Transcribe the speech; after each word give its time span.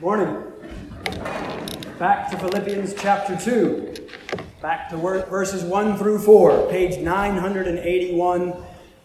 Morning. 0.00 0.42
Back 1.98 2.30
to 2.30 2.38
Philippians 2.38 2.94
chapter 2.94 3.36
2. 3.36 4.08
Back 4.62 4.88
to 4.88 4.96
verses 4.96 5.62
1 5.62 5.98
through 5.98 6.20
4, 6.20 6.70
page 6.70 6.98
981 6.98 8.54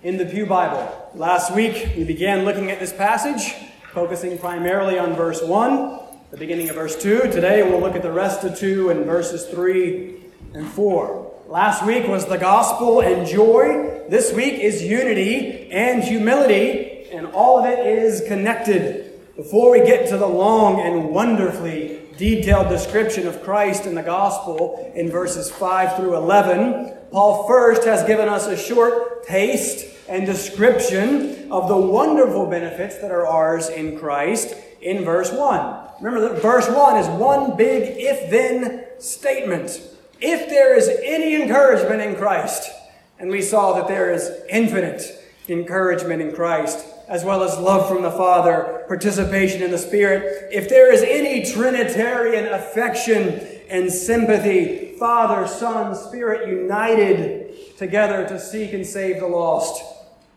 in 0.03 0.15
the 0.15 0.25
Pew 0.25 0.45
Bible. 0.45 1.11
Last 1.13 1.53
week 1.53 1.91
we 1.97 2.05
began 2.05 2.45
looking 2.45 2.71
at 2.71 2.79
this 2.79 2.93
passage, 2.93 3.55
focusing 3.91 4.37
primarily 4.37 4.97
on 4.97 5.15
verse 5.15 5.43
1, 5.43 5.99
the 6.31 6.37
beginning 6.37 6.69
of 6.69 6.75
verse 6.75 6.95
2. 6.95 7.23
Today 7.23 7.69
we'll 7.69 7.81
look 7.81 7.95
at 7.95 8.01
the 8.01 8.13
rest 8.13 8.45
of 8.45 8.57
2 8.57 8.89
and 8.89 9.05
verses 9.05 9.45
3 9.47 10.15
and 10.53 10.65
4. 10.65 11.41
Last 11.49 11.85
week 11.85 12.07
was 12.07 12.25
the 12.25 12.37
gospel 12.37 13.01
and 13.01 13.27
joy. 13.27 14.01
This 14.07 14.31
week 14.31 14.53
is 14.61 14.81
unity 14.81 15.69
and 15.71 16.05
humility, 16.05 17.09
and 17.11 17.27
all 17.27 17.59
of 17.59 17.65
it 17.65 17.85
is 17.85 18.21
connected. 18.29 19.04
Before 19.35 19.69
we 19.69 19.79
get 19.79 20.07
to 20.09 20.17
the 20.17 20.25
long 20.25 20.79
and 20.79 21.09
wonderfully 21.09 21.99
detailed 22.17 22.69
description 22.69 23.27
of 23.27 23.43
Christ 23.43 23.85
in 23.85 23.93
the 23.93 24.01
gospel 24.01 24.93
in 24.95 25.11
verses 25.11 25.51
5 25.51 25.97
through 25.97 26.15
11, 26.15 26.93
Paul 27.11 27.45
first 27.45 27.83
has 27.83 28.07
given 28.07 28.29
us 28.29 28.47
a 28.47 28.55
short 28.55 29.25
taste 29.25 29.87
and 30.07 30.25
description 30.25 31.51
of 31.51 31.67
the 31.67 31.75
wonderful 31.75 32.45
benefits 32.45 32.97
that 32.99 33.11
are 33.11 33.27
ours 33.27 33.67
in 33.67 33.99
Christ 33.99 34.55
in 34.81 35.03
verse 35.03 35.33
1. 35.33 35.89
Remember 35.99 36.29
that 36.29 36.41
verse 36.41 36.69
1 36.69 36.95
is 36.95 37.07
one 37.19 37.57
big 37.57 37.97
if 37.97 38.31
then 38.31 38.85
statement. 38.99 39.81
If 40.21 40.47
there 40.47 40.77
is 40.77 40.87
any 41.03 41.35
encouragement 41.35 41.99
in 41.99 42.15
Christ, 42.15 42.71
and 43.19 43.29
we 43.29 43.41
saw 43.41 43.73
that 43.73 43.89
there 43.89 44.13
is 44.13 44.31
infinite 44.49 45.03
encouragement 45.49 46.21
in 46.21 46.33
Christ, 46.33 46.85
as 47.07 47.23
well 47.23 47.43
as 47.43 47.57
love 47.57 47.87
from 47.87 48.01
the 48.01 48.11
Father, 48.11 48.83
participation 48.87 49.61
in 49.61 49.71
the 49.71 49.77
Spirit. 49.77 50.49
If 50.51 50.69
there 50.69 50.91
is 50.91 51.03
any 51.03 51.45
Trinitarian 51.45 52.47
affection 52.53 53.39
and 53.69 53.91
sympathy, 53.91 54.95
Father, 54.97 55.47
Son, 55.47 55.95
Spirit 55.95 56.47
united 56.47 57.77
together 57.77 58.27
to 58.27 58.39
seek 58.39 58.73
and 58.73 58.85
save 58.85 59.19
the 59.19 59.27
lost, 59.27 59.83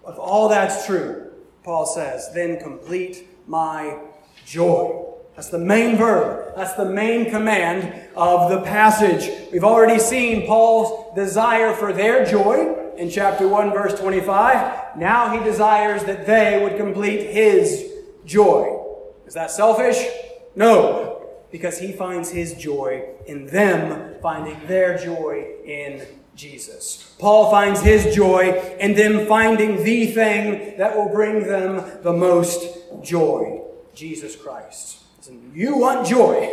if 0.07 0.19
all 0.19 0.49
that's 0.49 0.87
true, 0.87 1.31
Paul 1.65 1.87
says, 1.87 2.31
then 2.35 2.59
complete 2.59 3.29
my 3.47 3.99
joy. 4.45 5.05
That's 5.37 5.51
the 5.51 5.59
main 5.59 5.97
verb. 5.97 6.55
That's 6.57 6.75
the 6.75 6.85
main 6.85 7.31
command 7.31 8.09
of 8.17 8.51
the 8.51 8.63
passage. 8.63 9.31
We've 9.53 9.65
already 9.65 10.01
seen 10.01 10.47
Paul's 10.47 11.15
desire 11.15 11.75
for 11.75 11.93
their 11.93 12.25
joy 12.25 12.78
in 12.99 13.09
chapter 13.11 13.47
1, 13.49 13.71
verse 13.71 13.99
25. 13.99 14.97
Now 14.97 15.31
he 15.31 15.43
desires 15.45 16.05
that 16.05 16.27
they 16.27 16.63
would 16.63 16.77
complete 16.77 17.31
his 17.31 17.93
joy. 18.25 18.85
Is 19.27 19.35
that 19.35 19.51
selfish? 19.51 20.05
No, 20.57 21.27
because 21.51 21.79
he 21.79 21.93
finds 21.93 22.31
his 22.31 22.55
joy 22.55 23.09
in 23.27 23.47
them 23.47 24.17
finding 24.21 24.59
their 24.67 24.99
joy 24.99 25.47
in 25.65 26.07
Jesus. 26.35 27.15
Paul 27.19 27.51
finds 27.51 27.81
his 27.81 28.15
joy 28.15 28.77
in 28.79 28.95
them 28.95 29.27
finding 29.27 29.83
the 29.83 30.07
thing 30.07 30.77
that 30.79 30.97
will 30.97 31.09
bring 31.09 31.47
them 31.47 32.03
the 32.03 32.13
most 32.13 32.65
joy 33.03 33.63
Jesus 33.95 34.37
Christ. 34.37 34.99
You 35.53 35.77
want 35.77 36.07
joy? 36.07 36.53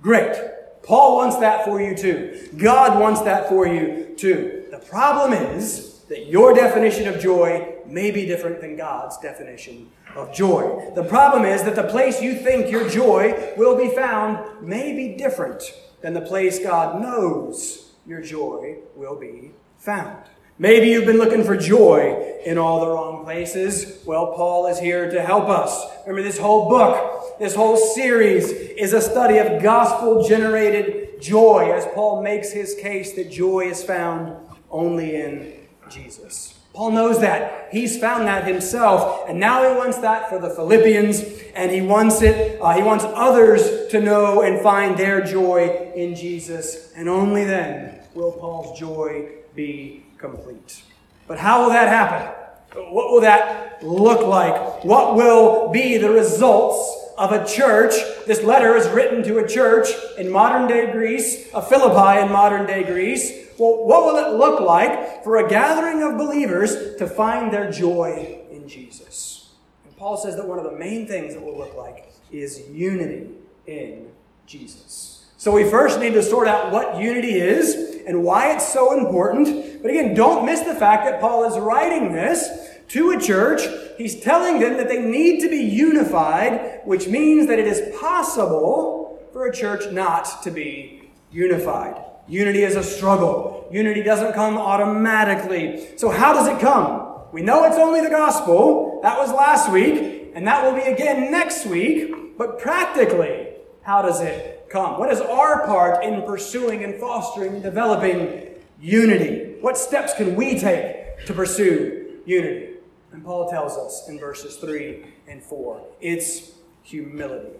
Great. 0.00 0.34
Paul 0.82 1.16
wants 1.16 1.36
that 1.36 1.64
for 1.64 1.80
you 1.80 1.96
too. 1.96 2.48
God 2.56 3.00
wants 3.00 3.20
that 3.22 3.48
for 3.48 3.66
you 3.66 4.14
too. 4.16 4.61
The 4.72 4.78
problem 4.78 5.34
is 5.34 5.98
that 6.08 6.28
your 6.28 6.54
definition 6.54 7.06
of 7.06 7.20
joy 7.20 7.74
may 7.86 8.10
be 8.10 8.24
different 8.24 8.62
than 8.62 8.74
God's 8.74 9.18
definition 9.18 9.90
of 10.16 10.32
joy. 10.32 10.90
The 10.94 11.04
problem 11.04 11.44
is 11.44 11.62
that 11.64 11.76
the 11.76 11.82
place 11.82 12.22
you 12.22 12.36
think 12.36 12.70
your 12.70 12.88
joy 12.88 13.52
will 13.58 13.76
be 13.76 13.94
found 13.94 14.66
may 14.66 14.94
be 14.94 15.14
different 15.14 15.62
than 16.00 16.14
the 16.14 16.22
place 16.22 16.58
God 16.58 17.02
knows 17.02 17.92
your 18.06 18.22
joy 18.22 18.78
will 18.96 19.14
be 19.14 19.50
found. 19.76 20.24
Maybe 20.58 20.88
you've 20.88 21.04
been 21.04 21.18
looking 21.18 21.44
for 21.44 21.54
joy 21.54 22.38
in 22.46 22.56
all 22.56 22.80
the 22.80 22.88
wrong 22.88 23.24
places. 23.24 24.02
Well, 24.06 24.32
Paul 24.32 24.68
is 24.68 24.78
here 24.78 25.10
to 25.10 25.20
help 25.20 25.50
us. 25.50 25.84
Remember, 26.06 26.22
this 26.22 26.38
whole 26.38 26.70
book, 26.70 27.38
this 27.38 27.54
whole 27.54 27.76
series 27.76 28.50
is 28.50 28.94
a 28.94 29.02
study 29.02 29.36
of 29.36 29.62
gospel 29.62 30.26
generated 30.26 31.20
joy 31.20 31.70
as 31.72 31.84
Paul 31.92 32.22
makes 32.22 32.52
his 32.52 32.74
case 32.74 33.12
that 33.12 33.30
joy 33.30 33.66
is 33.66 33.84
found 33.84 34.41
only 34.72 35.16
in 35.16 35.52
Jesus. 35.88 36.58
Paul 36.72 36.92
knows 36.92 37.20
that. 37.20 37.68
He's 37.70 37.98
found 37.98 38.26
that 38.26 38.46
himself, 38.46 39.28
and 39.28 39.38
now 39.38 39.68
he 39.68 39.76
wants 39.76 39.98
that 39.98 40.30
for 40.30 40.38
the 40.38 40.48
Philippians, 40.48 41.22
and 41.54 41.70
he 41.70 41.82
wants 41.82 42.22
it, 42.22 42.60
uh, 42.62 42.72
he 42.72 42.82
wants 42.82 43.04
others 43.04 43.88
to 43.88 44.00
know 44.00 44.40
and 44.40 44.60
find 44.62 44.96
their 44.96 45.20
joy 45.20 45.92
in 45.94 46.14
Jesus, 46.14 46.92
and 46.96 47.10
only 47.10 47.44
then 47.44 48.00
will 48.14 48.32
Paul's 48.32 48.78
joy 48.78 49.28
be 49.54 50.04
complete. 50.16 50.82
But 51.26 51.38
how 51.38 51.62
will 51.62 51.70
that 51.70 51.88
happen? 51.88 52.34
What 52.90 53.12
will 53.12 53.20
that 53.20 53.82
look 53.82 54.26
like? 54.26 54.82
What 54.82 55.14
will 55.14 55.68
be 55.68 55.98
the 55.98 56.10
results 56.10 57.10
of 57.18 57.32
a 57.32 57.44
church? 57.46 57.92
This 58.26 58.42
letter 58.42 58.76
is 58.76 58.88
written 58.88 59.22
to 59.24 59.38
a 59.38 59.48
church 59.48 59.88
in 60.16 60.30
modern 60.30 60.68
day 60.68 60.90
Greece, 60.90 61.50
a 61.52 61.60
Philippi 61.60 62.22
in 62.24 62.32
modern 62.32 62.66
day 62.66 62.82
Greece, 62.82 63.41
well, 63.58 63.84
what 63.84 64.04
will 64.04 64.16
it 64.16 64.36
look 64.38 64.60
like 64.60 65.24
for 65.24 65.36
a 65.36 65.48
gathering 65.48 66.02
of 66.02 66.18
believers 66.18 66.96
to 66.96 67.06
find 67.06 67.52
their 67.52 67.70
joy 67.70 68.40
in 68.50 68.68
Jesus? 68.68 69.50
And 69.84 69.96
Paul 69.96 70.16
says 70.16 70.36
that 70.36 70.46
one 70.46 70.58
of 70.58 70.64
the 70.64 70.78
main 70.78 71.06
things 71.06 71.34
it 71.34 71.42
will 71.42 71.56
look 71.56 71.76
like 71.76 72.12
is 72.30 72.68
unity 72.70 73.30
in 73.66 74.10
Jesus. 74.46 75.26
So 75.36 75.50
we 75.50 75.68
first 75.68 75.98
need 75.98 76.12
to 76.14 76.22
sort 76.22 76.46
out 76.46 76.72
what 76.72 77.00
unity 77.00 77.32
is 77.40 78.02
and 78.06 78.22
why 78.22 78.54
it's 78.54 78.72
so 78.72 78.96
important. 78.96 79.82
But 79.82 79.90
again, 79.90 80.14
don't 80.14 80.46
miss 80.46 80.60
the 80.60 80.74
fact 80.74 81.04
that 81.04 81.20
Paul 81.20 81.44
is 81.44 81.58
writing 81.58 82.12
this 82.12 82.48
to 82.88 83.10
a 83.10 83.20
church. 83.20 83.62
He's 83.98 84.20
telling 84.20 84.60
them 84.60 84.76
that 84.76 84.88
they 84.88 85.00
need 85.00 85.40
to 85.40 85.48
be 85.48 85.56
unified, 85.56 86.82
which 86.84 87.08
means 87.08 87.48
that 87.48 87.58
it 87.58 87.66
is 87.66 87.96
possible 87.98 89.20
for 89.32 89.46
a 89.46 89.52
church 89.52 89.90
not 89.92 90.42
to 90.44 90.50
be 90.50 91.10
unified. 91.32 92.00
Unity 92.28 92.62
is 92.62 92.76
a 92.76 92.82
struggle. 92.82 93.68
Unity 93.70 94.02
doesn't 94.02 94.32
come 94.32 94.56
automatically. 94.58 95.96
So 95.96 96.10
how 96.10 96.32
does 96.32 96.48
it 96.48 96.60
come? 96.60 97.18
We 97.32 97.42
know 97.42 97.64
it's 97.64 97.76
only 97.76 98.00
the 98.00 98.10
gospel. 98.10 99.00
That 99.02 99.18
was 99.18 99.32
last 99.32 99.72
week, 99.72 100.32
and 100.34 100.46
that 100.46 100.64
will 100.64 100.74
be 100.74 100.82
again 100.82 101.30
next 101.30 101.66
week. 101.66 102.36
But 102.38 102.58
practically, 102.58 103.48
how 103.82 104.02
does 104.02 104.20
it 104.20 104.68
come? 104.70 104.98
What 104.98 105.10
is 105.10 105.20
our 105.20 105.66
part 105.66 106.04
in 106.04 106.22
pursuing 106.22 106.84
and 106.84 107.00
fostering 107.00 107.54
and 107.54 107.62
developing 107.62 108.48
unity? 108.80 109.56
What 109.60 109.76
steps 109.78 110.14
can 110.14 110.34
we 110.36 110.58
take 110.58 111.24
to 111.26 111.32
pursue 111.32 112.20
unity? 112.26 112.74
And 113.12 113.24
Paul 113.24 113.50
tells 113.50 113.76
us 113.76 114.08
in 114.08 114.18
verses 114.18 114.56
3 114.56 115.04
and 115.28 115.42
4 115.42 115.82
it's 116.00 116.52
humility. 116.82 117.50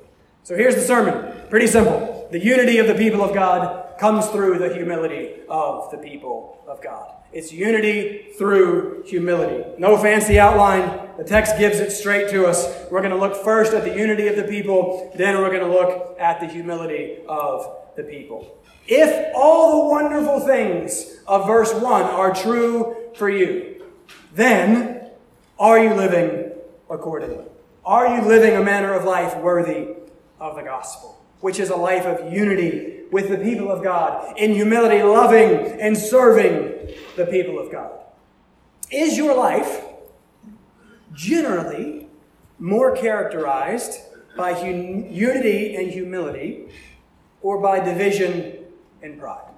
So 0.45 0.57
here's 0.57 0.75
the 0.75 0.81
sermon. 0.81 1.49
Pretty 1.49 1.69
simple. 1.69 2.29
The 2.33 2.41
unity 2.41 2.79
of 2.79 2.89
the 2.89 2.95
people 2.95 3.23
of 3.23 3.33
God 3.33 3.92
comes 4.03 4.27
through 4.31 4.59
the 4.59 4.75
humility 4.75 5.31
of 5.49 5.89
the 5.93 5.97
people 5.97 6.61
of 6.67 6.83
God. 6.83 7.15
It's 7.33 7.53
unity 7.53 8.33
through 8.37 9.05
humility. 9.07 9.63
No 9.79 9.97
fancy 9.97 10.41
outline. 10.41 11.09
The 11.19 11.23
text 11.23 11.57
gives 11.57 11.79
it 11.79 11.93
straight 11.93 12.29
to 12.31 12.45
us. 12.47 12.67
We're 12.91 12.99
going 12.99 13.13
to 13.13 13.17
look 13.17 13.37
first 13.45 13.73
at 13.75 13.85
the 13.85 13.97
unity 13.97 14.27
of 14.27 14.35
the 14.35 14.43
people, 14.43 15.13
then 15.15 15.37
we're 15.39 15.51
going 15.51 15.63
to 15.63 15.73
look 15.73 16.19
at 16.19 16.41
the 16.41 16.49
humility 16.49 17.19
of 17.29 17.77
the 17.95 18.03
people. 18.03 18.59
If 18.89 19.33
all 19.37 19.85
the 19.85 19.89
wonderful 19.91 20.41
things 20.41 21.19
of 21.29 21.47
verse 21.47 21.73
1 21.73 22.03
are 22.03 22.35
true 22.35 22.97
for 23.15 23.31
you, 23.31 23.85
then 24.35 25.11
are 25.61 25.79
you 25.79 25.95
living 25.95 26.51
accordingly? 26.91 27.45
Are 27.85 28.17
you 28.17 28.27
living 28.27 28.57
a 28.57 28.65
manner 28.65 28.95
of 28.95 29.05
life 29.05 29.37
worthy 29.37 29.91
of 30.41 30.57
the 30.57 30.63
gospel, 30.63 31.23
which 31.39 31.61
is 31.61 31.71
a 31.71 31.77
life 31.77 32.05
of 32.05 32.33
unity 32.33 33.02
with 33.13 33.29
the 33.29 33.37
people 33.37 33.71
of 33.71 33.83
God, 33.83 34.37
in 34.39 34.55
humility, 34.55 35.03
loving 35.03 35.81
and 35.81 35.97
serving 35.97 36.95
the 37.15 37.27
people 37.27 37.59
of 37.59 37.71
God. 37.71 37.93
Is 38.91 39.17
your 39.17 39.37
life 39.37 39.85
generally 41.13 42.09
more 42.59 42.97
characterized 42.97 44.01
by 44.37 44.55
hum- 44.55 45.07
unity 45.11 45.77
and 45.77 45.91
humility 45.91 46.69
or 47.43 47.61
by 47.61 47.81
division 47.81 48.65
and 49.03 49.21
pride? 49.21 49.52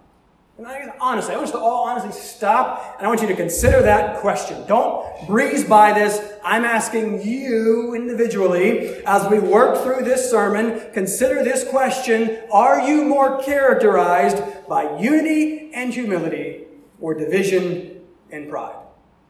And 0.56 0.66
I, 0.66 0.92
honestly, 1.00 1.34
I 1.34 1.36
want 1.36 1.48
you 1.48 1.54
to 1.54 1.58
all 1.58 1.88
honestly 1.88 2.12
stop 2.12 2.96
and 2.98 3.06
I 3.06 3.08
want 3.08 3.20
you 3.20 3.26
to 3.26 3.34
consider 3.34 3.82
that 3.82 4.20
question. 4.20 4.64
Don't 4.68 5.26
breeze 5.26 5.64
by 5.64 5.92
this. 5.92 6.20
I'm 6.44 6.64
asking 6.64 7.22
you 7.22 7.94
individually 7.94 9.02
as 9.04 9.28
we 9.28 9.40
work 9.40 9.82
through 9.82 10.04
this 10.04 10.30
sermon, 10.30 10.92
consider 10.92 11.42
this 11.42 11.68
question. 11.68 12.38
Are 12.52 12.80
you 12.80 13.04
more 13.04 13.42
characterized 13.42 14.42
by 14.68 14.96
unity 14.98 15.72
and 15.74 15.92
humility 15.92 16.66
or 17.00 17.14
division 17.14 18.00
and 18.30 18.48
pride? 18.48 18.76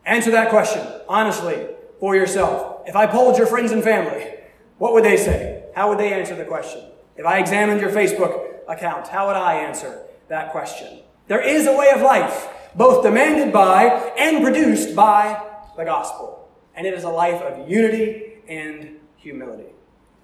Answer 0.04 0.30
that 0.32 0.50
question 0.50 0.86
honestly 1.08 1.68
for 2.00 2.14
yourself. 2.14 2.82
If 2.86 2.96
I 2.96 3.06
polled 3.06 3.38
your 3.38 3.46
friends 3.46 3.72
and 3.72 3.82
family, 3.82 4.34
what 4.76 4.92
would 4.92 5.04
they 5.04 5.16
say? 5.16 5.54
how 5.74 5.88
would 5.88 5.98
they 5.98 6.12
answer 6.12 6.34
the 6.36 6.44
question? 6.44 6.82
If 7.16 7.26
I 7.26 7.38
examined 7.38 7.80
your 7.80 7.90
Facebook 7.90 8.60
account, 8.68 9.08
how 9.08 9.26
would 9.26 9.36
I 9.36 9.54
answer 9.56 10.02
that 10.28 10.52
question? 10.52 11.00
There 11.26 11.40
is 11.40 11.66
a 11.66 11.76
way 11.76 11.90
of 11.90 12.02
life, 12.02 12.48
both 12.74 13.02
demanded 13.02 13.52
by 13.52 14.12
and 14.18 14.44
produced 14.44 14.94
by 14.94 15.42
the 15.76 15.84
gospel. 15.84 16.48
And 16.74 16.86
it 16.86 16.92
is 16.92 17.04
a 17.04 17.08
life 17.08 17.40
of 17.40 17.68
unity 17.68 18.42
and 18.46 18.96
humility. 19.16 19.72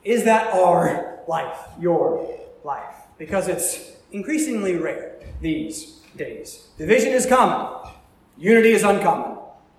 Is 0.05 0.25
that 0.25 0.53
our 0.53 1.21
life, 1.27 1.59
your 1.79 2.39
life? 2.65 2.95
Because 3.19 3.49
it's 3.49 3.93
increasingly 4.13 4.77
rare 4.77 5.21
these 5.41 6.01
days. 6.17 6.69
Division 6.77 7.13
is 7.13 7.25
common, 7.25 7.93
unity 8.37 8.73
is 8.73 8.83
uncommon. 8.83 9.39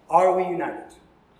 Are 0.09 0.35
we 0.35 0.43
united? 0.47 0.95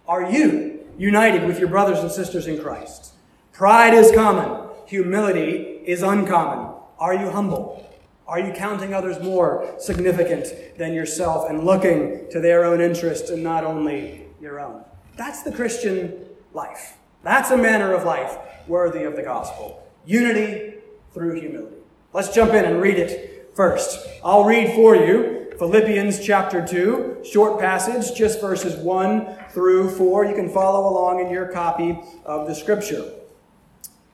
Are 0.08 0.32
you 0.32 0.86
united 0.98 1.46
with 1.48 1.60
your 1.60 1.70
brothers 1.70 2.00
and 2.00 2.12
sisters 2.12 2.46
in 2.46 2.62
Christ? 2.62 3.14
Pride 3.52 3.94
is 3.94 4.12
common, 4.12 4.70
humility 4.86 5.82
is 5.86 6.04
uncommon. 6.04 6.76
Are 7.00 7.14
you 7.14 7.32
humble? 7.32 7.91
Are 8.32 8.40
you 8.40 8.54
counting 8.54 8.94
others 8.94 9.20
more 9.20 9.76
significant 9.78 10.78
than 10.78 10.94
yourself 10.94 11.50
and 11.50 11.66
looking 11.66 12.30
to 12.32 12.40
their 12.40 12.64
own 12.64 12.80
interests 12.80 13.30
and 13.30 13.44
not 13.44 13.66
only 13.66 14.26
your 14.40 14.62
own? 14.62 14.86
That's 15.18 15.44
the 15.44 15.52
Christian 15.52 16.28
life. 16.54 16.98
That's 17.24 17.52
a 17.52 17.58
manner 17.58 17.94
of 17.94 18.06
life 18.06 18.38
worthy 18.70 19.04
of 19.04 19.18
the 19.18 19.22
gospel. 19.22 19.86
Unity 20.06 20.76
through 21.14 21.42
humility. 21.42 21.76
Let's 22.14 22.34
jump 22.34 22.54
in 22.54 22.64
and 22.64 22.82
read 22.82 22.98
it 22.98 23.52
first. 23.54 24.08
I'll 24.24 24.46
read 24.46 24.76
for 24.76 24.96
you 24.96 25.52
Philippians 25.60 26.26
chapter 26.26 26.66
2, 26.66 27.24
short 27.30 27.60
passage, 27.60 28.18
just 28.18 28.40
verses 28.40 28.78
1 28.78 29.40
through 29.50 29.90
4. 29.90 30.24
You 30.24 30.36
can 30.36 30.48
follow 30.48 30.90
along 30.90 31.20
in 31.20 31.30
your 31.30 31.48
copy 31.48 32.00
of 32.24 32.48
the 32.48 32.56
scripture. 32.56 33.12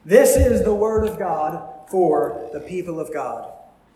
This 0.04 0.36
is 0.36 0.64
the 0.64 0.74
word 0.74 1.08
of 1.08 1.20
God 1.20 1.88
for 1.92 2.50
the 2.52 2.62
people 2.62 3.00
of 3.00 3.14
God 3.14 3.54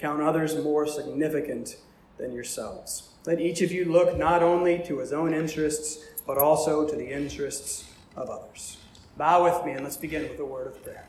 count 0.00 0.22
others 0.22 0.56
more 0.56 0.86
significant 0.86 1.76
than 2.16 2.32
yourselves. 2.32 3.10
Let 3.26 3.40
each 3.40 3.60
of 3.60 3.70
you 3.70 3.84
look 3.84 4.16
not 4.16 4.42
only 4.42 4.78
to 4.86 4.98
his 4.98 5.12
own 5.12 5.34
interests, 5.34 6.04
but 6.26 6.38
also 6.38 6.88
to 6.88 6.96
the 6.96 7.12
interests 7.12 7.92
of 8.16 8.30
others. 8.30 8.78
Bow 9.16 9.44
with 9.44 9.64
me 9.64 9.72
and 9.72 9.84
let's 9.84 9.98
begin 9.98 10.22
with 10.22 10.38
a 10.40 10.44
word 10.44 10.66
of 10.66 10.82
prayer. 10.82 11.06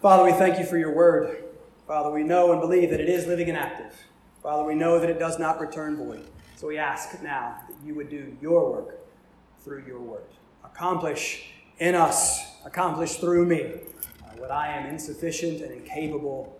Father, 0.00 0.24
we 0.24 0.32
thank 0.32 0.58
you 0.60 0.64
for 0.64 0.78
your 0.78 0.94
word. 0.94 1.44
Father, 1.88 2.10
we 2.10 2.22
know 2.22 2.52
and 2.52 2.60
believe 2.60 2.90
that 2.90 3.00
it 3.00 3.08
is 3.08 3.26
living 3.26 3.48
and 3.48 3.58
active. 3.58 3.92
Father, 4.42 4.62
we 4.62 4.76
know 4.76 5.00
that 5.00 5.10
it 5.10 5.18
does 5.18 5.38
not 5.38 5.60
return 5.60 5.96
void. 5.96 6.24
So 6.54 6.68
we 6.68 6.78
ask 6.78 7.20
now 7.22 7.56
that 7.68 7.76
you 7.84 7.94
would 7.96 8.08
do 8.08 8.36
your 8.40 8.70
work 8.70 9.00
through 9.64 9.84
your 9.86 10.00
word. 10.00 10.22
Accomplish 10.64 11.50
in 11.78 11.96
us, 11.96 12.44
accomplish 12.64 13.16
through 13.16 13.46
me 13.46 13.80
what 14.38 14.50
I 14.50 14.68
am 14.68 14.86
insufficient 14.86 15.60
and 15.60 15.72
incapable 15.72 16.58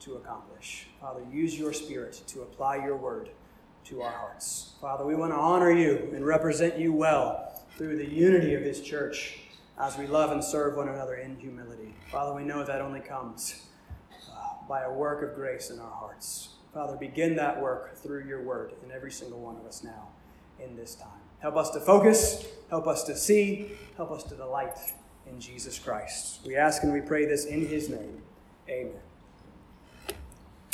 to 0.00 0.14
accomplish. 0.14 0.86
Father, 1.00 1.22
use 1.32 1.58
your 1.58 1.72
spirit 1.72 2.22
to 2.28 2.42
apply 2.42 2.76
your 2.76 2.96
word 2.96 3.30
to 3.84 4.02
our 4.02 4.12
hearts. 4.12 4.72
Father, 4.80 5.04
we 5.04 5.14
want 5.14 5.32
to 5.32 5.36
honor 5.36 5.70
you 5.70 6.10
and 6.14 6.24
represent 6.24 6.78
you 6.78 6.92
well 6.92 7.62
through 7.76 7.96
the 7.96 8.08
unity 8.08 8.54
of 8.54 8.62
this 8.62 8.80
church 8.80 9.38
as 9.78 9.98
we 9.98 10.06
love 10.06 10.30
and 10.30 10.42
serve 10.42 10.76
one 10.76 10.88
another 10.88 11.16
in 11.16 11.36
humility. 11.36 11.94
Father, 12.10 12.34
we 12.34 12.44
know 12.44 12.64
that 12.64 12.80
only 12.80 13.00
comes 13.00 13.66
uh, 14.30 14.66
by 14.68 14.82
a 14.82 14.92
work 14.92 15.22
of 15.22 15.34
grace 15.34 15.70
in 15.70 15.78
our 15.80 15.90
hearts. 15.90 16.50
Father, 16.72 16.96
begin 16.96 17.36
that 17.36 17.60
work 17.60 17.96
through 17.96 18.24
your 18.24 18.42
word 18.42 18.72
in 18.84 18.92
every 18.92 19.10
single 19.10 19.40
one 19.40 19.56
of 19.56 19.64
us 19.66 19.82
now 19.82 20.08
in 20.62 20.76
this 20.76 20.94
time. 20.94 21.08
Help 21.40 21.56
us 21.56 21.70
to 21.70 21.80
focus, 21.80 22.46
help 22.70 22.86
us 22.86 23.04
to 23.04 23.16
see, 23.16 23.72
help 23.96 24.10
us 24.10 24.22
to 24.24 24.34
delight 24.34 24.76
in 25.34 25.40
Jesus 25.40 25.80
Christ. 25.80 26.38
We 26.46 26.54
ask 26.54 26.84
and 26.84 26.92
we 26.92 27.00
pray 27.00 27.26
this 27.26 27.44
in 27.44 27.66
his 27.66 27.88
name. 27.88 28.22
Amen. 28.68 28.92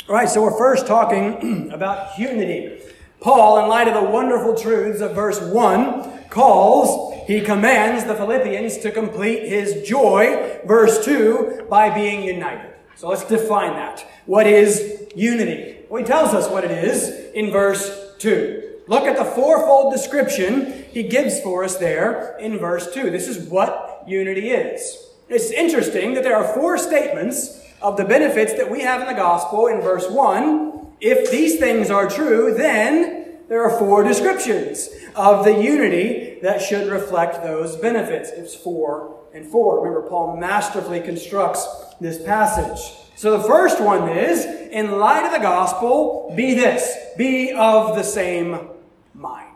All 0.07 0.13
right, 0.13 0.29
so 0.29 0.43
we're 0.43 0.57
first 0.57 0.85
talking 0.85 1.71
about 1.73 2.19
unity. 2.19 2.79
Paul, 3.21 3.63
in 3.63 3.69
light 3.69 3.87
of 3.87 3.95
the 3.95 4.07
wonderful 4.07 4.55
truths 4.55 5.01
of 5.01 5.15
verse 5.15 5.41
1, 5.41 6.27
calls, 6.29 7.15
he 7.25 7.41
commands 7.41 8.03
the 8.03 8.13
Philippians 8.13 8.77
to 8.79 8.91
complete 8.91 9.49
his 9.49 9.87
joy, 9.87 10.59
verse 10.65 11.03
2, 11.05 11.65
by 11.67 11.89
being 11.89 12.23
united. 12.23 12.75
So 12.95 13.09
let's 13.09 13.25
define 13.25 13.73
that. 13.73 14.05
What 14.27 14.45
is 14.45 15.07
unity? 15.15 15.77
Well, 15.89 16.03
he 16.03 16.07
tells 16.07 16.35
us 16.35 16.47
what 16.49 16.63
it 16.63 16.71
is 16.71 17.33
in 17.33 17.51
verse 17.51 18.15
2. 18.19 18.81
Look 18.87 19.05
at 19.05 19.17
the 19.17 19.25
fourfold 19.25 19.91
description 19.91 20.85
he 20.91 21.03
gives 21.03 21.39
for 21.41 21.63
us 21.63 21.77
there 21.77 22.37
in 22.37 22.59
verse 22.59 22.93
2. 22.93 23.09
This 23.09 23.27
is 23.27 23.49
what 23.49 23.90
unity 24.07 24.49
is. 24.49 24.97
It's 25.29 25.51
interesting 25.51 26.13
that 26.15 26.23
there 26.23 26.35
are 26.35 26.53
four 26.53 26.77
statements 26.77 27.61
of 27.81 27.97
the 27.97 28.05
benefits 28.05 28.53
that 28.53 28.69
we 28.69 28.81
have 28.81 29.01
in 29.01 29.07
the 29.07 29.13
gospel 29.13 29.67
in 29.67 29.81
verse 29.81 30.09
1. 30.09 30.87
If 30.99 31.31
these 31.31 31.57
things 31.57 31.89
are 31.89 32.09
true, 32.09 32.53
then 32.53 33.39
there 33.47 33.63
are 33.63 33.77
four 33.79 34.03
descriptions 34.03 34.89
of 35.15 35.45
the 35.45 35.53
unity 35.53 36.39
that 36.41 36.61
should 36.61 36.89
reflect 36.89 37.43
those 37.43 37.75
benefits. 37.75 38.29
It's 38.29 38.55
four 38.55 39.19
and 39.33 39.45
four. 39.45 39.83
Remember, 39.83 40.07
Paul 40.07 40.37
masterfully 40.37 41.01
constructs 41.01 41.67
this 41.99 42.21
passage. 42.23 42.97
So 43.15 43.37
the 43.37 43.43
first 43.43 43.81
one 43.81 44.09
is, 44.09 44.45
in 44.45 44.99
light 44.99 45.25
of 45.25 45.31
the 45.31 45.39
gospel, 45.39 46.33
be 46.35 46.53
this, 46.53 46.95
be 47.17 47.51
of 47.53 47.95
the 47.95 48.03
same 48.03 48.69
mind. 49.13 49.47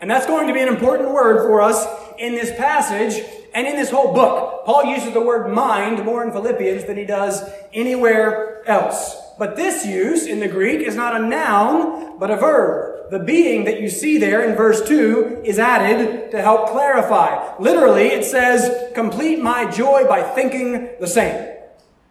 And 0.00 0.10
that's 0.10 0.26
going 0.26 0.48
to 0.48 0.54
be 0.54 0.60
an 0.60 0.68
important 0.68 1.10
word 1.12 1.46
for 1.46 1.60
us 1.60 1.86
in 2.18 2.32
this 2.32 2.50
passage 2.56 3.22
and 3.58 3.66
in 3.66 3.74
this 3.74 3.90
whole 3.90 4.14
book. 4.14 4.64
Paul 4.64 4.84
uses 4.84 5.12
the 5.12 5.20
word 5.20 5.52
mind 5.52 6.04
more 6.04 6.24
in 6.24 6.30
Philippians 6.30 6.84
than 6.84 6.96
he 6.96 7.04
does 7.04 7.42
anywhere 7.72 8.62
else. 8.68 9.16
But 9.36 9.56
this 9.56 9.84
use 9.84 10.26
in 10.26 10.38
the 10.38 10.48
Greek 10.48 10.86
is 10.86 10.94
not 10.94 11.20
a 11.20 11.26
noun, 11.26 12.18
but 12.18 12.30
a 12.30 12.36
verb 12.36 12.98
the 13.10 13.18
being 13.18 13.64
that 13.64 13.80
you 13.80 13.88
see 13.88 14.18
there 14.18 14.42
in 14.48 14.54
verse 14.54 14.86
2 14.86 15.42
is 15.44 15.58
added 15.58 16.30
to 16.30 16.42
help 16.42 16.68
clarify. 16.68 17.56
Literally, 17.58 18.08
it 18.08 18.24
says, 18.24 18.92
complete 18.94 19.40
my 19.40 19.70
joy 19.70 20.04
by 20.06 20.22
thinking 20.22 20.90
the 21.00 21.06
same. 21.06 21.54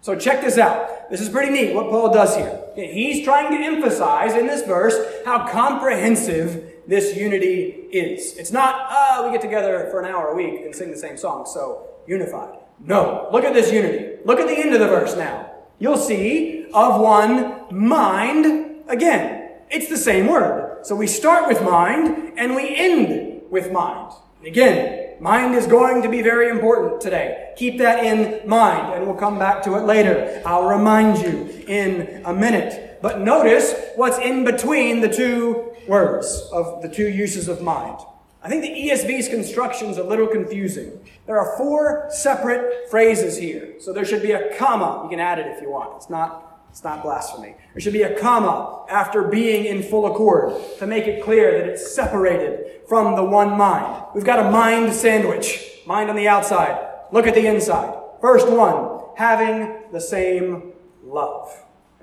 So 0.01 0.16
check 0.16 0.42
this 0.42 0.58
out. 0.58 1.10
This 1.10 1.22
is 1.22 1.30
pretty 1.30 1.51
neat 1.51 1.75
what 1.75 1.89
Paul 1.89 2.12
does 2.13 2.36
here. 2.36 2.63
He's 2.75 3.24
trying 3.24 3.51
to 3.51 3.63
emphasize 3.63 4.34
in 4.34 4.48
this 4.48 4.66
verse 4.66 4.96
how 5.25 5.48
comprehensive 5.48 6.66
this 6.88 7.15
unity 7.15 7.88
is. 7.91 8.36
It's 8.38 8.51
not, 8.51 8.75
ah, 8.89 9.24
we 9.25 9.32
get 9.32 9.41
together 9.41 9.88
for 9.91 10.00
an 10.00 10.06
hour 10.06 10.29
a 10.29 10.36
week 10.36 10.62
and 10.63 10.74
sing 10.74 10.89
the 10.89 10.98
same 10.98 11.17
song, 11.17 11.46
so 11.46 11.88
unified. 12.08 12.58
No. 12.79 13.27
Look 13.32 13.44
at 13.44 13.53
this 13.53 13.72
unity. 13.72 14.17
Look 14.25 14.39
at 14.39 14.48
the 14.48 14.58
end 14.58 14.74
of 14.74 14.79
the 14.79 14.88
verse 14.88 15.15
now. 15.15 15.51
You'll 15.79 15.98
see 15.98 16.67
of 16.74 17.01
one 17.01 17.65
mind 17.72 18.84
again. 18.88 19.51
It's 19.70 19.89
the 19.89 19.98
same 19.98 20.27
word. 20.27 20.86
So 20.86 20.96
we 20.96 21.08
start 21.08 21.48
with 21.48 21.62
mind 21.62 22.34
and 22.38 22.56
we 22.56 22.74
end 22.75 23.41
with 23.50 23.72
mind. 23.72 24.13
Again, 24.46 25.15
mind 25.20 25.56
is 25.56 25.67
going 25.67 26.03
to 26.03 26.10
be 26.10 26.22
very 26.22 26.50
important 26.50 27.01
today. 27.01 27.53
Keep 27.58 27.79
that 27.79 28.03
in 28.03 28.48
mind 28.48 28.94
and 28.94 29.06
we'll 29.06 29.15
come 29.15 29.38
back 29.38 29.62
to 29.63 29.75
it 29.75 29.82
later. 29.82 30.41
I'll 30.46 30.70
remind 30.70 31.17
you 31.17 31.65
in 31.67 32.22
a 32.25 32.34
minute. 32.34 33.00
But 33.01 33.20
notice 33.20 33.75
what's 33.96 34.17
in 34.20 34.46
between 34.46 35.01
the 35.01 35.10
two 35.10 35.75
words 35.88 36.50
of 36.51 36.82
the 36.82 36.89
two 36.89 37.08
uses 37.08 37.48
of 37.48 37.62
mind. 37.62 38.00
I 38.44 38.50
think 38.50 38.62
the 38.62 38.89
ESV's 38.89 39.27
construction 39.27 39.89
is 39.89 39.98
a 39.98 40.03
little 40.03 40.27
confusing. 40.27 41.00
There 41.25 41.39
are 41.39 41.58
four 41.58 42.08
separate 42.10 42.89
phrases 42.89 43.38
here. 43.38 43.75
So 43.79 43.91
there 43.91 44.06
should 44.06 44.22
be 44.22 44.32
a 44.32 44.56
comma. 44.58 45.01
You 45.03 45.10
can 45.10 45.20
add 45.20 45.39
it 45.39 45.48
if 45.48 45.62
you 45.62 45.70
want. 45.70 45.98
It's 45.98 46.10
not 46.10 46.44
it's 46.70 46.84
not 46.84 47.01
blasphemy. 47.01 47.56
There 47.74 47.82
should 47.82 47.94
be 47.94 48.03
a 48.03 48.20
comma 48.20 48.86
after 48.89 49.24
being 49.24 49.65
in 49.65 49.82
full 49.82 50.06
accord 50.13 50.53
to 50.77 50.86
make 50.86 51.08
it 51.08 51.24
clear 51.24 51.58
that 51.58 51.67
it's 51.67 51.96
separated 51.96 52.82
from 52.88 53.15
the 53.15 53.24
one 53.24 53.58
mind. 53.58 54.06
We've 54.13 54.24
got 54.24 54.46
a 54.46 54.51
mind 54.51 54.94
sandwich. 54.94 55.82
Mind 55.88 56.10
on 56.10 56.15
the 56.15 56.27
outside. 56.27 56.77
Look 57.12 57.25
at 57.25 57.34
the 57.34 57.48
inside. 57.48 57.98
First 58.22 58.48
one, 58.48 59.01
having 59.15 59.91
the 59.91 60.00
same 60.01 60.74
love. 61.03 61.51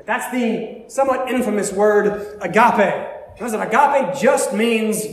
That's 0.04 0.30
the 0.32 0.84
somewhat 0.88 1.30
infamous 1.30 1.72
word 1.72 2.38
agape. 2.40 3.08
Listen, 3.40 3.60
agape 3.60 4.16
just 4.16 4.52
means 4.52 5.04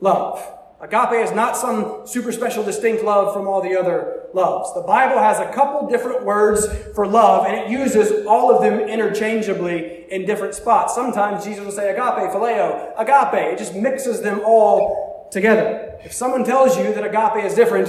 love. 0.00 0.52
Agape 0.80 1.24
is 1.24 1.32
not 1.32 1.56
some 1.56 2.06
super 2.06 2.32
special 2.32 2.62
distinct 2.62 3.02
love 3.02 3.32
from 3.32 3.48
all 3.48 3.62
the 3.62 3.74
other 3.74 4.24
loves. 4.34 4.74
The 4.74 4.82
Bible 4.82 5.18
has 5.18 5.40
a 5.40 5.50
couple 5.52 5.88
different 5.88 6.24
words 6.24 6.66
for 6.94 7.06
love, 7.06 7.46
and 7.46 7.56
it 7.56 7.70
uses 7.70 8.26
all 8.26 8.54
of 8.54 8.62
them 8.62 8.80
interchangeably 8.80 10.04
in 10.10 10.26
different 10.26 10.54
spots. 10.54 10.94
Sometimes 10.94 11.44
Jesus 11.44 11.64
will 11.64 11.72
say 11.72 11.90
agape, 11.90 12.30
phileo, 12.30 12.92
agape. 12.98 13.52
It 13.52 13.58
just 13.58 13.74
mixes 13.74 14.20
them 14.20 14.40
all 14.44 15.28
together. 15.32 15.98
If 16.04 16.12
someone 16.12 16.44
tells 16.44 16.76
you 16.76 16.92
that 16.92 17.04
agape 17.04 17.44
is 17.44 17.54
different, 17.54 17.88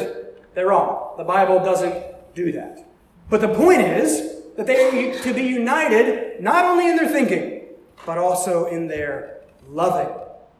they're 0.56 0.67
wrong. 0.67 1.15
The 1.17 1.24
Bible 1.24 1.60
doesn't 1.60 1.94
do 2.34 2.51
that. 2.53 2.86
But 3.29 3.41
the 3.41 3.50
point 3.50 3.82
is 3.82 4.44
that 4.56 4.65
they 4.65 4.88
are 4.88 5.24
to 5.24 5.34
be 5.34 5.44
united 5.44 6.41
not 6.41 6.65
only 6.65 6.89
in 6.89 6.96
their 6.96 7.10
thinking, 7.10 7.65
but 8.06 8.17
also 8.17 8.65
in 8.65 8.88
their 8.88 9.37
loving. 9.67 10.15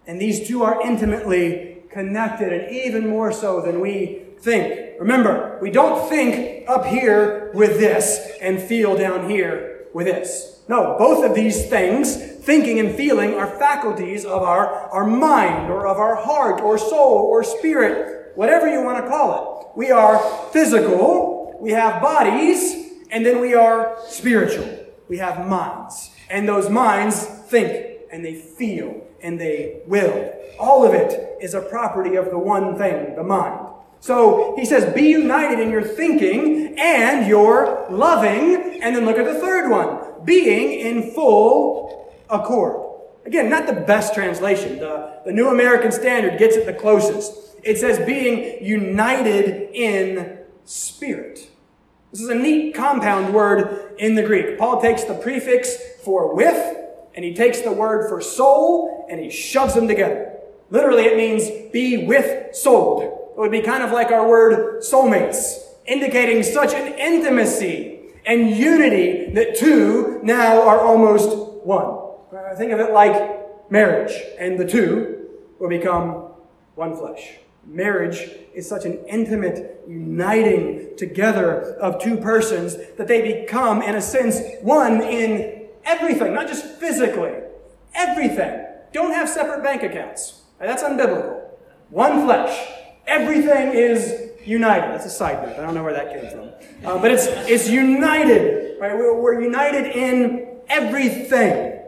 And 0.06 0.22
these 0.22 0.48
two 0.48 0.64
are 0.64 0.82
intimately 0.82 1.84
connected, 1.92 2.54
and 2.54 2.76
even 2.76 3.08
more 3.08 3.32
so 3.32 3.62
than 3.62 3.80
we 3.80 4.24
think. 4.40 5.00
Remember, 5.00 5.58
we 5.62 5.72
don't 5.72 6.08
think 6.10 6.68
up 6.70 6.86
here 6.86 7.52
with 7.54 7.80
this 7.80 8.38
and 8.42 8.62
feel 8.62 8.98
down 8.98 9.30
here 9.30 9.86
with 9.94 10.08
this. 10.08 10.62
No, 10.68 10.96
both 10.98 11.24
of 11.24 11.34
these 11.34 11.70
things, 11.70 12.16
thinking 12.16 12.80
and 12.80 12.96
feeling, 12.96 13.34
are 13.34 13.48
faculties 13.48 14.26
of 14.26 14.44
our, 14.44 14.68
our 14.92 15.06
mind 15.08 15.72
or 15.72 15.88
of 15.88 15.98
our 15.98 16.16
heart 16.16 16.62
or 16.62 16.78
soul 16.78 17.20
or 17.20 17.44
spirit, 17.44 18.34
whatever 18.36 18.68
you 18.68 18.84
want 18.84 19.04
to 19.04 19.10
call 19.10 19.72
it. 19.72 19.78
We 19.78 19.92
are 19.92 20.20
physical, 20.52 21.58
we 21.60 21.72
have 21.72 22.02
bodies, 22.02 22.92
and 23.12 23.26
then 23.26 23.40
we 23.40 23.54
are 23.54 23.98
spiritual. 24.08 24.86
We 25.08 25.18
have 25.20 25.48
minds. 25.48 26.12
And 26.30 26.48
those 26.48 26.70
minds 26.70 27.26
think 27.26 27.87
and 28.12 28.24
they 28.24 28.36
feel 28.36 29.06
and 29.22 29.40
they 29.40 29.82
will. 29.86 30.34
All 30.60 30.86
of 30.86 30.94
it 30.94 31.38
is 31.42 31.54
a 31.54 31.62
property 31.62 32.16
of 32.16 32.30
the 32.30 32.38
one 32.38 32.78
thing, 32.78 33.16
the 33.16 33.24
mind. 33.24 33.68
So 34.00 34.56
he 34.56 34.66
says, 34.66 34.94
be 34.94 35.10
united 35.10 35.60
in 35.60 35.72
your 35.72 35.84
thinking 35.84 36.76
and 36.78 37.28
your 37.28 37.88
loving. 37.90 38.80
And 38.82 38.96
then 38.96 39.06
look 39.06 39.18
at 39.18 39.26
the 39.26 39.40
third 39.40 39.70
one 39.70 40.24
being 40.24 40.80
in 40.80 41.12
full 41.12 42.14
accord. 42.30 42.84
Again, 43.26 43.50
not 43.50 43.68
the 43.68 43.74
best 43.74 44.14
translation. 44.14 44.80
The, 44.80 45.22
the 45.26 45.32
New 45.32 45.50
American 45.50 45.92
Standard 45.92 46.40
gets 46.40 46.56
it 46.56 46.66
the 46.66 46.74
closest. 46.74 47.34
It 47.64 47.78
says 47.78 48.06
being 48.06 48.64
united 48.64 49.70
in 49.74 50.38
spirit. 50.64 51.50
This 52.12 52.22
is 52.22 52.30
a 52.30 52.36
neat 52.36 52.74
compound 52.74 53.34
word 53.34 53.96
in 53.98 54.16
the 54.16 54.24
Greek. 54.24 54.58
Paul 54.58 54.82
takes 54.82 55.04
the 55.04 55.14
prefix 55.14 55.76
for 56.04 56.34
with, 56.34 56.78
and 57.18 57.26
he 57.26 57.34
takes 57.34 57.62
the 57.62 57.72
word 57.72 58.08
for 58.08 58.22
soul, 58.22 59.08
and 59.10 59.20
he 59.20 59.32
shoves 59.32 59.74
them 59.74 59.88
together. 59.88 60.34
Literally, 60.70 61.06
it 61.06 61.18
means 61.18 61.72
be 61.74 62.06
with 62.06 62.56
souled. 62.56 63.02
It 63.02 63.12
would 63.38 63.50
be 63.50 63.62
kind 63.62 63.82
of 63.82 63.92
like 63.92 64.12
our 64.12 64.28
word 64.28 64.84
soulmates, 64.84 65.58
indicating 65.88 66.44
such 66.44 66.76
an 66.76 66.94
intimacy 66.94 68.02
and 68.24 68.52
unity 68.52 69.32
that 69.34 69.56
two 69.56 70.20
now 70.22 70.62
are 70.62 70.80
almost 70.80 71.36
one. 71.66 72.04
Uh, 72.32 72.56
think 72.56 72.72
of 72.72 72.80
it 72.80 72.92
like 72.92 73.72
marriage, 73.72 74.14
and 74.38 74.60
the 74.60 74.66
two 74.66 75.28
will 75.60 75.70
become 75.70 76.34
one 76.76 76.96
flesh. 76.96 77.38
Marriage 77.66 78.30
is 78.54 78.70
such 78.70 78.86
an 78.86 79.04
intimate 79.08 79.84
uniting 79.88 80.96
together 80.98 81.74
of 81.78 82.00
two 82.00 82.18
persons 82.18 82.78
that 82.98 83.08
they 83.08 83.42
become, 83.42 83.82
in 83.82 83.96
a 83.96 84.02
sense, 84.02 84.40
one 84.62 85.02
in 85.02 85.57
everything, 85.88 86.34
not 86.34 86.48
just 86.48 86.66
physically, 86.80 87.34
everything. 87.96 88.66
Don't 88.94 89.14
have 89.14 89.28
separate 89.28 89.64
bank 89.64 89.84
accounts. 89.84 90.42
That's 90.60 90.84
unbiblical. 90.84 91.42
One 91.90 92.26
flesh. 92.26 92.72
Everything 93.06 93.74
is 93.74 94.32
united. 94.46 94.92
That's 94.92 95.06
a 95.06 95.10
side 95.10 95.46
note. 95.46 95.58
I 95.58 95.62
don't 95.62 95.74
know 95.74 95.84
where 95.84 95.94
that 95.94 96.14
came 96.14 96.30
from. 96.30 96.50
Uh, 96.86 97.02
but 97.02 97.12
it's, 97.12 97.26
it's 97.28 97.70
united, 97.70 98.80
right? 98.80 98.96
We're, 98.96 99.20
we're 99.20 99.42
united 99.42 99.96
in 99.96 100.48
everything. 100.70 101.80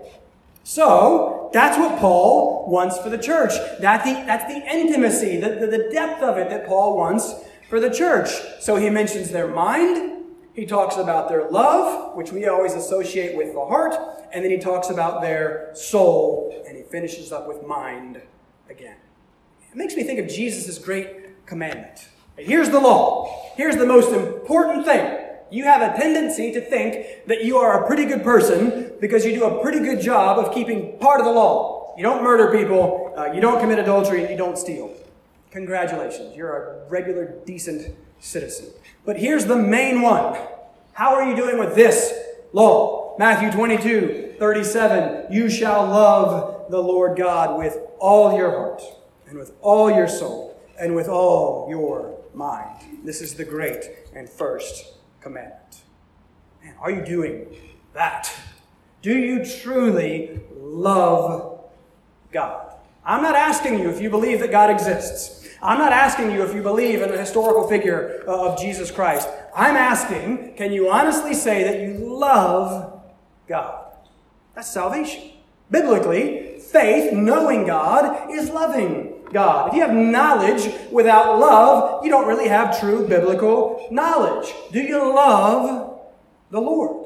So, 0.63 1.49
that's 1.51 1.77
what 1.77 1.99
Paul 1.99 2.69
wants 2.69 2.97
for 2.99 3.09
the 3.09 3.17
church. 3.17 3.51
That's 3.79 4.05
the, 4.05 4.13
that's 4.25 4.45
the 4.53 4.61
intimacy, 4.71 5.37
the, 5.37 5.49
the, 5.49 5.67
the 5.67 5.89
depth 5.91 6.21
of 6.21 6.37
it 6.37 6.49
that 6.49 6.67
Paul 6.67 6.95
wants 6.95 7.33
for 7.69 7.79
the 7.79 7.89
church. 7.89 8.29
So 8.59 8.75
he 8.75 8.89
mentions 8.89 9.31
their 9.31 9.47
mind, 9.47 10.18
he 10.59 10.65
talks 10.65 10.97
about 10.97 11.29
their 11.29 11.49
love, 11.49 12.15
which 12.15 12.33
we 12.33 12.45
always 12.45 12.73
associate 12.73 13.37
with 13.37 13.53
the 13.53 13.65
heart, 13.65 13.95
and 14.33 14.43
then 14.43 14.51
he 14.51 14.57
talks 14.57 14.89
about 14.89 15.21
their 15.21 15.71
soul, 15.73 16.63
and 16.67 16.75
he 16.75 16.83
finishes 16.83 17.31
up 17.31 17.47
with 17.47 17.65
mind 17.65 18.21
again. 18.69 18.97
It 19.71 19.77
makes 19.77 19.95
me 19.95 20.03
think 20.03 20.19
of 20.19 20.27
Jesus' 20.27 20.77
great 20.77 21.45
commandment. 21.45 22.09
Here's 22.37 22.69
the 22.69 22.79
law. 22.79 23.51
Here's 23.55 23.77
the 23.77 23.85
most 23.85 24.11
important 24.11 24.85
thing. 24.85 25.27
You 25.49 25.63
have 25.63 25.81
a 25.81 25.97
tendency 25.97 26.51
to 26.51 26.61
think 26.61 27.25
that 27.27 27.45
you 27.45 27.57
are 27.57 27.83
a 27.83 27.87
pretty 27.87 28.05
good 28.05 28.23
person 28.23 28.93
because 28.99 29.25
you 29.25 29.31
do 29.31 29.45
a 29.45 29.61
pretty 29.61 29.79
good 29.79 30.01
job 30.01 30.37
of 30.37 30.53
keeping 30.53 30.97
part 30.99 31.21
of 31.21 31.25
the 31.25 31.31
law. 31.31 31.95
You 31.97 32.03
don't 32.03 32.21
murder 32.21 32.51
people, 32.51 33.13
uh, 33.17 33.31
you 33.31 33.39
don't 33.39 33.61
commit 33.61 33.79
adultery, 33.79 34.21
and 34.21 34.29
you 34.29 34.37
don't 34.37 34.57
steal. 34.57 34.93
Congratulations, 35.51 36.35
you're 36.35 36.51
a 36.51 36.89
regular, 36.89 37.33
decent 37.45 37.95
citizen. 38.19 38.67
But 39.05 39.17
here's 39.17 39.45
the 39.45 39.55
main 39.55 40.01
one. 40.01 40.37
How 40.93 41.15
are 41.15 41.27
you 41.27 41.35
doing 41.35 41.57
with 41.57 41.75
this 41.75 42.13
law? 42.53 43.15
Matthew 43.17 43.51
22, 43.51 44.35
37. 44.37 45.31
You 45.31 45.49
shall 45.49 45.85
love 45.85 46.69
the 46.69 46.81
Lord 46.81 47.17
God 47.17 47.57
with 47.57 47.77
all 47.99 48.35
your 48.37 48.51
heart, 48.51 48.81
and 49.27 49.37
with 49.37 49.53
all 49.61 49.91
your 49.91 50.07
soul, 50.07 50.59
and 50.79 50.95
with 50.95 51.07
all 51.07 51.67
your 51.69 52.17
mind. 52.33 53.03
This 53.03 53.21
is 53.21 53.35
the 53.35 53.43
great 53.43 53.85
and 54.15 54.29
first 54.29 54.93
commandment. 55.21 55.81
Man, 56.63 56.75
are 56.79 56.91
you 56.91 57.03
doing 57.03 57.47
that? 57.93 58.33
Do 59.01 59.17
you 59.17 59.45
truly 59.45 60.39
love 60.57 61.59
God? 62.31 62.73
I'm 63.05 63.21
not 63.21 63.35
asking 63.35 63.79
you 63.79 63.89
if 63.89 64.01
you 64.01 64.09
believe 64.09 64.39
that 64.41 64.51
God 64.51 64.69
exists. 64.69 65.48
I'm 65.61 65.77
not 65.77 65.91
asking 65.91 66.31
you 66.31 66.43
if 66.43 66.53
you 66.53 66.61
believe 66.61 67.01
in 67.01 67.11
the 67.11 67.17
historical 67.17 67.67
figure 67.67 68.23
uh, 68.27 68.49
of 68.49 68.59
Jesus 68.59 68.91
Christ. 68.91 69.27
I'm 69.53 69.75
asking, 69.75 70.53
can 70.55 70.71
you 70.71 70.89
honestly 70.89 71.33
say 71.33 71.63
that 71.63 71.81
you 71.81 72.17
love 72.17 73.01
God? 73.47 73.93
That's 74.55 74.71
salvation. 74.71 75.31
Biblically, 75.69 76.59
faith, 76.59 77.11
knowing 77.13 77.65
God, 77.65 78.31
is 78.31 78.49
loving 78.49 79.15
God. 79.33 79.69
If 79.69 79.73
you 79.75 79.81
have 79.81 79.93
knowledge 79.93 80.73
without 80.91 81.37
love, 81.37 82.05
you 82.05 82.09
don't 82.09 82.27
really 82.27 82.47
have 82.47 82.79
true 82.79 83.05
biblical 83.05 83.85
knowledge. 83.91 84.53
Do 84.71 84.79
you 84.79 85.13
love 85.13 85.99
the 86.51 86.61
Lord? 86.61 87.05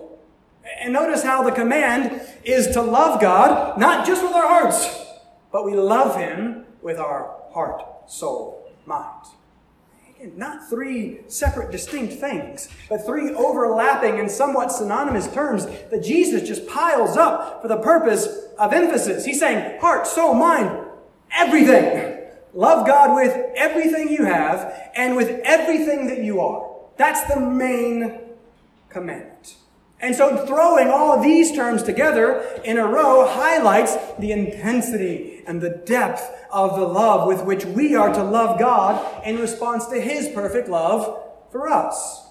And 0.80 0.94
notice 0.94 1.24
how 1.24 1.44
the 1.44 1.52
command 1.52 2.22
is 2.44 2.68
to 2.68 2.82
love 2.82 3.20
God, 3.20 3.80
not 3.80 4.06
just 4.06 4.24
with 4.24 4.34
our 4.34 4.48
hearts, 4.48 4.88
but 5.52 5.66
we 5.66 5.76
love 5.76 6.16
Him 6.16 6.66
with 6.82 7.00
our 7.00 7.36
heart 7.52 7.93
soul, 8.08 8.72
mind. 8.86 9.28
Again, 10.16 10.34
not 10.38 10.70
three 10.70 11.22
separate, 11.28 11.72
distinct 11.72 12.14
things, 12.14 12.70
but 12.90 13.06
three 13.06 13.34
overlapping 13.34 14.20
and 14.20 14.30
somewhat 14.30 14.72
synonymous 14.72 15.32
terms 15.34 15.66
that 15.66 16.04
Jesus 16.04 16.48
just 16.48 16.68
piles 16.68 17.18
up 17.18 17.62
for 17.62 17.68
the 17.68 17.78
purpose 17.78 18.28
of 18.58 18.74
emphasis. 18.74 19.26
He's 19.26 19.40
saying 19.40 19.80
heart, 19.80 20.08
soul, 20.08 20.34
mind, 20.34 20.88
everything. 21.32 22.20
Love 22.54 22.86
God 22.86 23.16
with 23.16 23.36
everything 23.56 24.10
you 24.10 24.26
have 24.26 24.92
and 24.96 25.16
with 25.16 25.42
everything 25.44 26.08
that 26.08 26.20
you 26.24 26.40
are. 26.40 26.72
That's 26.98 27.24
the 27.34 27.40
main 27.40 28.20
commandment. 28.90 29.56
And 30.04 30.14
so 30.14 30.46
throwing 30.46 30.90
all 30.90 31.14
of 31.14 31.24
these 31.24 31.54
terms 31.54 31.82
together 31.82 32.42
in 32.66 32.78
a 32.78 32.86
row 32.86 33.26
highlights 33.26 33.96
the 34.20 34.34
intensity 34.34 35.42
and 35.48 35.62
the 35.62 35.82
depth 35.86 36.30
of 36.52 36.76
the 36.76 36.86
love 36.86 37.26
with 37.26 37.46
which 37.46 37.64
we 37.64 37.96
are 37.96 38.14
to 38.14 38.22
love 38.22 38.60
God 38.60 39.26
in 39.26 39.40
response 39.40 39.86
to 39.88 40.02
His 40.02 40.28
perfect 40.28 40.68
love 40.68 41.24
for 41.54 41.70
us. 41.70 42.28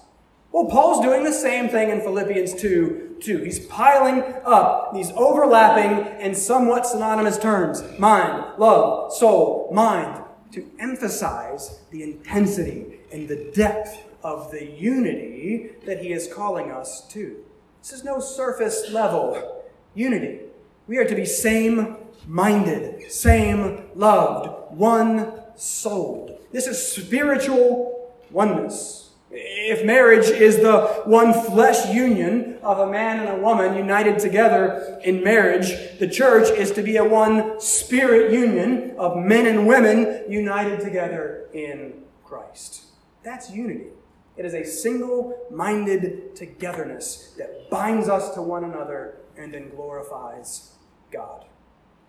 Well, 0.51 0.65
Paul's 0.65 1.03
doing 1.03 1.23
the 1.23 1.33
same 1.33 1.67
thing 1.67 1.89
in 1.89 2.01
Philippians 2.01 2.53
2, 2.61 3.17
2. 3.19 3.37
He's 3.39 3.65
piling 3.65 4.21
up 4.45 4.93
these 4.93 5.09
overlapping 5.15 6.21
and 6.21 6.37
somewhat 6.37 6.85
synonymous 6.85 7.39
terms 7.39 7.81
mind, 7.97 8.59
love, 8.59 9.11
soul, 9.13 9.71
mind 9.73 10.23
to 10.51 10.69
emphasize 10.79 11.79
the 11.89 12.03
intensity 12.03 12.99
and 13.11 13.27
the 13.27 13.51
depth 13.55 13.97
of 14.21 14.51
the 14.51 14.63
unity 14.63 15.71
that 15.87 16.03
he 16.03 16.13
is 16.13 16.31
calling 16.31 16.69
us 16.69 17.07
to. 17.07 17.43
This 17.83 17.91
is 17.91 18.05
no 18.05 18.21
surface 18.21 18.89
level 18.91 19.61
unity. 19.93 20.39
We 20.87 20.99
are 20.99 21.05
to 21.05 21.15
be 21.15 21.25
same 21.25 21.97
minded, 22.25 23.11
same 23.11 23.89
loved, 23.93 24.73
one 24.73 25.33
souled. 25.57 26.39
This 26.53 26.65
is 26.65 26.81
spiritual 26.81 28.09
oneness. 28.31 29.09
If 29.31 29.85
marriage 29.85 30.29
is 30.29 30.59
the 30.59 31.01
one 31.03 31.33
flesh 31.33 31.93
union 31.93 32.57
of 32.63 32.79
a 32.79 32.89
man 32.89 33.19
and 33.19 33.27
a 33.27 33.43
woman 33.43 33.75
united 33.75 34.17
together 34.17 35.01
in 35.03 35.21
marriage, 35.21 35.99
the 35.99 36.07
church 36.07 36.57
is 36.57 36.71
to 36.71 36.83
be 36.83 36.95
a 36.95 37.03
one 37.03 37.59
spirit 37.59 38.31
union 38.31 38.95
of 38.97 39.17
men 39.17 39.45
and 39.45 39.67
women 39.67 40.23
united 40.29 40.79
together 40.79 41.49
in 41.51 41.95
Christ. 42.23 42.85
That's 43.23 43.51
unity. 43.51 43.87
It 44.35 44.45
is 44.45 44.53
a 44.53 44.63
single 44.63 45.47
minded 45.51 46.35
togetherness 46.35 47.35
that 47.37 47.52
binds 47.73 48.07
us 48.07 48.35
to 48.35 48.41
one 48.41 48.63
another 48.63 49.15
and 49.35 49.51
then 49.51 49.67
glorifies 49.69 50.73
God. 51.11 51.45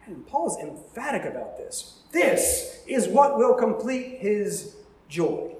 And 0.04 0.26
Paul 0.26 0.49
is 0.49 0.59
emphatic 0.62 1.25
about 1.25 1.56
this. 1.56 2.02
This 2.12 2.83
is 2.87 3.09
what 3.09 3.38
will 3.38 3.54
complete 3.54 4.18
his 4.18 4.76
joy. 5.09 5.54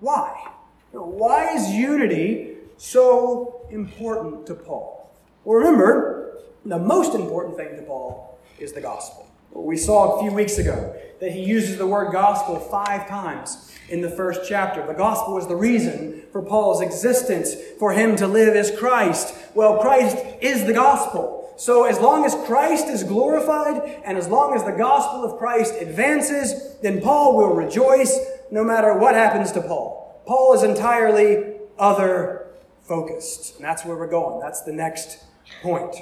Why? 0.00 0.52
Why 0.92 1.54
is 1.54 1.68
unity 1.68 2.56
so 2.78 3.66
important 3.70 4.46
to 4.46 4.54
Paul? 4.54 5.10
Well, 5.44 5.58
remember, 5.58 6.38
the 6.64 6.78
most 6.78 7.14
important 7.14 7.58
thing 7.58 7.76
to 7.76 7.82
Paul 7.82 8.38
is 8.58 8.72
the 8.72 8.80
gospel. 8.80 9.28
We 9.54 9.76
saw 9.76 10.18
a 10.18 10.22
few 10.22 10.32
weeks 10.32 10.58
ago 10.58 10.96
that 11.20 11.32
he 11.32 11.42
uses 11.42 11.78
the 11.78 11.86
word 11.86 12.10
gospel 12.10 12.58
five 12.58 13.08
times 13.08 13.72
in 13.88 14.00
the 14.00 14.10
first 14.10 14.42
chapter. 14.48 14.86
The 14.86 14.94
gospel 14.94 15.38
is 15.38 15.46
the 15.46 15.56
reason 15.56 16.22
for 16.32 16.42
Paul's 16.42 16.80
existence. 16.80 17.54
For 17.78 17.92
him 17.92 18.16
to 18.16 18.26
live 18.26 18.56
as 18.56 18.76
Christ. 18.76 19.34
Well, 19.54 19.78
Christ 19.80 20.16
is 20.40 20.66
the 20.66 20.72
gospel. 20.72 21.54
So 21.56 21.84
as 21.84 22.00
long 22.00 22.24
as 22.24 22.34
Christ 22.46 22.88
is 22.88 23.04
glorified 23.04 24.02
and 24.04 24.16
as 24.16 24.26
long 24.26 24.54
as 24.54 24.64
the 24.64 24.72
gospel 24.72 25.24
of 25.24 25.38
Christ 25.38 25.74
advances, 25.80 26.76
then 26.82 27.00
Paul 27.00 27.36
will 27.36 27.54
rejoice 27.54 28.18
no 28.50 28.64
matter 28.64 28.96
what 28.96 29.14
happens 29.14 29.52
to 29.52 29.60
Paul. 29.60 30.22
Paul 30.26 30.54
is 30.54 30.62
entirely 30.62 31.56
other 31.78 32.46
focused. 32.82 33.56
And 33.56 33.64
that's 33.64 33.84
where 33.84 33.96
we're 33.96 34.10
going. 34.10 34.40
That's 34.40 34.62
the 34.62 34.72
next 34.72 35.22
point. 35.62 35.94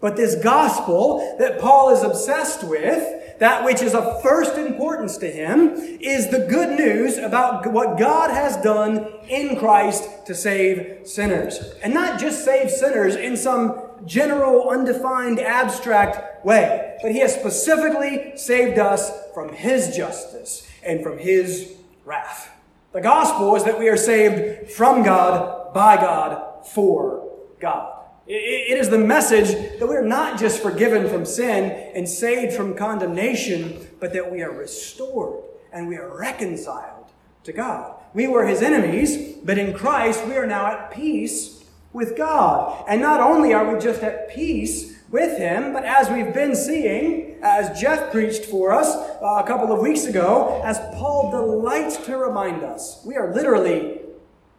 But 0.00 0.16
this 0.16 0.34
gospel 0.36 1.36
that 1.38 1.58
Paul 1.58 1.90
is 1.90 2.02
obsessed 2.02 2.64
with, 2.64 3.38
that 3.38 3.64
which 3.64 3.82
is 3.82 3.94
of 3.94 4.22
first 4.22 4.56
importance 4.56 5.16
to 5.18 5.30
him, 5.30 5.72
is 6.00 6.28
the 6.28 6.46
good 6.48 6.78
news 6.78 7.18
about 7.18 7.66
what 7.72 7.98
God 7.98 8.30
has 8.30 8.56
done 8.58 9.06
in 9.28 9.58
Christ 9.58 10.26
to 10.26 10.34
save 10.34 11.06
sinners. 11.06 11.58
And 11.82 11.94
not 11.94 12.20
just 12.20 12.44
save 12.44 12.70
sinners 12.70 13.16
in 13.16 13.36
some 13.36 13.82
general, 14.04 14.68
undefined, 14.68 15.40
abstract 15.40 16.44
way, 16.44 16.98
but 17.02 17.12
he 17.12 17.18
has 17.20 17.34
specifically 17.34 18.32
saved 18.36 18.78
us 18.78 19.10
from 19.34 19.52
his 19.52 19.96
justice 19.96 20.70
and 20.84 21.02
from 21.02 21.18
his 21.18 21.72
wrath. 22.04 22.50
The 22.92 23.00
gospel 23.00 23.56
is 23.56 23.64
that 23.64 23.78
we 23.78 23.88
are 23.88 23.96
saved 23.96 24.70
from 24.70 25.02
God, 25.02 25.74
by 25.74 25.96
God, 25.96 26.66
for 26.66 27.30
God. 27.60 27.95
It 28.28 28.76
is 28.76 28.90
the 28.90 28.98
message 28.98 29.78
that 29.78 29.86
we're 29.86 30.04
not 30.04 30.38
just 30.38 30.60
forgiven 30.60 31.08
from 31.08 31.24
sin 31.24 31.70
and 31.94 32.08
saved 32.08 32.54
from 32.54 32.74
condemnation, 32.74 33.86
but 34.00 34.12
that 34.14 34.32
we 34.32 34.42
are 34.42 34.50
restored 34.50 35.44
and 35.72 35.86
we 35.86 35.96
are 35.96 36.18
reconciled 36.18 37.12
to 37.44 37.52
God. 37.52 37.94
We 38.14 38.26
were 38.26 38.46
his 38.46 38.62
enemies, 38.62 39.36
but 39.44 39.58
in 39.58 39.74
Christ 39.74 40.26
we 40.26 40.36
are 40.36 40.46
now 40.46 40.66
at 40.66 40.90
peace 40.90 41.64
with 41.92 42.16
God. 42.16 42.84
And 42.88 43.00
not 43.00 43.20
only 43.20 43.54
are 43.54 43.72
we 43.72 43.78
just 43.78 44.02
at 44.02 44.28
peace 44.30 44.96
with 45.08 45.38
him, 45.38 45.72
but 45.72 45.84
as 45.84 46.10
we've 46.10 46.34
been 46.34 46.56
seeing, 46.56 47.36
as 47.42 47.80
Jeff 47.80 48.10
preached 48.10 48.46
for 48.46 48.72
us 48.72 48.88
uh, 49.22 49.40
a 49.44 49.46
couple 49.46 49.72
of 49.72 49.78
weeks 49.78 50.04
ago, 50.06 50.60
as 50.64 50.78
Paul 50.96 51.30
delights 51.30 51.96
to 52.06 52.16
remind 52.16 52.64
us, 52.64 53.00
we 53.06 53.14
are 53.14 53.32
literally 53.32 54.00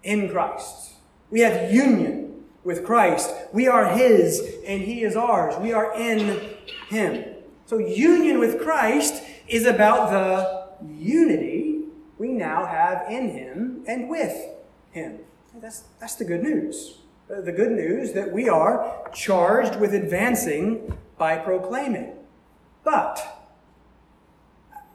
in 0.04 0.30
Christ. 0.30 0.94
We 1.30 1.42
have 1.42 1.74
union 1.74 2.27
with 2.68 2.84
Christ. 2.84 3.34
We 3.54 3.66
are 3.70 3.88
His 3.94 4.42
and 4.68 4.82
He 4.82 5.02
is 5.02 5.16
ours. 5.16 5.56
We 5.58 5.72
are 5.72 5.98
in 5.98 6.50
Him. 6.90 7.24
So 7.66 7.78
union 7.78 8.40
with 8.40 8.62
Christ 8.62 9.24
is 9.48 9.66
about 9.66 10.12
the 10.12 10.86
unity 10.86 11.86
we 12.18 12.34
now 12.34 12.66
have 12.66 13.10
in 13.10 13.30
Him 13.30 13.86
and 13.88 14.10
with 14.10 14.36
Him. 14.92 15.20
That's, 15.56 15.86
that's 16.02 16.16
the 16.16 16.26
good 16.26 16.44
news. 16.44 16.98
Uh, 17.34 17.40
the 17.40 17.54
good 17.54 17.72
news 17.72 18.12
that 18.12 18.34
we 18.34 18.50
are 18.50 19.10
charged 19.14 19.80
with 19.80 19.94
advancing 19.94 20.98
by 21.18 21.38
proclaiming. 21.38 22.12
But 22.84 23.48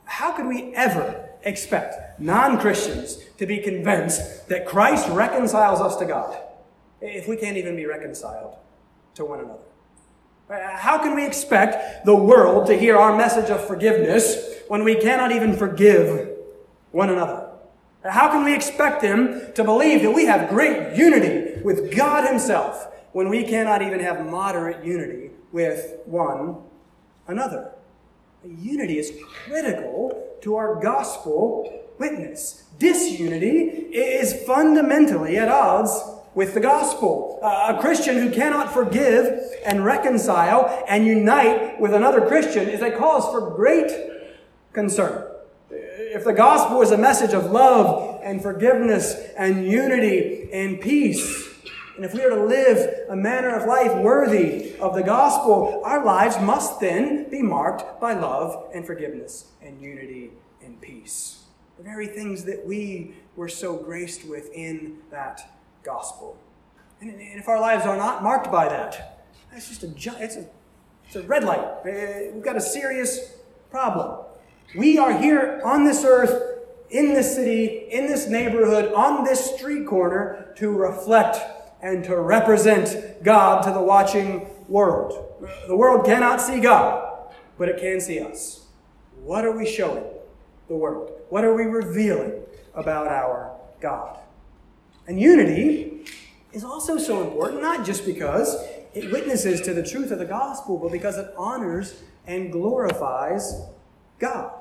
how 0.05 0.31
could 0.31 0.45
we 0.45 0.75
ever 0.75 1.27
expect 1.41 2.19
non 2.19 2.59
Christians 2.59 3.17
to 3.39 3.47
be 3.47 3.57
convinced 3.57 4.47
that 4.49 4.67
Christ 4.67 5.09
reconciles 5.09 5.81
us 5.81 5.95
to 5.97 6.05
God? 6.05 6.37
If 7.03 7.27
we 7.27 7.35
can't 7.35 7.57
even 7.57 7.75
be 7.75 7.85
reconciled 7.85 8.55
to 9.15 9.25
one 9.25 9.39
another? 9.39 9.59
Uh, 10.49 10.77
how 10.77 10.97
can 10.97 11.15
we 11.15 11.25
expect 11.25 12.05
the 12.05 12.15
world 12.15 12.67
to 12.67 12.77
hear 12.77 12.97
our 12.97 13.15
message 13.15 13.49
of 13.49 13.65
forgiveness 13.65 14.61
when 14.67 14.83
we 14.83 14.95
cannot 14.95 15.31
even 15.31 15.55
forgive 15.55 16.29
one 16.91 17.09
another? 17.09 17.49
Uh, 18.03 18.11
how 18.11 18.29
can 18.29 18.43
we 18.43 18.53
expect 18.53 19.01
them 19.01 19.51
to 19.53 19.63
believe 19.63 20.01
that 20.01 20.11
we 20.11 20.25
have 20.25 20.49
great 20.49 20.95
unity 20.95 21.61
with 21.61 21.95
God 21.95 22.27
Himself 22.27 22.87
when 23.13 23.29
we 23.29 23.43
cannot 23.43 23.81
even 23.81 23.99
have 23.99 24.25
moderate 24.25 24.83
unity 24.83 25.31
with 25.51 25.97
one 26.05 26.57
another? 27.27 27.71
Uh, 28.43 28.49
unity 28.49 28.97
is 28.97 29.11
critical 29.45 30.37
to 30.41 30.55
our 30.55 30.81
gospel 30.81 31.83
witness. 31.97 32.65
Disunity 32.79 33.87
is 33.93 34.43
fundamentally 34.45 35.37
at 35.37 35.47
odds 35.47 36.12
with 36.35 36.53
the 36.53 36.59
gospel. 36.59 37.39
A 37.43 37.77
Christian 37.79 38.17
who 38.17 38.31
cannot 38.31 38.73
forgive 38.73 39.39
and 39.65 39.85
reconcile 39.85 40.83
and 40.87 41.05
unite 41.05 41.79
with 41.79 41.93
another 41.93 42.25
Christian 42.25 42.67
is 42.69 42.81
a 42.81 42.91
cause 42.91 43.25
for 43.31 43.55
great 43.55 43.91
concern. 44.71 45.29
If 45.69 46.23
the 46.23 46.33
gospel 46.33 46.81
is 46.81 46.91
a 46.91 46.97
message 46.97 47.33
of 47.33 47.51
love 47.51 48.21
and 48.23 48.41
forgiveness 48.41 49.15
and 49.37 49.65
unity 49.65 50.49
and 50.51 50.79
peace, 50.79 51.49
and 51.95 52.05
if 52.05 52.13
we 52.13 52.23
are 52.23 52.29
to 52.29 52.43
live 52.43 53.07
a 53.09 53.15
manner 53.15 53.55
of 53.55 53.67
life 53.67 53.95
worthy 53.97 54.75
of 54.77 54.95
the 54.95 55.03
gospel, 55.03 55.81
our 55.85 56.03
lives 56.03 56.39
must 56.39 56.79
then 56.79 57.29
be 57.29 57.41
marked 57.43 58.01
by 58.01 58.13
love 58.13 58.69
and 58.73 58.85
forgiveness 58.85 59.51
and 59.61 59.79
unity 59.79 60.31
and 60.63 60.81
peace. 60.81 61.43
The 61.77 61.83
very 61.83 62.07
things 62.07 62.45
that 62.45 62.65
we 62.65 63.13
were 63.35 63.49
so 63.49 63.75
graced 63.75 64.25
with 64.27 64.51
in 64.53 64.97
that 65.11 65.52
gospel. 65.83 66.37
And 67.01 67.15
if 67.19 67.47
our 67.47 67.59
lives 67.59 67.85
are 67.85 67.97
not 67.97 68.23
marked 68.23 68.51
by 68.51 68.69
that, 68.69 69.25
that's 69.51 69.67
just 69.67 69.83
a 69.83 70.23
it's 70.23 70.35
a 70.35 70.47
it's 71.05 71.15
a 71.15 71.23
red 71.23 71.43
light. 71.43 71.59
Uh, 71.59 72.33
we've 72.33 72.43
got 72.43 72.55
a 72.55 72.61
serious 72.61 73.33
problem. 73.69 74.25
We 74.75 74.97
are 74.97 75.15
here 75.15 75.61
on 75.63 75.83
this 75.83 76.03
earth, 76.03 76.61
in 76.89 77.13
this 77.13 77.35
city, 77.35 77.87
in 77.91 78.07
this 78.07 78.27
neighborhood, 78.27 78.93
on 78.93 79.23
this 79.23 79.53
street 79.53 79.85
corner 79.85 80.53
to 80.57 80.71
reflect 80.71 81.37
and 81.81 82.03
to 82.05 82.15
represent 82.19 83.23
God 83.23 83.61
to 83.63 83.71
the 83.71 83.81
watching 83.81 84.47
world. 84.67 85.47
The 85.67 85.75
world 85.75 86.05
cannot 86.05 86.41
see 86.41 86.59
God, 86.59 87.29
but 87.57 87.69
it 87.69 87.79
can 87.79 87.99
see 87.99 88.19
us. 88.19 88.65
What 89.21 89.45
are 89.45 89.51
we 89.51 89.65
showing 89.65 90.05
the 90.67 90.75
world? 90.75 91.11
What 91.29 91.43
are 91.43 91.53
we 91.53 91.65
revealing 91.65 92.41
about 92.73 93.07
our 93.07 93.51
God? 93.81 94.22
And 95.07 95.19
unity 95.19 96.05
is 96.53 96.63
also 96.63 96.97
so 96.97 97.23
important, 97.23 97.61
not 97.61 97.85
just 97.85 98.05
because 98.05 98.55
it 98.93 99.11
witnesses 99.11 99.61
to 99.61 99.73
the 99.73 99.83
truth 99.83 100.11
of 100.11 100.19
the 100.19 100.25
gospel, 100.25 100.77
but 100.77 100.91
because 100.91 101.17
it 101.17 101.33
honors 101.35 102.01
and 102.27 102.51
glorifies 102.51 103.61
God. 104.19 104.53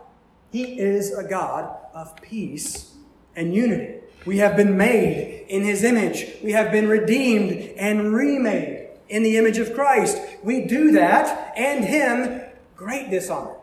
He 0.51 0.79
is 0.81 1.13
a 1.13 1.23
God 1.23 1.77
of 1.95 2.17
peace 2.21 2.95
and 3.37 3.55
unity. 3.55 4.01
We 4.27 4.39
have 4.39 4.57
been 4.57 4.77
made 4.77 5.47
in 5.49 5.63
His 5.63 5.85
image. 5.85 6.27
We 6.43 6.53
have 6.53 6.73
been 6.73 6.89
redeemed 6.89 7.75
and 7.77 8.13
remade 8.13 8.89
in 9.09 9.23
the 9.23 9.37
image 9.37 9.59
of 9.59 9.75
Christ. 9.75 10.19
We 10.43 10.65
do 10.65 10.93
that 10.93 11.53
and 11.57 11.85
Him 11.85 12.43
great 12.77 13.11
dishonor 13.11 13.57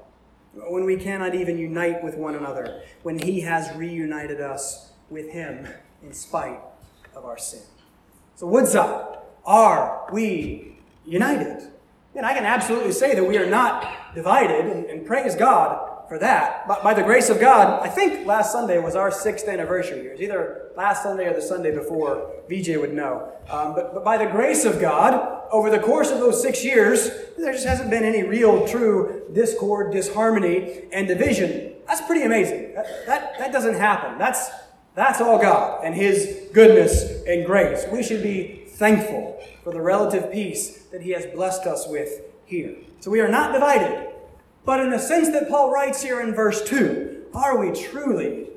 when 0.54 0.86
we 0.86 0.98
cannot 0.98 1.36
even 1.36 1.58
unite 1.58 2.04
with 2.04 2.16
one 2.16 2.36
another, 2.36 2.84
when 3.04 3.20
He 3.20 3.42
has 3.42 3.76
reunited 3.76 4.40
us 4.40 4.92
with 5.10 5.30
Him 5.32 5.68
in 6.04 6.14
spite 6.14 6.60
of 7.20 7.26
our 7.26 7.38
sin. 7.38 7.62
So, 8.36 8.48
Woodside, 8.48 9.18
are 9.46 10.08
we 10.12 10.78
united? 11.06 11.70
And 12.16 12.26
I 12.26 12.34
can 12.34 12.46
absolutely 12.46 12.94
say 12.94 13.14
that 13.14 13.24
we 13.24 13.38
are 13.38 13.46
not 13.46 14.16
divided, 14.16 14.66
and, 14.66 14.86
and 14.86 15.06
praise 15.06 15.36
God 15.36 16.08
for 16.08 16.18
that. 16.20 16.68
But 16.68 16.82
by 16.82 16.94
the 16.94 17.04
grace 17.04 17.30
of 17.30 17.40
God, 17.40 17.86
I 17.86 17.90
think 17.90 18.26
last 18.26 18.52
Sunday 18.52 18.80
was 18.80 18.96
our 18.96 19.12
sixth 19.12 19.48
anniversary. 19.48 20.08
It 20.08 20.12
was 20.14 20.22
either 20.22 20.72
last 20.76 21.04
Sunday 21.04 21.28
or 21.28 21.34
the 21.34 21.42
Sunday 21.42 21.72
before. 21.72 22.32
VJ 22.50 22.78
would 22.78 22.94
know. 22.94 23.32
Um, 23.50 23.76
but, 23.76 23.94
but 23.94 24.04
by 24.04 24.18
the 24.18 24.26
grace 24.26 24.66
of 24.66 24.80
God, 24.80 25.44
over 25.52 25.70
the 25.70 25.80
course 25.80 26.10
of 26.10 26.20
those 26.20 26.42
six 26.42 26.64
years, 26.64 27.10
there 27.38 27.54
just 27.54 27.66
hasn't 27.66 27.90
been 27.90 28.04
any 28.04 28.24
real, 28.24 28.68
true 28.68 29.24
discord, 29.34 29.92
disharmony, 29.92 30.86
and 30.92 31.08
division. 31.08 31.74
That's 31.88 32.02
pretty 32.02 32.24
amazing. 32.24 32.74
That, 32.76 33.06
that, 33.06 33.38
that 33.38 33.52
doesn't 33.52 33.76
happen. 33.76 34.18
That's 34.18 34.50
that's 35.00 35.22
all 35.22 35.40
God 35.40 35.84
and 35.84 35.96
His 35.96 36.50
goodness 36.54 37.24
and 37.26 37.46
grace. 37.46 37.86
We 37.92 38.04
should 38.04 38.22
be 38.22 38.66
thankful 38.68 39.42
for 39.64 39.72
the 39.72 39.82
relative 39.82 40.32
peace 40.32 40.84
that 40.92 41.02
He 41.02 41.12
has 41.12 41.26
blessed 41.28 41.66
us 41.66 41.88
with 41.88 42.22
here. 42.46 42.76
So 43.00 43.12
we 43.12 43.22
are 43.22 43.28
not 43.28 43.54
divided. 43.54 44.10
But 44.66 44.82
in 44.82 44.90
the 44.90 45.00
sense 45.00 45.30
that 45.30 45.50
Paul 45.50 45.72
writes 45.72 46.02
here 46.02 46.22
in 46.22 46.34
verse 46.34 46.62
2, 46.64 47.28
are 47.34 47.58
we 47.58 47.72
truly 47.72 48.48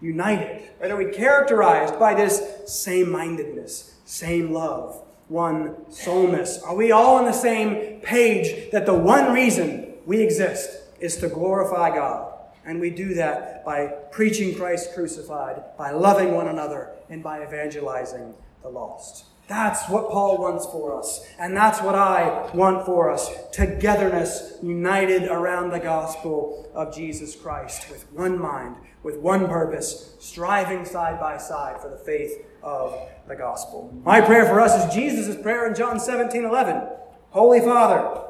united? 0.00 0.68
Are 0.82 0.96
we 0.96 1.10
characterized 1.10 1.98
by 1.98 2.14
this 2.14 2.42
same 2.66 3.10
mindedness, 3.10 3.94
same 4.04 4.52
love, 4.52 5.02
one 5.28 5.90
soulness? 5.90 6.62
Are 6.62 6.74
we 6.74 6.92
all 6.92 7.16
on 7.16 7.24
the 7.24 7.32
same 7.32 8.00
page 8.00 8.70
that 8.72 8.86
the 8.86 8.94
one 8.94 9.32
reason 9.32 9.94
we 10.06 10.20
exist 10.20 10.70
is 11.00 11.16
to 11.18 11.28
glorify 11.28 11.94
God? 11.94 12.29
And 12.64 12.80
we 12.80 12.90
do 12.90 13.14
that 13.14 13.64
by 13.64 13.86
preaching 14.10 14.54
Christ 14.54 14.94
crucified, 14.94 15.62
by 15.78 15.90
loving 15.90 16.34
one 16.34 16.48
another, 16.48 16.90
and 17.08 17.22
by 17.22 17.42
evangelizing 17.42 18.34
the 18.62 18.68
lost. 18.68 19.24
That's 19.50 19.88
what 19.88 20.10
Paul 20.10 20.38
wants 20.38 20.64
for 20.66 20.96
us. 20.96 21.26
And 21.40 21.56
that's 21.56 21.82
what 21.82 21.96
I 21.96 22.48
want 22.54 22.86
for 22.86 23.10
us. 23.10 23.28
Togetherness, 23.50 24.58
united 24.62 25.24
around 25.24 25.70
the 25.70 25.80
gospel 25.80 26.70
of 26.72 26.94
Jesus 26.94 27.34
Christ, 27.34 27.90
with 27.90 28.10
one 28.12 28.38
mind, 28.38 28.76
with 29.02 29.16
one 29.16 29.48
purpose, 29.48 30.14
striving 30.20 30.84
side 30.84 31.18
by 31.18 31.36
side 31.36 31.80
for 31.80 31.88
the 31.90 31.96
faith 31.96 32.44
of 32.62 32.96
the 33.26 33.34
gospel. 33.34 33.92
My 34.04 34.20
prayer 34.20 34.46
for 34.46 34.60
us 34.60 34.84
is 34.84 34.94
Jesus' 34.94 35.40
prayer 35.42 35.66
in 35.66 35.74
John 35.74 35.98
17 35.98 36.44
11. 36.44 36.88
Holy 37.30 37.60
Father, 37.60 38.22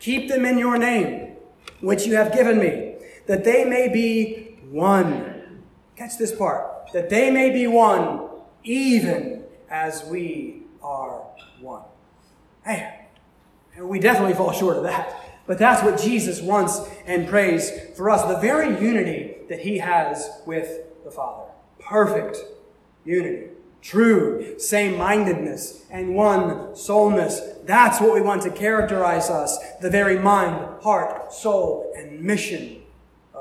keep 0.00 0.28
them 0.28 0.44
in 0.44 0.58
your 0.58 0.78
name, 0.78 1.36
which 1.80 2.06
you 2.06 2.14
have 2.16 2.32
given 2.32 2.58
me, 2.58 2.85
that 3.26 3.44
they 3.44 3.64
may 3.64 3.88
be 3.88 4.58
one. 4.70 5.62
Catch 5.96 6.18
this 6.18 6.34
part. 6.34 6.92
That 6.92 7.10
they 7.10 7.30
may 7.30 7.50
be 7.50 7.66
one, 7.66 8.28
even 8.64 9.44
as 9.68 10.04
we 10.04 10.62
are 10.82 11.22
one. 11.60 11.82
Hey, 12.64 13.06
we 13.78 13.98
definitely 13.98 14.34
fall 14.34 14.52
short 14.52 14.76
of 14.76 14.84
that. 14.84 15.14
But 15.46 15.58
that's 15.58 15.82
what 15.82 16.00
Jesus 16.00 16.40
wants 16.40 16.80
and 17.06 17.28
prays 17.28 17.70
for 17.96 18.10
us 18.10 18.22
the 18.22 18.40
very 18.40 18.80
unity 18.80 19.36
that 19.48 19.60
he 19.60 19.78
has 19.78 20.28
with 20.44 21.04
the 21.04 21.10
Father. 21.10 21.44
Perfect 21.78 22.38
unity. 23.04 23.50
True, 23.80 24.58
same 24.58 24.96
mindedness, 24.96 25.84
and 25.90 26.16
one 26.16 26.74
soulness. 26.74 27.40
That's 27.64 28.00
what 28.00 28.14
we 28.14 28.20
want 28.20 28.42
to 28.42 28.50
characterize 28.50 29.30
us 29.30 29.56
the 29.80 29.90
very 29.90 30.18
mind, 30.18 30.82
heart, 30.82 31.32
soul, 31.32 31.92
and 31.96 32.20
mission 32.20 32.82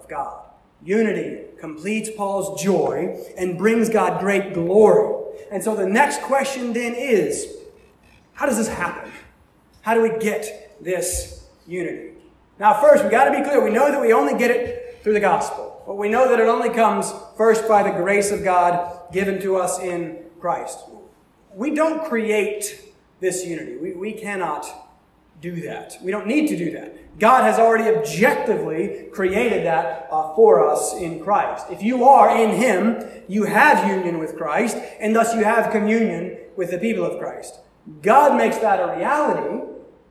God. 0.07 0.41
Unity 0.83 1.45
completes 1.59 2.09
Paul's 2.15 2.61
joy 2.61 3.17
and 3.37 3.57
brings 3.57 3.89
God 3.89 4.19
great 4.19 4.53
glory. 4.53 5.37
And 5.51 5.63
so 5.63 5.75
the 5.75 5.87
next 5.87 6.21
question 6.21 6.73
then 6.73 6.93
is 6.93 7.55
how 8.33 8.45
does 8.45 8.57
this 8.57 8.67
happen? 8.67 9.11
How 9.81 9.93
do 9.93 10.01
we 10.01 10.17
get 10.19 10.77
this 10.83 11.47
unity? 11.67 12.11
Now, 12.59 12.79
first, 12.81 13.03
we 13.03 13.09
got 13.09 13.25
to 13.25 13.31
be 13.31 13.43
clear. 13.43 13.63
We 13.63 13.71
know 13.71 13.91
that 13.91 14.01
we 14.01 14.13
only 14.13 14.37
get 14.37 14.51
it 14.51 14.99
through 15.03 15.13
the 15.13 15.19
gospel. 15.19 15.83
But 15.85 15.97
we 15.97 16.09
know 16.09 16.29
that 16.29 16.39
it 16.39 16.47
only 16.47 16.69
comes 16.69 17.11
first 17.37 17.67
by 17.67 17.83
the 17.83 17.91
grace 17.91 18.31
of 18.31 18.43
God 18.43 19.11
given 19.11 19.39
to 19.41 19.57
us 19.57 19.79
in 19.79 20.23
Christ. 20.39 20.79
We 21.53 21.73
don't 21.73 22.07
create 22.09 22.91
this 23.19 23.45
unity. 23.45 23.77
We, 23.77 23.93
we 23.93 24.13
cannot 24.13 24.65
do 25.41 25.61
that. 25.61 25.97
We 26.01 26.11
don't 26.11 26.27
need 26.27 26.47
to 26.47 26.57
do 26.57 26.71
that. 26.71 26.97
God 27.17 27.43
has 27.43 27.59
already 27.59 27.95
objectively 27.95 29.07
created 29.11 29.65
that 29.65 30.07
uh, 30.11 30.35
for 30.35 30.67
us 30.69 30.93
in 30.95 31.23
Christ. 31.23 31.67
If 31.69 31.81
you 31.81 32.03
are 32.03 32.35
in 32.37 32.51
Him, 32.51 33.03
you 33.27 33.45
have 33.45 33.87
union 33.89 34.19
with 34.19 34.35
Christ, 34.35 34.77
and 34.99 35.15
thus 35.15 35.33
you 35.33 35.43
have 35.43 35.71
communion 35.71 36.37
with 36.57 36.71
the 36.71 36.77
people 36.77 37.05
of 37.05 37.19
Christ. 37.19 37.59
God 38.01 38.37
makes 38.37 38.57
that 38.57 38.79
a 38.79 38.97
reality, 38.97 39.65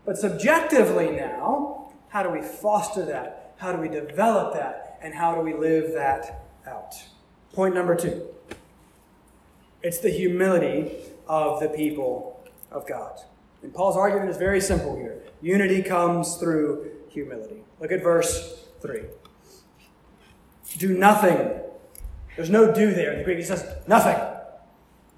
but 0.06 0.16
subjectively 0.16 1.10
now, 1.10 1.92
how 2.08 2.22
do 2.22 2.30
we 2.30 2.40
foster 2.40 3.04
that? 3.06 3.54
How 3.58 3.72
do 3.72 3.78
we 3.78 3.88
develop 3.88 4.54
that? 4.54 4.98
And 5.02 5.14
how 5.14 5.34
do 5.34 5.40
we 5.40 5.52
live 5.52 5.92
that 5.92 6.44
out? 6.66 6.94
Point 7.52 7.74
number 7.74 7.94
two 7.94 8.28
it's 9.82 9.98
the 9.98 10.08
humility 10.10 10.92
of 11.28 11.60
the 11.60 11.68
people 11.68 12.42
of 12.70 12.86
God. 12.86 13.18
And 13.62 13.72
Paul's 13.72 13.96
argument 13.96 14.30
is 14.30 14.38
very 14.38 14.60
simple 14.60 14.96
here. 14.96 15.22
Unity 15.42 15.82
comes 15.82 16.36
through 16.36 16.90
humility. 17.14 17.62
Look 17.80 17.92
at 17.92 18.02
verse 18.02 18.66
3. 18.82 19.02
Do 20.78 20.98
nothing. 20.98 21.60
There's 22.36 22.50
no 22.50 22.74
do 22.74 22.92
there. 22.92 23.12
In 23.12 23.18
the 23.18 23.24
Greek, 23.24 23.38
he 23.38 23.44
says 23.44 23.64
nothing. 23.86 24.16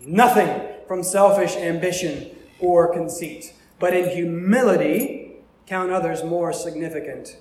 Nothing 0.00 0.68
from 0.87 1.02
selfish 1.02 1.56
ambition 1.56 2.37
or 2.61 2.92
conceit. 2.92 3.54
But 3.78 3.94
in 3.94 4.11
humility, 4.11 5.37
count 5.66 5.90
others 5.90 6.22
more 6.22 6.52
significant 6.52 7.38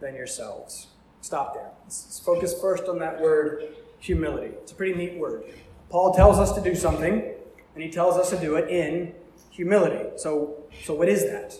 than 0.00 0.14
yourselves. 0.14 0.88
Stop 1.20 1.54
there. 1.54 1.70
Let's 1.84 2.18
focus 2.24 2.58
first 2.58 2.84
on 2.84 2.98
that 3.00 3.20
word 3.20 3.74
humility. 3.98 4.54
It's 4.62 4.72
a 4.72 4.74
pretty 4.74 4.94
neat 4.94 5.18
word. 5.18 5.44
Paul 5.90 6.14
tells 6.14 6.38
us 6.38 6.52
to 6.52 6.62
do 6.62 6.74
something, 6.74 7.34
and 7.74 7.84
he 7.84 7.90
tells 7.90 8.16
us 8.16 8.30
to 8.30 8.40
do 8.40 8.56
it 8.56 8.70
in 8.70 9.14
humility. 9.50 10.10
So, 10.16 10.64
so 10.84 10.94
what 10.94 11.08
is 11.08 11.24
that? 11.26 11.58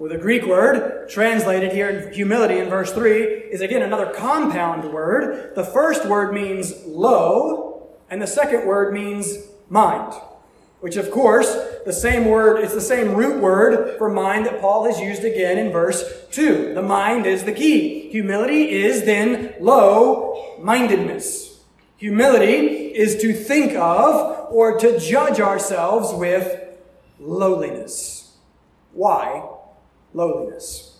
Well, 0.00 0.08
the 0.08 0.16
Greek 0.16 0.46
word 0.46 1.10
translated 1.10 1.72
here 1.72 1.90
in 1.90 2.14
humility 2.14 2.56
in 2.56 2.70
verse 2.70 2.90
3 2.90 3.22
is 3.22 3.60
again 3.60 3.82
another 3.82 4.06
compound 4.06 4.90
word. 4.94 5.54
The 5.54 5.62
first 5.62 6.06
word 6.06 6.32
means 6.32 6.72
low, 6.86 7.86
and 8.08 8.22
the 8.22 8.26
second 8.26 8.66
word 8.66 8.94
means 8.94 9.36
mind. 9.68 10.14
Which, 10.80 10.96
of 10.96 11.10
course, 11.10 11.54
the 11.84 11.92
same 11.92 12.24
word, 12.24 12.64
it's 12.64 12.72
the 12.72 12.80
same 12.80 13.14
root 13.14 13.42
word 13.42 13.98
for 13.98 14.08
mind 14.08 14.46
that 14.46 14.62
Paul 14.62 14.86
has 14.86 14.98
used 14.98 15.22
again 15.22 15.58
in 15.58 15.70
verse 15.70 16.02
2. 16.30 16.72
The 16.72 16.80
mind 16.80 17.26
is 17.26 17.44
the 17.44 17.52
key. 17.52 18.08
Humility 18.08 18.70
is 18.70 19.04
then 19.04 19.52
low 19.60 20.56
mindedness. 20.62 21.60
Humility 21.98 22.86
is 22.96 23.20
to 23.20 23.34
think 23.34 23.74
of 23.74 24.50
or 24.50 24.78
to 24.78 24.98
judge 24.98 25.40
ourselves 25.40 26.14
with 26.14 26.58
lowliness. 27.18 28.38
Why 28.94 29.58
lowliness? 30.14 30.98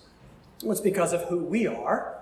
It's 0.62 0.80
because 0.80 1.12
of 1.12 1.24
who 1.24 1.38
we 1.38 1.66
are 1.66 2.18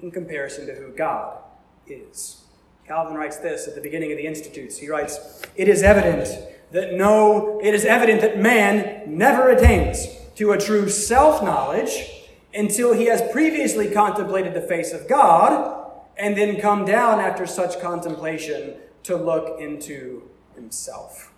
in 0.00 0.10
comparison 0.10 0.66
to 0.66 0.74
who 0.74 0.92
God 0.92 1.38
is. 1.86 2.42
Calvin 2.86 3.14
writes 3.14 3.38
this 3.38 3.68
at 3.68 3.74
the 3.74 3.80
beginning 3.80 4.12
of 4.12 4.18
the 4.18 4.26
Institutes. 4.26 4.78
He 4.78 4.88
writes, 4.88 5.42
It 5.56 5.68
is 5.68 5.82
evident 5.82 6.28
that 6.72 6.94
no, 6.94 7.60
it 7.62 7.74
is 7.74 7.84
evident 7.84 8.20
that 8.22 8.38
man 8.38 9.04
never 9.06 9.50
attains 9.50 10.06
to 10.36 10.52
a 10.52 10.58
true 10.58 10.88
self 10.88 11.42
knowledge 11.42 12.10
until 12.54 12.92
he 12.92 13.06
has 13.06 13.22
previously 13.32 13.90
contemplated 13.90 14.54
the 14.54 14.60
face 14.60 14.92
of 14.92 15.08
God 15.08 15.80
and 16.16 16.36
then 16.36 16.60
come 16.60 16.84
down 16.84 17.20
after 17.20 17.46
such 17.46 17.80
contemplation 17.80 18.74
to 19.04 19.16
look 19.16 19.60
into 19.60 20.28
himself. 20.54 21.32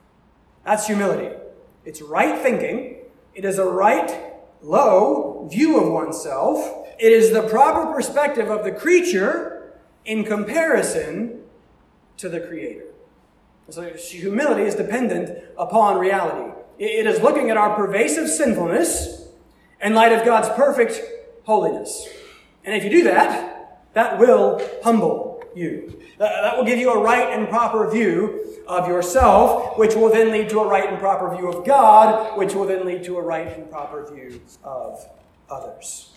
That's 0.64 0.86
humility. 0.86 1.36
It's 1.84 2.02
right 2.02 2.40
thinking. 2.42 2.96
It 3.34 3.44
is 3.44 3.58
a 3.58 3.64
right, 3.64 4.33
low 4.64 5.48
view 5.50 5.80
of 5.80 5.92
oneself. 5.92 6.88
It 6.98 7.12
is 7.12 7.32
the 7.32 7.42
proper 7.42 7.92
perspective 7.92 8.50
of 8.50 8.64
the 8.64 8.72
creature 8.72 9.74
in 10.04 10.24
comparison 10.24 11.42
to 12.16 12.28
the 12.28 12.40
Creator. 12.40 12.86
So 13.70 13.82
humility 13.82 14.62
is 14.62 14.74
dependent 14.74 15.38
upon 15.58 15.98
reality. 15.98 16.52
It 16.78 17.06
is 17.06 17.20
looking 17.20 17.50
at 17.50 17.56
our 17.56 17.74
pervasive 17.74 18.28
sinfulness 18.28 19.28
in 19.80 19.94
light 19.94 20.12
of 20.12 20.24
God's 20.24 20.48
perfect 20.50 21.00
holiness. 21.44 22.08
And 22.64 22.74
if 22.74 22.84
you 22.84 22.90
do 22.90 23.04
that, 23.04 23.80
that 23.94 24.18
will 24.18 24.60
humble 24.82 25.33
you. 25.56 26.00
That 26.18 26.56
will 26.56 26.64
give 26.64 26.78
you 26.78 26.92
a 26.92 27.02
right 27.02 27.30
and 27.30 27.48
proper 27.48 27.90
view 27.90 28.62
of 28.66 28.88
yourself, 28.88 29.78
which 29.78 29.94
will 29.94 30.10
then 30.10 30.30
lead 30.30 30.48
to 30.50 30.60
a 30.60 30.66
right 30.66 30.88
and 30.88 30.98
proper 30.98 31.34
view 31.36 31.48
of 31.48 31.66
God, 31.66 32.38
which 32.38 32.54
will 32.54 32.66
then 32.66 32.86
lead 32.86 33.04
to 33.04 33.18
a 33.18 33.22
right 33.22 33.46
and 33.56 33.70
proper 33.70 34.10
view 34.12 34.40
of 34.62 35.04
others. 35.50 36.10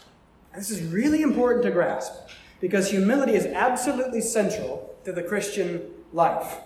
And 0.53 0.61
this 0.61 0.69
is 0.71 0.81
really 0.91 1.21
important 1.21 1.63
to 1.65 1.71
grasp 1.71 2.13
because 2.61 2.89
humility 2.89 3.33
is 3.33 3.45
absolutely 3.45 4.21
central 4.21 4.95
to 5.03 5.11
the 5.11 5.23
Christian 5.23 5.81
life. 6.13 6.57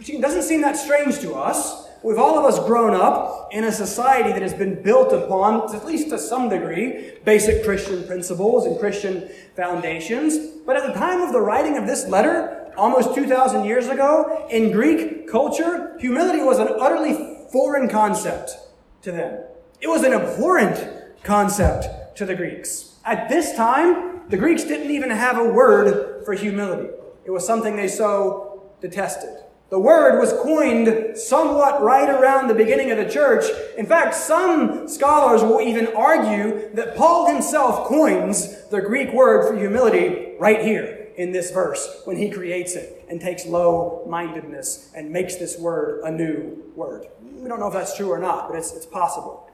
It 0.00 0.20
doesn't 0.20 0.42
seem 0.42 0.62
that 0.62 0.76
strange 0.76 1.20
to 1.20 1.34
us. 1.34 1.89
We've 2.02 2.18
all 2.18 2.38
of 2.38 2.46
us 2.46 2.58
grown 2.66 2.94
up 2.94 3.48
in 3.52 3.64
a 3.64 3.72
society 3.72 4.32
that 4.32 4.40
has 4.40 4.54
been 4.54 4.82
built 4.82 5.12
upon, 5.12 5.74
at 5.74 5.84
least 5.84 6.08
to 6.10 6.18
some 6.18 6.48
degree, 6.48 7.12
basic 7.24 7.62
Christian 7.62 8.06
principles 8.06 8.64
and 8.64 8.78
Christian 8.78 9.28
foundations. 9.54 10.38
But 10.64 10.76
at 10.76 10.86
the 10.86 10.98
time 10.98 11.20
of 11.20 11.32
the 11.32 11.40
writing 11.40 11.76
of 11.76 11.86
this 11.86 12.06
letter, 12.06 12.72
almost 12.78 13.14
2,000 13.14 13.64
years 13.64 13.88
ago, 13.88 14.46
in 14.50 14.72
Greek 14.72 15.28
culture, 15.28 15.94
humility 16.00 16.42
was 16.42 16.58
an 16.58 16.68
utterly 16.80 17.46
foreign 17.52 17.88
concept 17.88 18.56
to 19.02 19.12
them. 19.12 19.44
It 19.82 19.88
was 19.88 20.02
an 20.02 20.14
abhorrent 20.14 21.22
concept 21.22 22.16
to 22.16 22.24
the 22.24 22.34
Greeks. 22.34 22.96
At 23.04 23.28
this 23.28 23.54
time, 23.54 24.28
the 24.30 24.38
Greeks 24.38 24.64
didn't 24.64 24.90
even 24.90 25.10
have 25.10 25.36
a 25.36 25.44
word 25.44 26.24
for 26.24 26.32
humility. 26.32 26.88
It 27.26 27.30
was 27.30 27.46
something 27.46 27.76
they 27.76 27.88
so 27.88 28.70
detested. 28.80 29.36
The 29.70 29.78
word 29.78 30.18
was 30.18 30.32
coined 30.32 31.16
somewhat 31.16 31.80
right 31.80 32.08
around 32.08 32.48
the 32.48 32.54
beginning 32.54 32.90
of 32.90 32.98
the 32.98 33.08
church. 33.08 33.44
In 33.78 33.86
fact, 33.86 34.16
some 34.16 34.88
scholars 34.88 35.42
will 35.42 35.60
even 35.60 35.86
argue 35.94 36.74
that 36.74 36.96
Paul 36.96 37.32
himself 37.32 37.86
coins 37.86 38.68
the 38.68 38.80
Greek 38.80 39.12
word 39.12 39.46
for 39.46 39.56
humility 39.56 40.34
right 40.40 40.60
here 40.60 41.08
in 41.16 41.30
this 41.30 41.52
verse 41.52 42.02
when 42.04 42.16
he 42.16 42.30
creates 42.30 42.74
it. 42.74 42.96
and 43.08 43.20
takes 43.20 43.44
low 43.44 44.04
mindedness 44.08 44.90
and 44.94 45.10
makes 45.10 45.34
this 45.34 45.58
word 45.58 46.00
a 46.04 46.10
new 46.10 46.62
word. 46.76 47.06
We 47.20 47.48
don't 47.48 47.58
know 47.58 47.66
if 47.66 47.72
that's 47.72 47.96
true 47.96 48.08
or 48.08 48.20
not, 48.20 48.48
but 48.48 48.56
it's, 48.56 48.72
it's 48.72 48.86
possible. 48.86 49.50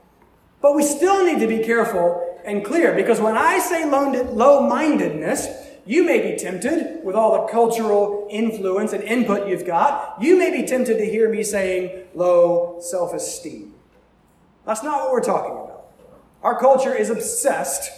But 0.61 0.75
we 0.75 0.83
still 0.83 1.25
need 1.25 1.39
to 1.39 1.47
be 1.47 1.63
careful 1.63 2.39
and 2.45 2.63
clear 2.63 2.93
because 2.93 3.19
when 3.19 3.35
I 3.35 3.57
say 3.57 3.83
low 3.89 4.61
mindedness, 4.61 5.47
you 5.87 6.03
may 6.03 6.31
be 6.31 6.37
tempted, 6.37 7.03
with 7.03 7.15
all 7.15 7.41
the 7.41 7.51
cultural 7.51 8.27
influence 8.29 8.93
and 8.93 9.03
input 9.03 9.47
you've 9.47 9.65
got, 9.65 10.21
you 10.21 10.37
may 10.37 10.51
be 10.51 10.67
tempted 10.67 10.97
to 10.97 11.05
hear 11.05 11.29
me 11.29 11.43
saying 11.43 12.07
low 12.13 12.77
self 12.81 13.13
esteem. 13.13 13.73
That's 14.65 14.83
not 14.83 14.99
what 15.01 15.11
we're 15.13 15.23
talking 15.23 15.53
about. 15.53 15.87
Our 16.43 16.59
culture 16.59 16.93
is 16.93 17.09
obsessed 17.09 17.89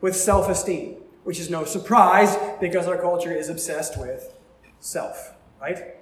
with 0.00 0.14
self 0.14 0.48
esteem, 0.48 0.96
which 1.24 1.40
is 1.40 1.50
no 1.50 1.64
surprise 1.64 2.36
because 2.60 2.86
our 2.86 2.96
culture 2.96 3.32
is 3.32 3.48
obsessed 3.48 3.98
with 3.98 4.32
self, 4.78 5.34
right? 5.60 5.96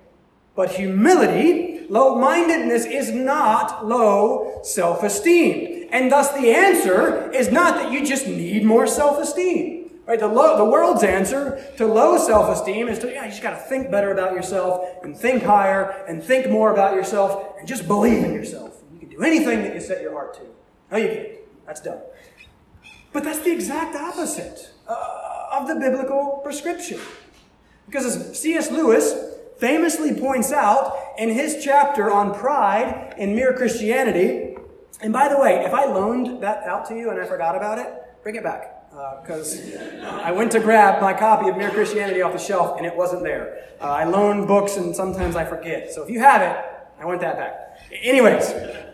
But 0.54 0.72
humility, 0.72 1.86
low 1.88 2.16
mindedness, 2.16 2.84
is 2.84 3.10
not 3.10 3.86
low 3.86 4.60
self 4.62 5.02
esteem. 5.02 5.88
And 5.90 6.12
thus 6.12 6.32
the 6.32 6.50
answer 6.50 7.30
is 7.32 7.50
not 7.50 7.76
that 7.76 7.92
you 7.92 8.04
just 8.04 8.26
need 8.26 8.64
more 8.64 8.86
self 8.86 9.18
esteem. 9.18 9.83
Right? 10.06 10.20
The, 10.20 10.28
low, 10.28 10.58
the 10.58 10.64
world's 10.64 11.02
answer 11.02 11.64
to 11.78 11.86
low 11.86 12.18
self 12.18 12.54
esteem 12.54 12.88
is 12.88 12.98
to, 12.98 13.10
yeah, 13.10 13.24
you 13.24 13.30
just 13.30 13.42
got 13.42 13.50
to 13.50 13.56
think 13.56 13.90
better 13.90 14.12
about 14.12 14.32
yourself 14.32 15.02
and 15.02 15.16
think 15.16 15.42
higher 15.42 16.04
and 16.06 16.22
think 16.22 16.50
more 16.50 16.72
about 16.72 16.94
yourself 16.94 17.56
and 17.58 17.66
just 17.66 17.86
believe 17.86 18.22
in 18.22 18.34
yourself. 18.34 18.82
You 18.92 19.00
can 19.00 19.08
do 19.08 19.22
anything 19.22 19.62
that 19.62 19.74
you 19.74 19.80
set 19.80 20.02
your 20.02 20.12
heart 20.12 20.34
to. 20.34 20.42
No, 20.90 20.98
you 20.98 21.08
can't. 21.08 21.28
That's 21.66 21.80
dumb. 21.80 22.00
But 23.12 23.24
that's 23.24 23.38
the 23.38 23.52
exact 23.52 23.96
opposite 23.96 24.72
uh, 24.86 25.48
of 25.52 25.68
the 25.68 25.76
biblical 25.76 26.40
prescription. 26.44 27.00
Because 27.86 28.04
as 28.04 28.38
C.S. 28.38 28.70
Lewis 28.70 29.14
famously 29.58 30.12
points 30.12 30.52
out 30.52 30.98
in 31.16 31.30
his 31.30 31.64
chapter 31.64 32.10
on 32.10 32.34
pride 32.34 33.14
in 33.16 33.34
mere 33.34 33.54
Christianity, 33.54 34.56
and 35.00 35.12
by 35.12 35.28
the 35.28 35.38
way, 35.38 35.64
if 35.64 35.72
I 35.72 35.86
loaned 35.86 36.42
that 36.42 36.64
out 36.64 36.86
to 36.88 36.94
you 36.94 37.10
and 37.10 37.18
I 37.18 37.24
forgot 37.24 37.56
about 37.56 37.78
it, 37.78 37.86
bring 38.22 38.34
it 38.34 38.42
back 38.42 38.73
because 39.22 39.58
uh, 39.74 40.20
I 40.22 40.30
went 40.30 40.52
to 40.52 40.60
grab 40.60 41.00
my 41.02 41.12
copy 41.12 41.48
of 41.48 41.56
Mere 41.56 41.70
Christianity 41.70 42.22
off 42.22 42.32
the 42.32 42.38
shelf 42.38 42.76
and 42.78 42.86
it 42.86 42.94
wasn't 42.94 43.24
there. 43.24 43.68
Uh, 43.80 43.86
I 43.86 44.04
loan 44.04 44.46
books 44.46 44.76
and 44.76 44.94
sometimes 44.94 45.34
I 45.34 45.44
forget. 45.44 45.92
So 45.92 46.04
if 46.04 46.10
you 46.10 46.20
have 46.20 46.42
it, 46.42 46.56
I 47.00 47.04
want 47.04 47.20
that 47.22 47.36
back. 47.36 47.78
Anyways, 48.02 48.50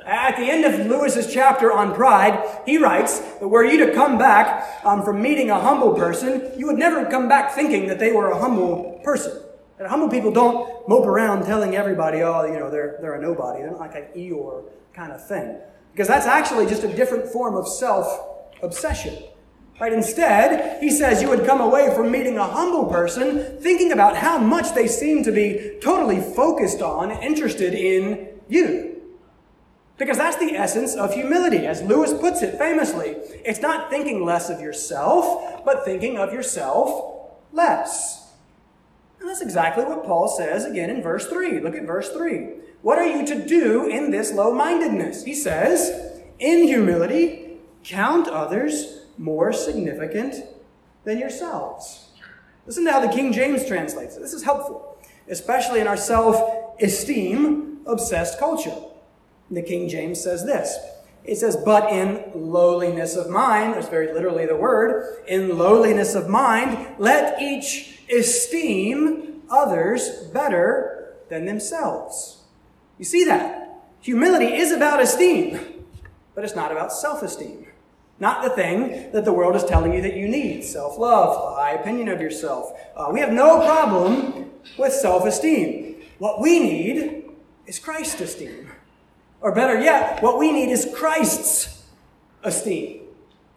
at 0.06 0.36
the 0.36 0.44
end 0.44 0.64
of 0.64 0.86
Lewis's 0.86 1.32
chapter 1.32 1.70
on 1.70 1.94
pride, 1.94 2.62
he 2.64 2.78
writes 2.78 3.20
that 3.20 3.48
were 3.48 3.64
you 3.64 3.86
to 3.86 3.92
come 3.92 4.16
back 4.16 4.84
um, 4.84 5.02
from 5.02 5.20
meeting 5.20 5.50
a 5.50 5.60
humble 5.60 5.94
person, 5.94 6.50
you 6.58 6.66
would 6.66 6.78
never 6.78 7.04
come 7.06 7.28
back 7.28 7.52
thinking 7.52 7.86
that 7.88 7.98
they 7.98 8.12
were 8.12 8.30
a 8.30 8.38
humble 8.38 9.00
person. 9.04 9.42
And 9.78 9.86
humble 9.86 10.08
people 10.08 10.30
don't 10.30 10.88
mope 10.88 11.06
around 11.06 11.44
telling 11.44 11.76
everybody, 11.76 12.22
oh, 12.22 12.44
you 12.44 12.58
know, 12.58 12.70
they're, 12.70 12.98
they're 13.00 13.14
a 13.14 13.22
nobody. 13.22 13.60
They're 13.60 13.70
not 13.70 13.80
like 13.80 13.94
an 13.94 14.06
Eeyore 14.16 14.64
kind 14.94 15.12
of 15.12 15.26
thing. 15.26 15.56
Because 15.92 16.08
that's 16.08 16.26
actually 16.26 16.66
just 16.66 16.84
a 16.84 16.94
different 16.94 17.26
form 17.26 17.54
of 17.54 17.68
self 17.68 18.46
obsession. 18.62 19.24
Right? 19.80 19.94
Instead, 19.94 20.82
he 20.82 20.90
says 20.90 21.22
you 21.22 21.30
would 21.30 21.46
come 21.46 21.62
away 21.62 21.92
from 21.94 22.12
meeting 22.12 22.36
a 22.36 22.44
humble 22.44 22.84
person 22.84 23.58
thinking 23.60 23.92
about 23.92 24.14
how 24.14 24.36
much 24.36 24.74
they 24.74 24.86
seem 24.86 25.24
to 25.24 25.32
be 25.32 25.78
totally 25.80 26.20
focused 26.20 26.82
on, 26.82 27.10
interested 27.10 27.72
in 27.72 28.28
you. 28.46 29.00
Because 29.96 30.18
that's 30.18 30.36
the 30.36 30.54
essence 30.54 30.94
of 30.94 31.14
humility. 31.14 31.66
As 31.66 31.80
Lewis 31.82 32.12
puts 32.12 32.42
it 32.42 32.58
famously, 32.58 33.16
it's 33.42 33.60
not 33.60 33.88
thinking 33.88 34.22
less 34.22 34.50
of 34.50 34.60
yourself, 34.60 35.64
but 35.64 35.84
thinking 35.86 36.18
of 36.18 36.34
yourself 36.34 37.30
less. 37.50 38.32
And 39.18 39.28
that's 39.28 39.40
exactly 39.40 39.84
what 39.84 40.04
Paul 40.04 40.28
says 40.28 40.66
again 40.66 40.90
in 40.90 41.02
verse 41.02 41.26
3. 41.26 41.60
Look 41.60 41.74
at 41.74 41.84
verse 41.84 42.10
3. 42.10 42.48
What 42.82 42.98
are 42.98 43.06
you 43.06 43.26
to 43.26 43.46
do 43.46 43.86
in 43.86 44.10
this 44.10 44.32
low 44.32 44.54
mindedness? 44.54 45.24
He 45.24 45.34
says, 45.34 46.20
in 46.38 46.66
humility, 46.66 47.58
count 47.82 48.28
others 48.28 48.99
more 49.20 49.52
significant 49.52 50.34
than 51.04 51.18
yourselves. 51.18 52.08
Listen 52.66 52.84
to 52.86 52.92
how 52.92 53.00
the 53.00 53.12
King 53.12 53.32
James 53.32 53.66
translates 53.66 54.16
it. 54.16 54.20
This 54.20 54.32
is 54.32 54.42
helpful, 54.42 54.98
especially 55.28 55.80
in 55.80 55.86
our 55.86 55.96
self 55.96 56.74
esteem 56.80 57.80
obsessed 57.86 58.38
culture. 58.38 58.76
The 59.50 59.62
King 59.62 59.88
James 59.88 60.20
says 60.20 60.44
this. 60.44 60.78
It 61.22 61.36
says, 61.36 61.56
but 61.56 61.92
in 61.92 62.30
lowliness 62.34 63.14
of 63.14 63.28
mind, 63.28 63.74
that's 63.74 63.88
very 63.88 64.12
literally 64.12 64.46
the 64.46 64.56
word, 64.56 65.22
in 65.28 65.58
lowliness 65.58 66.14
of 66.14 66.28
mind, 66.28 66.94
let 66.98 67.40
each 67.42 68.00
esteem 68.10 69.42
others 69.50 70.08
better 70.32 71.14
than 71.28 71.44
themselves. 71.44 72.44
You 72.98 73.04
see 73.04 73.24
that? 73.24 73.82
Humility 74.00 74.46
is 74.46 74.72
about 74.72 75.02
esteem, 75.02 75.84
but 76.34 76.42
it's 76.42 76.56
not 76.56 76.72
about 76.72 76.90
self 76.90 77.22
esteem. 77.22 77.66
Not 78.20 78.44
the 78.44 78.50
thing 78.50 79.10
that 79.12 79.24
the 79.24 79.32
world 79.32 79.56
is 79.56 79.64
telling 79.64 79.94
you 79.94 80.02
that 80.02 80.14
you 80.14 80.28
need 80.28 80.62
self 80.62 80.98
love, 80.98 81.56
high 81.56 81.72
opinion 81.72 82.08
of 82.08 82.20
yourself. 82.20 82.72
Uh, 82.94 83.08
we 83.10 83.18
have 83.20 83.32
no 83.32 83.64
problem 83.64 84.50
with 84.78 84.92
self 84.92 85.24
esteem. 85.24 85.96
What 86.18 86.40
we 86.40 86.60
need 86.60 87.24
is 87.66 87.78
Christ's 87.78 88.20
esteem. 88.20 88.70
Or 89.40 89.54
better 89.54 89.80
yet, 89.80 90.22
what 90.22 90.38
we 90.38 90.52
need 90.52 90.70
is 90.70 90.92
Christ's 90.94 91.82
esteem. 92.44 93.00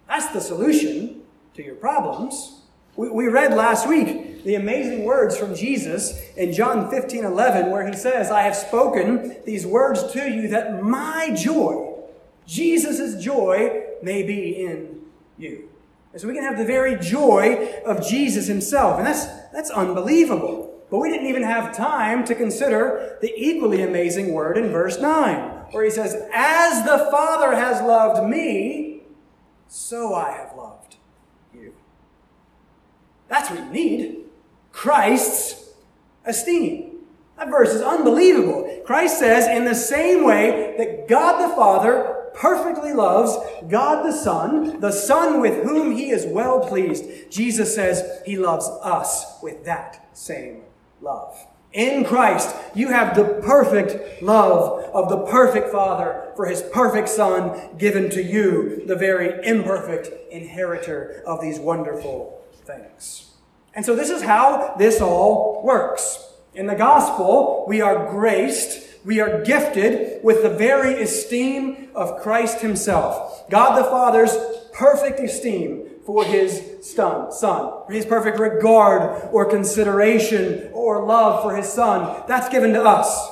That's 0.08 0.28
the 0.28 0.40
solution 0.40 1.24
to 1.56 1.64
your 1.64 1.76
problems. 1.76 2.62
We, 2.96 3.10
we 3.10 3.28
read 3.28 3.54
last 3.54 3.90
week 3.90 4.46
the 4.46 4.56
amazing 4.56 5.04
words 5.04 5.36
from 5.36 5.56
Jesus 5.56 6.18
in 6.38 6.54
John 6.54 6.90
15 6.90 7.26
11, 7.26 7.70
where 7.70 7.86
he 7.86 7.98
says, 7.98 8.32
I 8.32 8.44
have 8.44 8.56
spoken 8.56 9.36
these 9.46 9.68
words 9.68 10.10
to 10.14 10.30
you 10.30 10.48
that 10.50 10.82
my 10.82 11.36
joy, 11.36 11.96
Jesus' 12.48 13.22
joy, 13.22 13.83
may 14.04 14.24
be 14.24 14.66
in 14.66 15.02
you. 15.38 15.70
And 16.12 16.22
so 16.22 16.28
we 16.28 16.36
can 16.36 16.44
have 16.44 16.58
the 16.58 16.66
very 16.66 16.96
joy 16.96 17.82
of 17.86 18.08
Jesus 18.08 18.48
himself. 18.48 18.98
And 18.98 19.08
that's, 19.08 19.26
that's 19.52 19.72
unbelievable. 19.72 20.70
But 20.92 21.00
we 21.00 21.10
didn't 21.10 21.28
even 21.28 21.42
have 21.42 21.76
time 21.76 22.24
to 22.26 22.36
consider 22.36 23.18
the 23.20 23.34
equally 23.36 23.82
amazing 23.82 24.32
word 24.32 24.58
in 24.58 24.70
verse 24.70 25.00
9, 25.00 25.40
where 25.72 25.84
he 25.84 25.90
says, 25.90 26.14
As 26.32 26.86
the 26.86 27.10
Father 27.10 27.56
has 27.56 27.82
loved 27.82 28.30
me, 28.30 29.02
so 29.68 30.14
I 30.14 30.34
have 30.34 30.56
loved 30.56 30.98
you. 31.52 31.74
That's 33.28 33.50
what 33.50 33.60
you 33.60 33.70
need 33.72 34.20
Christ's 34.72 35.72
esteem. 36.26 36.94
That 37.38 37.50
verse 37.50 37.70
is 37.70 37.82
unbelievable. 37.82 38.82
Christ 38.86 39.18
says, 39.18 39.48
in 39.48 39.66
the 39.66 39.74
same 39.74 40.24
way 40.24 40.76
that 40.78 41.08
God 41.08 41.50
the 41.50 41.56
Father 41.56 42.13
perfectly 42.36 42.94
loves 42.94 43.38
God 43.68 44.04
the 44.04 44.12
Son, 44.12 44.80
the 44.80 44.92
Son 44.92 45.40
with 45.42 45.64
whom 45.64 45.92
he 45.92 46.10
is 46.10 46.26
well 46.26 46.60
pleased. 46.60 47.32
Jesus 47.32 47.74
says 47.74 48.22
he 48.26 48.38
loves 48.38 48.68
us 48.82 49.42
with 49.42 49.66
that 49.66 50.08
same 50.14 50.62
love. 51.02 51.38
In 51.74 52.06
Christ, 52.06 52.56
you 52.76 52.90
have 52.90 53.16
the 53.16 53.42
perfect 53.44 54.22
love 54.22 54.84
of 54.94 55.10
the 55.10 55.26
perfect 55.26 55.72
Father 55.72 56.32
for 56.36 56.46
his 56.46 56.62
perfect 56.62 57.10
Son 57.10 57.76
given 57.78 58.12
to 58.12 58.22
you, 58.22 58.86
the 58.86 58.96
very 58.96 59.44
imperfect 59.46 60.10
inheritor 60.32 61.24
of 61.26 61.42
these 61.42 61.60
wonderful 61.60 62.44
things. 62.64 63.32
And 63.74 63.84
so 63.84 63.96
this 63.96 64.12
is 64.12 64.22
how 64.22 64.76
this 64.78 65.02
all 65.02 65.64
works. 65.64 66.34
In 66.54 66.68
the 66.68 66.76
gospel, 66.76 67.66
we 67.68 67.82
are 67.82 68.08
graced 68.12 68.83
we 69.06 69.20
are 69.20 69.44
gifted 69.44 70.24
with 70.24 70.44
the 70.44 70.50
very 70.50 71.02
esteem 71.02 71.90
of 71.94 72.22
Christ 72.22 72.62
Himself. 72.62 73.50
God 73.50 73.78
the 73.78 73.84
Father's 73.84 74.36
perfect 74.74 75.20
esteem 75.20 75.90
for 76.06 76.24
His 76.24 76.80
son, 76.82 77.32
son, 77.32 77.84
His 77.90 78.06
perfect 78.06 78.40
regard 78.40 79.30
or 79.32 79.46
consideration 79.50 80.70
or 80.74 81.06
love 81.06 81.44
for 81.44 81.56
His 81.56 81.72
Son. 81.72 82.24
That's 82.28 82.50
given 82.50 82.74
to 82.74 82.84
us 82.84 83.30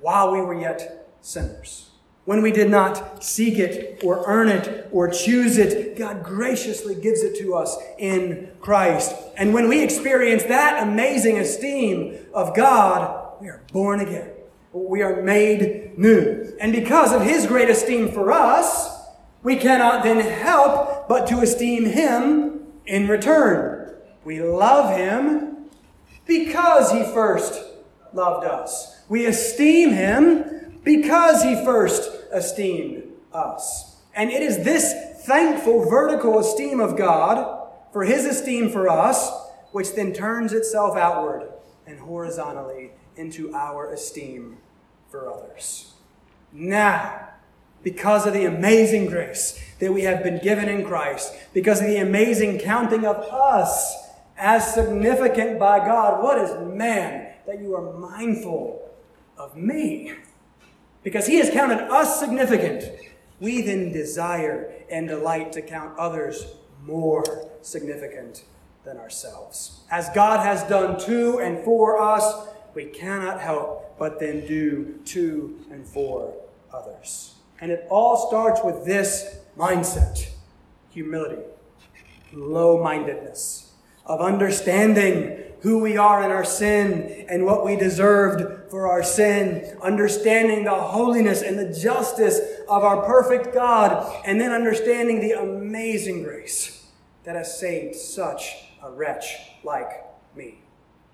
while 0.00 0.32
we 0.32 0.40
were 0.40 0.58
yet 0.58 1.08
sinners. 1.20 1.88
When 2.24 2.42
we 2.42 2.52
did 2.52 2.70
not 2.70 3.24
seek 3.24 3.58
it 3.58 4.04
or 4.04 4.22
earn 4.26 4.48
it 4.48 4.88
or 4.92 5.08
choose 5.08 5.56
it, 5.56 5.96
God 5.96 6.22
graciously 6.22 6.94
gives 6.94 7.22
it 7.22 7.38
to 7.38 7.54
us 7.54 7.74
in 7.98 8.50
Christ. 8.60 9.14
And 9.38 9.54
when 9.54 9.66
we 9.66 9.82
experience 9.82 10.42
that 10.44 10.82
amazing 10.82 11.38
esteem 11.38 12.18
of 12.34 12.54
God, 12.54 13.40
we 13.40 13.48
are 13.48 13.62
born 13.72 14.00
again. 14.00 14.37
We 14.72 15.02
are 15.02 15.22
made 15.22 15.98
new. 15.98 16.56
And 16.60 16.72
because 16.72 17.12
of 17.12 17.22
his 17.22 17.46
great 17.46 17.70
esteem 17.70 18.12
for 18.12 18.30
us, 18.32 18.96
we 19.42 19.56
cannot 19.56 20.02
then 20.02 20.20
help 20.20 21.08
but 21.08 21.26
to 21.28 21.40
esteem 21.40 21.86
him 21.86 22.66
in 22.86 23.08
return. 23.08 23.94
We 24.24 24.42
love 24.42 24.96
him 24.96 25.68
because 26.26 26.92
he 26.92 27.02
first 27.04 27.64
loved 28.12 28.46
us. 28.46 29.00
We 29.08 29.26
esteem 29.26 29.90
him 29.90 30.80
because 30.84 31.42
he 31.42 31.54
first 31.64 32.10
esteemed 32.32 33.04
us. 33.32 33.96
And 34.14 34.30
it 34.30 34.42
is 34.42 34.64
this 34.64 34.94
thankful 35.24 35.88
vertical 35.88 36.38
esteem 36.38 36.80
of 36.80 36.96
God 36.96 37.68
for 37.92 38.04
his 38.04 38.26
esteem 38.26 38.70
for 38.70 38.88
us, 38.88 39.30
which 39.72 39.94
then 39.94 40.12
turns 40.12 40.52
itself 40.52 40.96
outward 40.96 41.48
and 41.86 41.98
horizontally 41.98 42.90
into 43.18 43.54
our 43.54 43.92
esteem 43.92 44.58
for 45.10 45.32
others. 45.32 45.92
Now, 46.52 47.28
because 47.82 48.26
of 48.26 48.32
the 48.32 48.44
amazing 48.44 49.06
grace 49.06 49.60
that 49.78 49.92
we 49.92 50.02
have 50.02 50.22
been 50.22 50.38
given 50.42 50.68
in 50.68 50.84
Christ, 50.84 51.34
because 51.52 51.80
of 51.80 51.86
the 51.86 51.98
amazing 51.98 52.58
counting 52.58 53.06
of 53.06 53.16
us 53.16 53.96
as 54.36 54.74
significant 54.74 55.58
by 55.58 55.78
God, 55.78 56.22
what 56.22 56.38
is 56.38 56.50
man 56.74 57.32
that 57.46 57.60
you 57.60 57.74
are 57.74 57.92
mindful 57.98 58.90
of 59.36 59.56
me? 59.56 60.12
Because 61.02 61.26
he 61.26 61.36
has 61.36 61.50
counted 61.50 61.80
us 61.90 62.18
significant, 62.18 62.84
we 63.40 63.62
then 63.62 63.92
desire 63.92 64.72
and 64.90 65.08
delight 65.08 65.52
to 65.52 65.62
count 65.62 65.96
others 65.98 66.44
more 66.82 67.48
significant 67.62 68.44
than 68.84 68.96
ourselves. 68.96 69.80
As 69.90 70.08
God 70.10 70.44
has 70.44 70.62
done 70.64 70.98
to 71.00 71.38
and 71.38 71.64
for 71.64 72.00
us, 72.00 72.48
we 72.78 72.84
cannot 72.84 73.40
help 73.40 73.98
but 73.98 74.20
then 74.20 74.46
do 74.46 75.00
to 75.04 75.58
and 75.72 75.84
for 75.84 76.32
others. 76.72 77.34
And 77.60 77.72
it 77.72 77.84
all 77.90 78.28
starts 78.28 78.60
with 78.62 78.86
this 78.86 79.40
mindset 79.58 80.28
humility, 80.88 81.42
low 82.32 82.80
mindedness, 82.80 83.72
of 84.06 84.20
understanding 84.20 85.42
who 85.62 85.80
we 85.80 85.96
are 85.96 86.22
in 86.22 86.30
our 86.30 86.44
sin 86.44 87.26
and 87.28 87.44
what 87.44 87.66
we 87.66 87.74
deserved 87.74 88.70
for 88.70 88.86
our 88.86 89.02
sin, 89.02 89.76
understanding 89.82 90.62
the 90.62 90.70
holiness 90.70 91.42
and 91.42 91.58
the 91.58 91.76
justice 91.76 92.38
of 92.68 92.84
our 92.84 93.04
perfect 93.04 93.52
God, 93.52 94.22
and 94.24 94.40
then 94.40 94.52
understanding 94.52 95.18
the 95.18 95.32
amazing 95.32 96.22
grace 96.22 96.86
that 97.24 97.34
has 97.34 97.58
saved 97.58 97.96
such 97.96 98.54
a 98.84 98.92
wretch 98.92 99.34
like 99.64 99.90
me. 100.36 100.60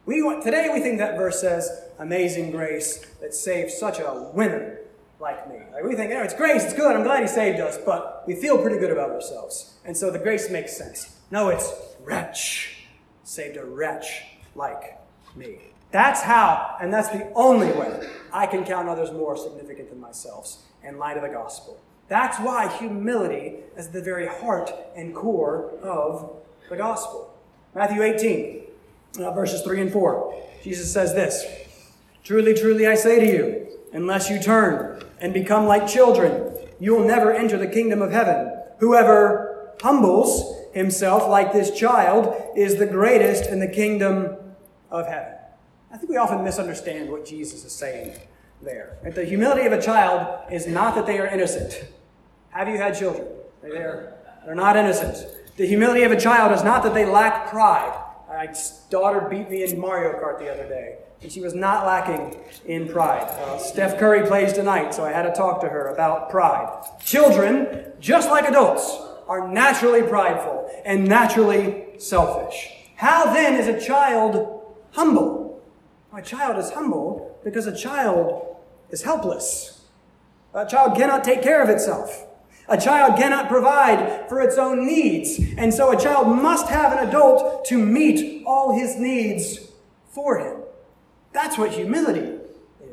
We 0.07 0.21
today 0.43 0.71
we 0.73 0.81
think 0.81 0.99
that 0.99 1.17
verse 1.17 1.41
says, 1.41 1.71
"Amazing 1.99 2.51
grace 2.51 3.05
that 3.21 3.35
saved 3.35 3.71
such 3.71 4.01
a 4.01 4.31
winner 4.35 4.81
like 5.19 5.49
me." 5.49 5.61
Like 5.73 5.85
we 5.85 5.95
think, 5.95 6.13
"Oh, 6.13 6.23
it's 6.23 6.35
grace, 6.35 6.65
it's 6.65 6.75
good. 6.75 6.95
I'm 6.95 7.05
glad 7.05 7.23
He 7.23 7.29
saved 7.29 7.61
us," 7.61 7.79
but 7.79 8.25
we 8.27 8.35
feel 8.35 8.59
pretty 8.59 8.79
good 8.79 8.91
about 8.91 9.11
ourselves, 9.11 9.75
and 9.85 9.97
so 9.97 10.11
the 10.11 10.19
grace 10.19 10.51
makes 10.51 10.77
sense. 10.77 11.17
No, 11.31 11.49
it's 11.49 11.73
wretch 12.03 12.75
saved 13.25 13.57
a 13.57 13.65
wretch 13.65 14.25
like 14.55 14.99
me. 15.35 15.73
That's 15.91 16.21
how, 16.21 16.77
and 16.81 16.93
that's 16.93 17.09
the 17.09 17.31
only 17.35 17.73
way 17.73 18.07
I 18.33 18.47
can 18.47 18.65
count 18.65 18.89
others 18.89 19.11
more 19.13 19.37
significant 19.37 19.91
than 19.91 20.01
myself 20.01 20.57
in 20.83 20.99
light 20.99 21.17
of 21.17 21.23
the 21.23 21.29
gospel. 21.29 21.79
That's 22.09 22.39
why 22.39 22.69
humility 22.69 23.61
is 23.77 23.89
the 23.89 24.03
very 24.03 24.27
heart 24.27 24.73
and 24.95 25.15
core 25.15 25.71
of 25.83 26.31
the 26.69 26.77
gospel. 26.77 27.33
Matthew 27.75 28.03
18, 28.03 28.64
uh, 29.19 29.31
verses 29.33 29.63
3 29.63 29.83
and 29.83 29.93
4. 29.93 30.43
Jesus 30.63 30.93
says 30.93 31.15
this 31.15 31.45
Truly, 32.23 32.55
truly, 32.55 32.87
I 32.87 32.95
say 32.95 33.21
to 33.21 33.27
you, 33.27 33.79
unless 33.93 34.31
you 34.31 34.41
turn 34.41 35.03
and 35.21 35.33
become 35.33 35.67
like 35.67 35.87
children, 35.87 36.57
you 36.81 36.95
will 36.95 37.07
never 37.07 37.33
enter 37.33 37.57
the 37.57 37.67
kingdom 37.67 38.03
of 38.03 38.13
heaven. 38.13 38.53
Whoever 38.79 39.75
humbles 39.81 40.61
himself 40.73 41.29
like 41.29 41.53
this 41.53 41.71
child 41.71 42.35
is 42.57 42.77
the 42.77 42.87
greatest 42.87 43.49
in 43.49 43.61
the 43.61 43.69
kingdom 43.69 44.37
of 44.91 45.07
heaven. 45.07 45.33
I 45.93 45.97
think 45.97 46.11
we 46.11 46.17
often 46.17 46.43
misunderstand 46.43 47.09
what 47.09 47.25
Jesus 47.25 47.65
is 47.65 47.73
saying 47.73 48.19
there. 48.61 48.97
The 49.15 49.25
humility 49.25 49.67
of 49.67 49.73
a 49.73 49.81
child 49.81 50.51
is 50.51 50.67
not 50.67 50.95
that 50.97 51.07
they 51.07 51.19
are 51.19 51.27
innocent. 51.27 51.85
Have 52.51 52.69
you 52.69 52.79
had 52.79 52.99
children? 52.99 53.27
They're, 53.63 54.15
they're 54.45 54.55
not 54.55 54.77
innocent. 54.77 55.25
The 55.57 55.67
humility 55.67 56.03
of 56.03 56.11
a 56.11 56.19
child 56.19 56.53
is 56.53 56.65
not 56.65 56.83
that 56.83 56.95
they 56.95 57.05
lack 57.05 57.49
pride. 57.49 58.04
My 58.45 58.55
daughter 58.91 59.27
beat 59.31 59.49
me 59.49 59.65
in 59.65 59.81
Mario 59.81 60.21
Kart 60.21 60.39
the 60.39 60.53
other 60.53 60.69
day, 60.69 60.99
and 61.23 61.33
she 61.33 61.41
was 61.41 61.55
not 61.55 61.87
lacking 61.87 62.39
in 62.67 62.87
pride. 62.87 63.23
Uh, 63.23 63.57
Steph 63.57 63.99
Curry 63.99 64.27
plays 64.27 64.53
tonight, 64.53 64.93
so 64.93 65.03
I 65.03 65.13
had 65.13 65.23
to 65.23 65.33
talk 65.33 65.63
to 65.63 65.69
her 65.71 65.87
about 65.87 66.29
pride. 66.29 66.85
Children, 67.03 67.93
just 68.01 68.29
like 68.29 68.47
adults, 68.47 68.99
are 69.29 69.49
naturally 69.49 70.03
prideful 70.03 70.71
and 70.85 71.09
naturally 71.09 71.87
selfish. 71.97 72.69
How 72.97 73.33
then 73.33 73.55
is 73.55 73.67
a 73.67 73.81
child 73.81 74.63
humble? 74.93 75.63
A 76.13 76.21
child 76.21 76.59
is 76.59 76.71
humble 76.71 77.39
because 77.45 77.67
a 77.67 77.75
child 77.75 78.57
is 78.91 79.03
helpless. 79.05 79.87
A 80.53 80.67
child 80.67 80.99
cannot 80.99 81.25
take 81.25 81.43
care 81.43 81.63
of 81.63 81.71
itself. 81.71 82.27
A 82.69 82.79
child 82.79 83.19
cannot 83.19 83.49
provide 83.49 84.29
for 84.29 84.41
its 84.41 84.57
own 84.57 84.87
needs, 84.87 85.39
and 85.59 85.73
so 85.73 85.91
a 85.91 86.01
child 86.01 86.29
must 86.29 86.69
have 86.69 86.93
an 86.93 87.07
adult 87.09 87.65
to 87.67 87.79
meet 87.79 88.43
all 88.47 88.79
his 88.79 88.97
needs 88.97 89.59
for 90.09 90.39
him. 90.39 90.63
That's 91.33 91.59
what 91.59 91.73
humility 91.73 92.39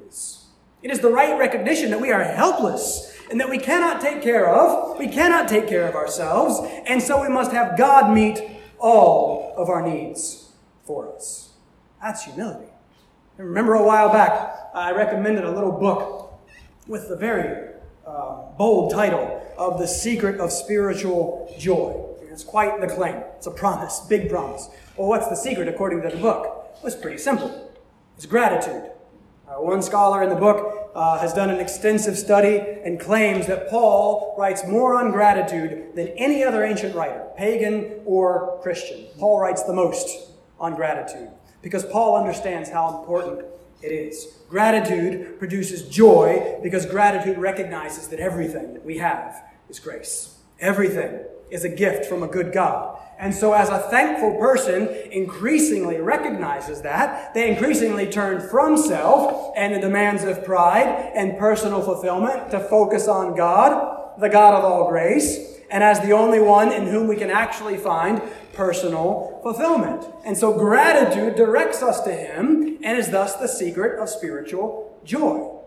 is. 0.07 0.45
It 0.81 0.91
is 0.91 0.99
the 0.99 1.11
right 1.11 1.37
recognition 1.37 1.91
that 1.91 2.01
we 2.01 2.11
are 2.11 2.23
helpless 2.23 3.15
and 3.29 3.39
that 3.39 3.49
we 3.49 3.57
cannot 3.57 4.01
take 4.01 4.21
care 4.21 4.49
of, 4.49 4.99
we 4.99 5.07
cannot 5.07 5.47
take 5.47 5.67
care 5.67 5.87
of 5.87 5.95
ourselves, 5.95 6.59
and 6.85 7.01
so 7.01 7.21
we 7.21 7.29
must 7.29 7.51
have 7.51 7.77
God 7.77 8.13
meet 8.13 8.41
all 8.77 9.53
of 9.55 9.69
our 9.69 9.81
needs 9.87 10.49
for 10.83 11.15
us. 11.15 11.53
That's 12.01 12.25
humility. 12.25 12.67
I 13.39 13.43
remember 13.43 13.75
a 13.75 13.83
while 13.83 14.11
back, 14.11 14.69
I 14.73 14.91
recommended 14.91 15.45
a 15.45 15.51
little 15.51 15.71
book 15.71 16.33
with 16.87 17.07
the 17.07 17.15
very 17.15 17.70
uh, 18.11 18.51
bold 18.57 18.91
title 18.91 19.41
of 19.57 19.79
The 19.79 19.87
Secret 19.87 20.39
of 20.39 20.51
Spiritual 20.51 21.53
Joy. 21.57 22.05
It's 22.29 22.43
quite 22.43 22.79
the 22.81 22.87
claim. 22.87 23.15
It's 23.37 23.47
a 23.47 23.51
promise, 23.51 24.01
big 24.01 24.29
promise. 24.29 24.69
Well, 24.97 25.07
what's 25.07 25.27
the 25.27 25.35
secret 25.35 25.67
according 25.67 26.01
to 26.03 26.09
the 26.09 26.17
book? 26.17 26.43
Well, 26.75 26.85
it's 26.85 26.95
pretty 26.95 27.17
simple. 27.17 27.71
It's 28.17 28.25
gratitude. 28.25 28.91
Uh, 29.47 29.61
one 29.61 29.81
scholar 29.81 30.23
in 30.23 30.29
the 30.29 30.35
book 30.35 30.91
uh, 30.93 31.19
has 31.19 31.33
done 31.33 31.49
an 31.49 31.59
extensive 31.59 32.17
study 32.17 32.57
and 32.83 32.99
claims 32.99 33.47
that 33.47 33.69
Paul 33.69 34.35
writes 34.37 34.65
more 34.67 34.95
on 34.95 35.11
gratitude 35.11 35.95
than 35.95 36.09
any 36.09 36.43
other 36.43 36.63
ancient 36.63 36.95
writer, 36.95 37.27
pagan 37.37 38.01
or 38.05 38.59
Christian. 38.61 39.05
Paul 39.17 39.39
writes 39.39 39.63
the 39.63 39.73
most 39.73 40.31
on 40.59 40.75
gratitude 40.75 41.29
because 41.61 41.85
Paul 41.85 42.17
understands 42.17 42.69
how 42.69 42.99
important 42.99 43.45
it 43.81 43.91
is. 43.91 44.27
Gratitude 44.49 45.39
produces 45.39 45.87
joy 45.87 46.59
because 46.61 46.85
gratitude 46.85 47.37
recognizes 47.37 48.07
that 48.09 48.19
everything 48.19 48.73
that 48.73 48.85
we 48.85 48.97
have 48.97 49.43
is 49.69 49.79
grace. 49.79 50.37
Everything 50.59 51.21
is 51.49 51.63
a 51.63 51.69
gift 51.69 52.05
from 52.05 52.23
a 52.23 52.27
good 52.27 52.53
God. 52.53 52.97
And 53.19 53.35
so, 53.35 53.53
as 53.53 53.69
a 53.69 53.77
thankful 53.77 54.35
person 54.39 54.87
increasingly 55.11 55.97
recognizes 55.97 56.81
that, 56.81 57.35
they 57.35 57.51
increasingly 57.51 58.07
turn 58.07 58.49
from 58.49 58.77
self 58.77 59.53
and 59.55 59.75
the 59.75 59.79
demands 59.79 60.23
of 60.23 60.43
pride 60.43 61.11
and 61.13 61.37
personal 61.37 61.83
fulfillment 61.83 62.49
to 62.49 62.59
focus 62.59 63.07
on 63.07 63.35
God, 63.35 64.19
the 64.19 64.29
God 64.29 64.55
of 64.55 64.63
all 64.63 64.89
grace, 64.89 65.50
and 65.71 65.83
as 65.83 66.01
the 66.01 66.11
only 66.11 66.39
one 66.39 66.71
in 66.71 66.85
whom 66.85 67.07
we 67.07 67.15
can 67.15 67.29
actually 67.29 67.77
find 67.77 68.21
personal 68.53 69.39
fulfillment. 69.41 70.05
And 70.25 70.37
so 70.37 70.53
gratitude 70.53 71.35
directs 71.35 71.81
us 71.81 72.01
to 72.01 72.11
Him 72.11 72.77
and 72.83 72.97
is 72.97 73.09
thus 73.09 73.35
the 73.35 73.47
secret 73.47 73.97
of 73.99 74.09
spiritual 74.09 74.99
joy. 75.05 75.57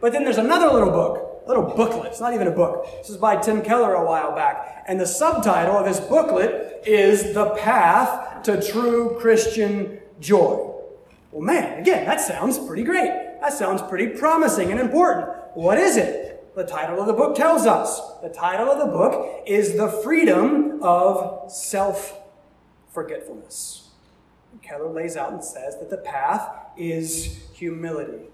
But 0.00 0.12
then 0.12 0.24
there's 0.24 0.38
another 0.38 0.66
little 0.66 0.90
book, 0.90 1.44
a 1.44 1.48
little 1.48 1.62
booklet. 1.62 2.06
It's 2.06 2.20
not 2.20 2.34
even 2.34 2.48
a 2.48 2.52
book. 2.52 2.86
This 2.98 3.10
is 3.10 3.16
by 3.16 3.36
Tim 3.36 3.62
Keller 3.62 3.94
a 3.94 4.04
while 4.04 4.34
back. 4.34 4.84
And 4.88 5.00
the 5.00 5.06
subtitle 5.06 5.76
of 5.76 5.86
his 5.86 6.00
booklet 6.00 6.82
is 6.84 7.32
The 7.32 7.50
Path 7.50 8.42
to 8.42 8.60
True 8.60 9.16
Christian 9.20 10.00
Joy. 10.18 10.72
Well, 11.30 11.42
man, 11.42 11.78
again, 11.78 12.04
that 12.04 12.20
sounds 12.20 12.58
pretty 12.58 12.82
great. 12.82 13.10
That 13.40 13.52
sounds 13.52 13.80
pretty 13.82 14.08
promising 14.08 14.72
and 14.72 14.80
important. 14.80 15.28
What 15.54 15.78
is 15.78 15.96
it? 15.96 16.31
The 16.54 16.64
title 16.64 17.00
of 17.00 17.06
the 17.06 17.14
book 17.14 17.34
tells 17.34 17.64
us. 17.66 17.98
The 18.20 18.28
title 18.28 18.70
of 18.70 18.78
the 18.78 18.86
book 18.86 19.42
is 19.46 19.74
The 19.76 19.88
Freedom 19.88 20.82
of 20.82 21.50
Self 21.50 22.20
forgetfulness. 22.90 23.88
Keller 24.60 24.90
lays 24.90 25.16
out 25.16 25.32
and 25.32 25.42
says 25.42 25.78
that 25.78 25.88
the 25.88 25.96
path 25.96 26.46
is 26.76 27.38
humility. 27.54 28.26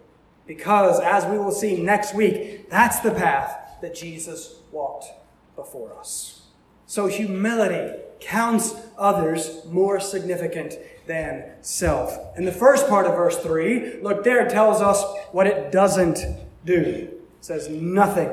Because, 0.49 0.99
as 0.99 1.27
we 1.27 1.39
will 1.39 1.53
see 1.53 1.81
next 1.81 2.13
week, 2.13 2.69
that's 2.69 2.99
the 3.01 3.13
path 3.13 3.57
that 3.83 3.95
Jesus 3.95 4.57
walked 4.73 5.07
before 5.55 5.97
us. 5.97 6.43
So, 6.87 7.07
humility 7.07 8.01
counts 8.19 8.75
others 8.97 9.65
more 9.67 10.01
significant 10.01 10.75
than 11.07 11.53
self. 11.61 12.19
And 12.37 12.47
the 12.47 12.53
first 12.53 12.89
part 12.89 13.07
of 13.07 13.15
verse 13.15 13.39
3, 13.39 14.01
look 14.03 14.25
there, 14.25 14.49
tells 14.49 14.81
us 14.81 15.05
what 15.31 15.47
it 15.47 15.71
doesn't 15.71 16.19
do. 16.65 17.18
Says 17.41 17.69
nothing 17.69 18.31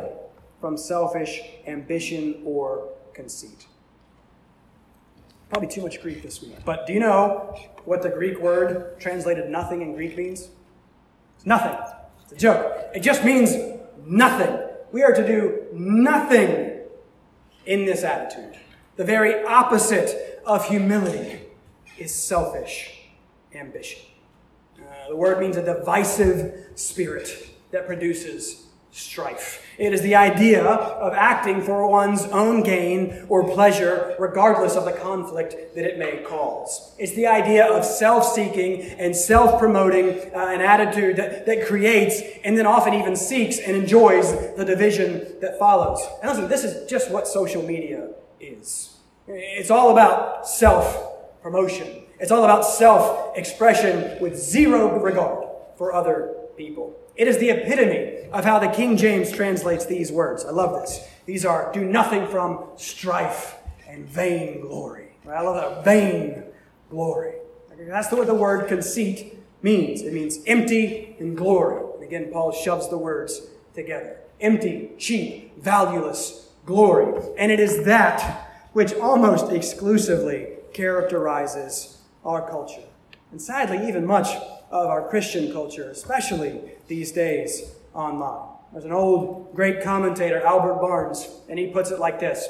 from 0.60 0.78
selfish 0.78 1.42
ambition 1.68 2.42
or 2.46 2.90
conceit. 3.14 3.68
Probably 5.50 5.70
too 5.70 5.82
much 5.82 6.02
Greek 6.02 6.24
this 6.24 6.42
week. 6.42 6.56
But 6.66 6.88
do 6.88 6.94
you 6.94 7.00
know 7.00 7.56
what 7.86 8.02
the 8.02 8.10
Greek 8.10 8.40
word 8.40 9.00
translated 9.00 9.50
nothing 9.50 9.82
in 9.82 9.94
Greek 9.94 10.18
means? 10.18 10.50
It's 11.38 11.46
nothing. 11.46 11.78
It's 12.24 12.34
a 12.34 12.36
joke. 12.36 12.90
It 12.96 13.02
just 13.02 13.24
means 13.24 13.56
nothing. 14.06 14.58
We 14.92 15.04
are 15.04 15.14
to 15.14 15.26
do 15.26 15.66
nothing 15.72 16.80
in 17.66 17.86
this 17.86 18.04
attitude. 18.04 18.60
The 18.96 19.04
very 19.04 19.44
opposite 19.44 20.42
of 20.46 20.66
humility 20.68 21.42
is 21.98 22.14
selfish 22.14 23.10
ambition. 23.54 24.02
Uh, 24.80 25.10
the 25.10 25.16
word 25.16 25.40
means 25.40 25.58
a 25.58 25.64
divisive 25.64 26.66
spirit 26.76 27.50
that 27.72 27.86
produces 27.86 28.65
strife. 28.96 29.62
It 29.78 29.94
is 29.94 30.02
the 30.02 30.16
idea 30.16 30.64
of 30.64 31.14
acting 31.14 31.62
for 31.62 31.86
one's 31.86 32.24
own 32.28 32.64
gain 32.64 33.26
or 33.28 33.44
pleasure, 33.44 34.16
regardless 34.18 34.78
of 34.78 34.86
the 34.86 34.94
conflict 34.94 35.76
that 35.76 35.84
it 35.84 36.00
may 36.00 36.24
cause. 36.24 36.96
It's 36.98 37.14
the 37.14 37.28
idea 37.28 37.66
of 37.66 37.84
self 37.84 38.26
seeking 38.26 38.84
and 38.84 39.14
self 39.14 39.60
promoting 39.60 40.34
uh, 40.34 40.48
an 40.48 40.62
attitude 40.62 41.18
that, 41.18 41.46
that 41.46 41.68
creates 41.68 42.22
and 42.46 42.58
then 42.58 42.66
often 42.66 42.94
even 42.94 43.18
seeks 43.18 43.60
and 43.60 43.76
enjoys 43.76 44.32
the 44.56 44.64
division 44.64 45.40
that 45.42 45.60
follows. 45.60 46.00
And 46.24 46.32
listen, 46.32 46.48
this 46.48 46.64
is 46.64 46.90
just 46.90 47.12
what 47.12 47.28
social 47.28 47.64
media 47.64 48.12
is. 48.40 48.96
It's 49.28 49.72
all 49.72 49.92
about 49.92 50.48
self 50.48 51.42
promotion, 51.42 52.06
it's 52.18 52.32
all 52.32 52.46
about 52.46 52.64
self 52.64 53.38
expression 53.38 54.22
with 54.22 54.38
zero 54.38 54.98
regard 55.02 55.50
for 55.78 55.92
other 55.92 56.34
people. 56.56 56.98
It 57.16 57.28
is 57.28 57.38
the 57.38 57.50
epitome 57.50 58.30
of 58.32 58.44
how 58.44 58.60
the 58.60 58.68
King 58.68 58.98
James 58.98 59.32
translates 59.32 59.86
these 59.86 60.12
words. 60.12 60.44
I 60.44 60.52
love 60.52 60.82
this. 60.82 61.00
These 61.26 61.46
are 61.46 61.72
do 61.72 61.86
nothing 61.86 62.28
from 62.28 62.66
strife 62.76 63.56
and 63.88 64.06
vain 64.08 64.62
glory. 64.62 65.10
I 65.28 65.42
love 65.42 65.56
that 65.56 65.86
vain 65.86 66.44
glory. 66.90 67.36
That's 67.78 68.12
what 68.12 68.28
the 68.28 68.36
word 68.36 68.68
conceit 68.68 69.38
means. 69.62 70.02
It 70.02 70.14
means 70.14 70.40
empty 70.46 71.16
and 71.20 71.36
glory. 71.36 71.84
And 71.96 72.04
again, 72.04 72.30
Paul 72.32 72.52
shoves 72.52 72.90
the 72.90 72.98
words 72.98 73.42
together. 73.74 74.18
Empty, 74.40 74.92
cheap, 74.98 75.58
valueless 75.62 76.50
glory. 76.66 77.22
And 77.38 77.52
it 77.52 77.60
is 77.60 77.86
that 77.86 78.68
which 78.74 78.94
almost 78.94 79.52
exclusively 79.52 80.48
characterizes 80.74 82.02
our 82.26 82.48
culture. 82.50 82.84
And 83.32 83.42
sadly, 83.42 83.88
even 83.88 84.06
much 84.06 84.36
of 84.84 84.90
our 84.90 85.08
Christian 85.08 85.52
culture, 85.52 85.90
especially 85.90 86.60
these 86.88 87.12
days 87.12 87.76
online. 87.94 88.50
There's 88.74 88.86
an 88.86 88.92
old 88.92 89.56
great 89.56 89.82
commentator, 89.82 90.42
Albert 90.42 90.82
Barnes, 90.82 91.30
and 91.48 91.58
he 91.58 91.68
puts 91.68 91.92
it 91.92 92.00
like 92.00 92.20
this. 92.20 92.48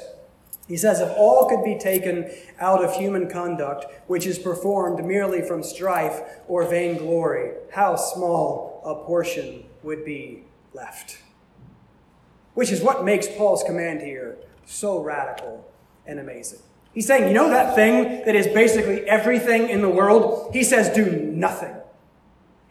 He 0.68 0.78
says, 0.78 1.00
If 1.00 1.16
all 1.16 1.48
could 1.48 1.64
be 1.64 1.78
taken 1.78 2.32
out 2.60 2.84
of 2.84 2.96
human 2.96 3.30
conduct, 3.30 3.86
which 4.08 4.26
is 4.26 4.40
performed 4.40 5.06
merely 5.06 5.44
from 5.44 5.62
strife 5.62 6.22
or 6.48 6.68
vainglory, 6.68 7.54
how 7.72 7.96
small 7.96 8.82
a 8.84 9.06
portion 9.06 9.64
would 9.84 10.04
be 10.04 10.46
left. 10.74 11.20
Which 12.56 12.72
is 12.72 12.82
what 12.82 13.06
makes 13.06 13.28
Paul's 13.28 13.64
command 13.64 14.02
here 14.02 14.38
so 14.66 15.00
radical 15.00 15.72
and 16.08 16.20
amazing. 16.20 16.60
He's 16.92 17.06
saying, 17.06 17.28
you 17.28 17.34
know 17.34 17.50
that 17.50 17.76
thing 17.76 18.26
that 18.26 18.36
is 18.36 18.48
basically 18.48 19.02
everything 19.08 19.70
in 19.70 19.82
the 19.82 19.90
world? 19.90 20.50
He 20.54 20.64
says, 20.64 20.96
do 20.96 21.06
nothing 21.12 21.76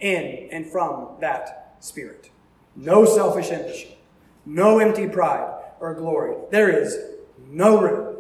in 0.05 0.51
and 0.53 0.67
from 0.67 1.09
that 1.21 1.77
spirit. 1.81 2.31
No 2.77 3.05
selfish 3.05 3.51
ambition, 3.51 3.93
no 4.45 4.79
empty 4.79 5.09
pride 5.09 5.63
or 5.81 5.95
glory. 5.95 6.37
There 6.51 6.69
is 6.69 6.99
no 7.49 7.81
room 7.81 8.17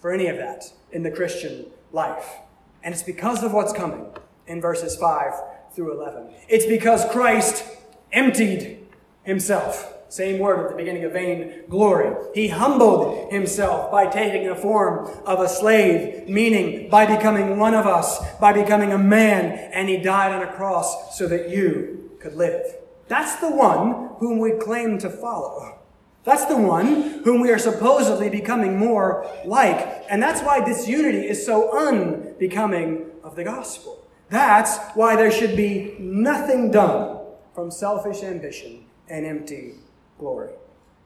for 0.00 0.12
any 0.12 0.28
of 0.28 0.36
that 0.36 0.72
in 0.92 1.02
the 1.02 1.10
Christian 1.10 1.66
life. 1.92 2.36
And 2.84 2.94
it's 2.94 3.02
because 3.02 3.42
of 3.42 3.52
what's 3.52 3.72
coming 3.72 4.06
in 4.46 4.60
verses 4.60 4.96
5 4.96 5.32
through 5.74 6.00
11. 6.00 6.32
It's 6.48 6.66
because 6.66 7.04
Christ 7.10 7.64
emptied 8.12 8.86
himself. 9.24 9.97
Same 10.08 10.38
word 10.38 10.64
at 10.64 10.70
the 10.70 10.76
beginning 10.76 11.04
of 11.04 11.12
vain 11.12 11.64
glory. 11.68 12.16
He 12.34 12.48
humbled 12.48 13.30
himself 13.30 13.90
by 13.90 14.06
taking 14.06 14.48
the 14.48 14.56
form 14.56 15.06
of 15.26 15.40
a 15.40 15.48
slave, 15.48 16.26
meaning 16.28 16.88
by 16.88 17.04
becoming 17.04 17.58
one 17.58 17.74
of 17.74 17.86
us, 17.86 18.18
by 18.38 18.54
becoming 18.54 18.92
a 18.92 18.98
man, 18.98 19.70
and 19.72 19.88
he 19.88 19.98
died 19.98 20.32
on 20.32 20.42
a 20.42 20.52
cross 20.52 21.18
so 21.18 21.26
that 21.28 21.50
you 21.50 22.10
could 22.20 22.34
live. 22.34 22.62
That's 23.08 23.36
the 23.36 23.50
one 23.50 24.10
whom 24.18 24.38
we 24.38 24.52
claim 24.52 24.98
to 24.98 25.10
follow. 25.10 25.78
That's 26.24 26.46
the 26.46 26.56
one 26.56 27.22
whom 27.24 27.40
we 27.40 27.50
are 27.50 27.58
supposedly 27.58 28.30
becoming 28.30 28.78
more 28.78 29.26
like. 29.44 30.04
And 30.10 30.22
that's 30.22 30.42
why 30.42 30.60
this 30.64 30.88
unity 30.88 31.26
is 31.26 31.44
so 31.44 31.76
unbecoming 31.76 33.10
of 33.22 33.36
the 33.36 33.44
gospel. 33.44 34.06
That's 34.30 34.78
why 34.94 35.16
there 35.16 35.30
should 35.30 35.56
be 35.56 35.96
nothing 35.98 36.70
done 36.70 37.18
from 37.54 37.70
selfish 37.70 38.22
ambition 38.22 38.84
and 39.08 39.24
empty 39.24 39.76
glory. 40.18 40.50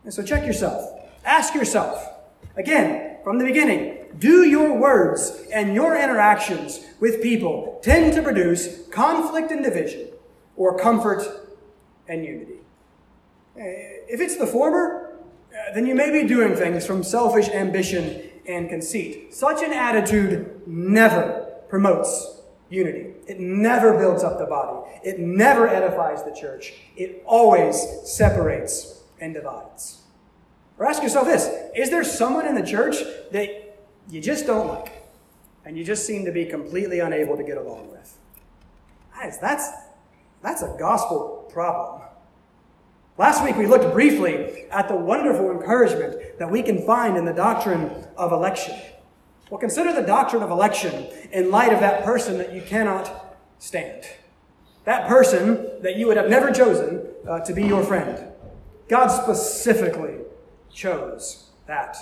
And 0.05 0.13
so 0.13 0.23
check 0.23 0.47
yourself. 0.47 1.01
Ask 1.25 1.55
yourself, 1.55 2.09
again, 2.57 3.19
from 3.23 3.39
the 3.39 3.45
beginning, 3.45 3.99
do 4.19 4.45
your 4.45 4.77
words 4.79 5.45
and 5.53 5.75
your 5.75 5.97
interactions 5.97 6.81
with 7.01 7.23
people 7.23 7.81
tend 7.83 8.13
to 8.15 8.23
produce 8.23 8.87
conflict 8.89 9.51
and 9.51 9.63
division 9.65 10.09
or 10.57 10.77
comfort 10.77 11.23
and 12.09 12.25
unity? 12.25 12.61
Eh, 13.57 13.63
if 14.09 14.21
it's 14.21 14.37
the 14.37 14.47
former, 14.47 15.17
eh, 15.55 15.73
then 15.75 15.87
you 15.87 15.95
may 15.95 16.11
be 16.11 16.27
doing 16.27 16.57
things 16.57 16.87
from 16.87 17.03
selfish 17.03 17.49
ambition 17.49 18.23
and 18.47 18.69
conceit. 18.69 19.35
Such 19.35 19.63
an 19.63 19.73
attitude 19.73 20.63
never 20.67 21.53
promotes 21.69 22.41
unity. 22.71 23.15
It 23.27 23.39
never 23.39 23.97
builds 23.97 24.25
up 24.25 24.39
the 24.39 24.47
body. 24.47 24.89
It 25.05 25.19
never 25.19 25.69
edifies 25.69 26.25
the 26.25 26.35
church. 26.35 26.75
It 26.97 27.23
always 27.27 27.77
separates 28.05 29.02
and 29.23 29.33
divides. 29.33 30.03
Or 30.79 30.87
ask 30.87 31.03
yourself 31.03 31.27
this 31.27 31.49
Is 31.75 31.91
there 31.91 32.05
someone 32.05 32.47
in 32.47 32.55
the 32.55 32.67
church 32.67 32.97
that 33.31 33.79
you 34.11 34.21
just 34.21 34.47
don't 34.47 34.67
like 34.67 35.05
and 35.65 35.79
you 35.79 35.85
just 35.85 36.07
seem 36.07 36.25
to 36.25 36.33
be 36.33 36.45
completely 36.45 36.99
unable 36.99 37.37
to 37.37 37.45
get 37.45 37.57
along 37.57 37.91
with? 37.91 38.19
Guys, 39.15 39.39
that's, 39.39 39.71
that's 40.43 40.63
a 40.63 40.75
gospel 40.79 41.49
problem. 41.53 42.03
Last 43.17 43.45
week 43.45 43.57
we 43.57 43.67
looked 43.67 43.93
briefly 43.93 44.65
at 44.71 44.89
the 44.89 44.97
wonderful 44.97 45.53
encouragement 45.53 46.39
that 46.39 46.51
we 46.51 46.63
can 46.63 46.85
find 46.85 47.17
in 47.17 47.25
the 47.25 47.33
doctrine 47.33 47.91
of 48.17 48.33
election. 48.33 48.75
Well, 49.51 49.61
consider 49.61 49.93
the 49.93 50.03
doctrine 50.03 50.43
of 50.43 50.51
election 50.51 51.07
in 51.31 51.51
light 51.51 51.73
of 51.73 51.81
that 51.81 52.05
person 52.05 52.39
that 52.39 52.53
you 52.53 52.63
cannot 52.63 53.37
stand. 53.59 54.07
That 54.85 55.07
person 55.07 55.83
that 55.83 55.97
you 55.97 56.09
would 56.09 56.17
have 56.17 56.29
never 56.29 56.51
chosen 56.51 57.07
uh, 57.29 57.41
to 57.41 57.53
be 57.53 57.63
your 57.63 57.85
friend. 57.85 58.32
God 58.93 59.09
specifically 59.09 60.19
chose 60.71 61.49
that 61.67 61.97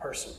person. 0.00 0.32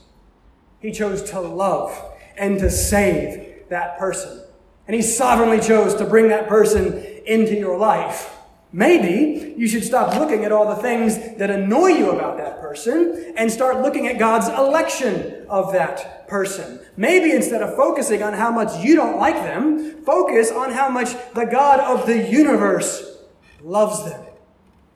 He 0.80 0.92
chose 0.92 1.22
to 1.30 1.40
love 1.40 2.12
and 2.36 2.58
to 2.58 2.72
save 2.72 3.70
that 3.70 4.00
person. 4.00 4.42
And 4.88 4.96
He 4.96 5.04
sovereignly 5.04 5.60
chose 5.60 5.94
to 5.98 6.06
bring 6.06 6.30
that 6.30 6.48
person 6.48 7.06
into 7.28 7.54
your 7.54 7.78
life. 7.78 8.36
Maybe 8.72 9.54
you 9.58 9.68
should 9.68 9.84
stop 9.84 10.16
looking 10.16 10.44
at 10.44 10.52
all 10.52 10.76
the 10.76 10.82
things 10.82 11.38
that 11.38 11.52
annoy 11.52 11.90
you 11.90 12.10
about 12.10 12.38
that 12.38 12.60
person 12.60 13.36
and 13.38 13.52
start 13.52 13.84
looking 13.84 14.08
at 14.08 14.18
God's 14.18 14.48
election 14.48 15.46
of 15.48 15.72
that 15.74 16.28
person. 16.28 16.80
Maybe 16.98 17.32
instead 17.32 17.62
of 17.62 17.76
focusing 17.76 18.24
on 18.24 18.34
how 18.34 18.50
much 18.50 18.84
you 18.84 18.96
don't 18.96 19.18
like 19.18 19.36
them, 19.36 20.04
focus 20.04 20.52
on 20.52 20.72
how 20.72 20.90
much 20.90 21.14
the 21.36 21.46
God 21.46 21.80
of 21.80 22.08
the 22.08 22.28
universe 22.28 23.20
loves 23.62 24.04
them 24.04 24.25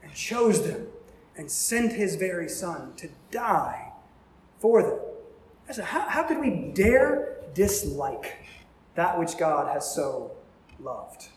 and 0.10 0.18
chose 0.18 0.64
them 0.64 0.88
and 1.38 1.50
sent 1.50 1.94
his 1.94 2.16
very 2.16 2.50
son 2.50 2.94
to 2.98 3.10
die 3.32 3.92
for 4.58 4.82
them. 4.82 5.00
I 5.70 5.82
how, 5.84 6.10
how 6.10 6.24
could 6.24 6.40
we 6.40 6.72
dare 6.74 7.38
dislike 7.54 8.38
that 8.96 9.18
which 9.20 9.38
God 9.38 9.72
has 9.72 9.94
so 9.94 10.32
loved? 10.80 11.28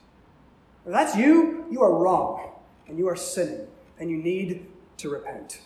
If 0.87 0.93
that's 0.93 1.15
you, 1.15 1.67
you 1.71 1.83
are 1.83 1.95
wrong 1.95 2.53
and 2.89 2.99
you 2.99 3.09
are 3.09 3.17
sinning 3.17 3.67
and 4.01 4.11
you 4.11 4.17
need 4.17 4.67
to 4.97 5.11
repent. 5.11 5.61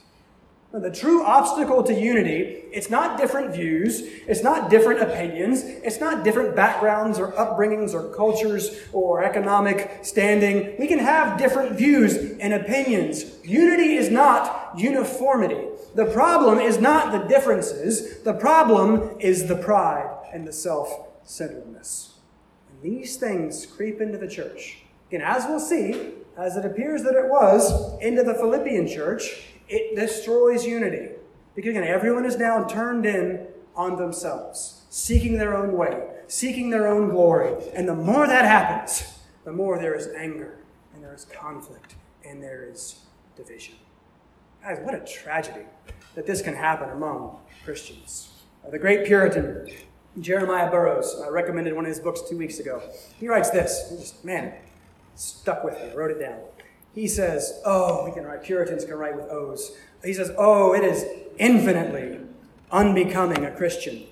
The 0.82 0.90
true 0.90 1.24
obstacle 1.24 1.82
to 1.84 1.94
unity, 1.94 2.64
it's 2.70 2.90
not 2.90 3.16
different 3.16 3.54
views, 3.54 4.02
it's 4.26 4.42
not 4.42 4.68
different 4.68 5.00
opinions, 5.00 5.62
it's 5.64 6.00
not 6.00 6.22
different 6.22 6.54
backgrounds 6.54 7.18
or 7.18 7.32
upbringings 7.32 7.94
or 7.94 8.14
cultures 8.14 8.78
or 8.92 9.24
economic 9.24 10.00
standing. 10.02 10.76
We 10.78 10.86
can 10.86 10.98
have 10.98 11.38
different 11.38 11.78
views 11.78 12.16
and 12.38 12.52
opinions. 12.52 13.24
Unity 13.42 13.94
is 13.94 14.10
not 14.10 14.72
uniformity. 14.76 15.64
The 15.94 16.04
problem 16.12 16.58
is 16.58 16.78
not 16.78 17.10
the 17.10 17.26
differences, 17.26 18.22
the 18.22 18.34
problem 18.34 19.16
is 19.18 19.48
the 19.48 19.56
pride 19.56 20.14
and 20.30 20.46
the 20.46 20.52
self 20.52 21.08
centeredness. 21.24 22.18
And 22.68 22.82
these 22.82 23.16
things 23.16 23.64
creep 23.64 24.02
into 24.02 24.18
the 24.18 24.28
church. 24.28 24.82
And 25.10 25.22
as 25.22 25.46
we'll 25.46 25.58
see, 25.58 26.10
as 26.36 26.58
it 26.58 26.66
appears 26.66 27.02
that 27.04 27.14
it 27.14 27.30
was, 27.30 27.98
into 28.02 28.22
the 28.22 28.34
Philippian 28.34 28.86
church, 28.86 29.55
it 29.68 29.96
destroys 29.96 30.64
unity. 30.66 31.10
Because 31.54 31.70
again, 31.70 31.84
everyone 31.84 32.24
is 32.24 32.36
now 32.36 32.64
turned 32.64 33.06
in 33.06 33.46
on 33.74 33.96
themselves, 33.96 34.82
seeking 34.90 35.38
their 35.38 35.56
own 35.56 35.72
way, 35.72 36.06
seeking 36.28 36.70
their 36.70 36.86
own 36.86 37.08
glory. 37.08 37.54
And 37.74 37.88
the 37.88 37.94
more 37.94 38.26
that 38.26 38.44
happens, 38.44 39.20
the 39.44 39.52
more 39.52 39.78
there 39.78 39.94
is 39.94 40.08
anger, 40.08 40.58
and 40.94 41.02
there 41.02 41.14
is 41.14 41.24
conflict, 41.24 41.94
and 42.24 42.42
there 42.42 42.68
is 42.70 43.00
division. 43.36 43.74
Guys, 44.62 44.78
what 44.82 44.94
a 44.94 45.00
tragedy 45.00 45.66
that 46.14 46.26
this 46.26 46.42
can 46.42 46.54
happen 46.54 46.90
among 46.90 47.38
Christians. 47.64 48.30
Uh, 48.66 48.70
the 48.70 48.78
great 48.78 49.06
Puritan 49.06 49.68
Jeremiah 50.20 50.70
Burroughs, 50.70 51.22
I 51.24 51.28
recommended 51.28 51.74
one 51.74 51.84
of 51.84 51.90
his 51.90 52.00
books 52.00 52.22
two 52.28 52.38
weeks 52.38 52.58
ago. 52.58 52.82
He 53.20 53.28
writes 53.28 53.50
this. 53.50 53.90
Just, 53.90 54.24
man, 54.24 54.54
stuck 55.14 55.62
with 55.62 55.74
me, 55.74 55.94
wrote 55.94 56.10
it 56.10 56.18
down. 56.18 56.38
He 56.96 57.06
says, 57.06 57.60
Oh, 57.64 58.06
we 58.06 58.10
can 58.10 58.24
write, 58.24 58.42
Puritans 58.42 58.86
can 58.86 58.94
write 58.94 59.14
with 59.14 59.26
O's. 59.26 59.76
He 60.02 60.14
says, 60.14 60.32
Oh, 60.38 60.72
it 60.74 60.82
is 60.82 61.04
infinitely 61.38 62.18
unbecoming 62.72 63.44
a 63.44 63.54
Christian 63.54 64.04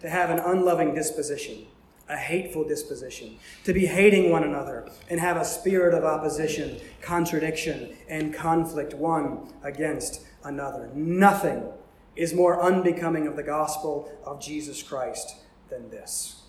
to 0.00 0.10
have 0.10 0.28
an 0.28 0.38
unloving 0.38 0.94
disposition, 0.94 1.66
a 2.10 2.16
hateful 2.16 2.62
disposition, 2.62 3.38
to 3.64 3.72
be 3.72 3.86
hating 3.86 4.30
one 4.30 4.44
another 4.44 4.86
and 5.08 5.18
have 5.18 5.38
a 5.38 5.46
spirit 5.46 5.94
of 5.94 6.04
opposition, 6.04 6.78
contradiction, 7.00 7.96
and 8.06 8.34
conflict 8.34 8.92
one 8.92 9.50
against 9.64 10.20
another. 10.44 10.90
Nothing 10.92 11.64
is 12.16 12.34
more 12.34 12.62
unbecoming 12.62 13.26
of 13.26 13.36
the 13.36 13.42
gospel 13.42 14.12
of 14.24 14.42
Jesus 14.42 14.82
Christ 14.82 15.36
than 15.70 15.88
this. 15.88 16.42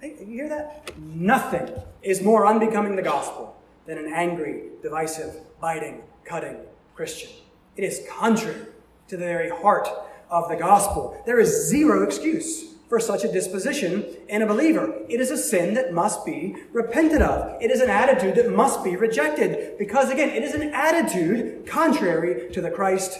Hey, 0.00 0.14
you 0.20 0.26
hear 0.26 0.48
that? 0.48 0.96
Nothing 0.96 1.74
is 2.02 2.22
more 2.22 2.46
unbecoming 2.46 2.94
the 2.94 3.02
gospel 3.02 3.57
than 3.88 3.96
an 3.98 4.12
angry, 4.12 4.64
divisive, 4.82 5.34
biting, 5.60 6.02
cutting 6.24 6.58
Christian. 6.94 7.30
It 7.74 7.84
is 7.84 8.02
contrary 8.10 8.66
to 9.08 9.16
the 9.16 9.24
very 9.24 9.48
heart 9.48 9.88
of 10.30 10.48
the 10.50 10.56
gospel. 10.56 11.20
There 11.24 11.40
is 11.40 11.68
zero 11.68 12.02
excuse 12.02 12.74
for 12.90 13.00
such 13.00 13.24
a 13.24 13.32
disposition 13.32 14.04
in 14.28 14.42
a 14.42 14.46
believer. 14.46 14.94
It 15.08 15.20
is 15.20 15.30
a 15.30 15.38
sin 15.38 15.72
that 15.74 15.94
must 15.94 16.26
be 16.26 16.54
repented 16.70 17.22
of. 17.22 17.60
It 17.62 17.70
is 17.70 17.80
an 17.80 17.88
attitude 17.88 18.34
that 18.34 18.54
must 18.54 18.84
be 18.84 18.94
rejected 18.94 19.78
because, 19.78 20.10
again, 20.10 20.30
it 20.30 20.42
is 20.42 20.54
an 20.54 20.74
attitude 20.74 21.66
contrary 21.66 22.50
to 22.52 22.60
the 22.60 22.70
Christ 22.70 23.18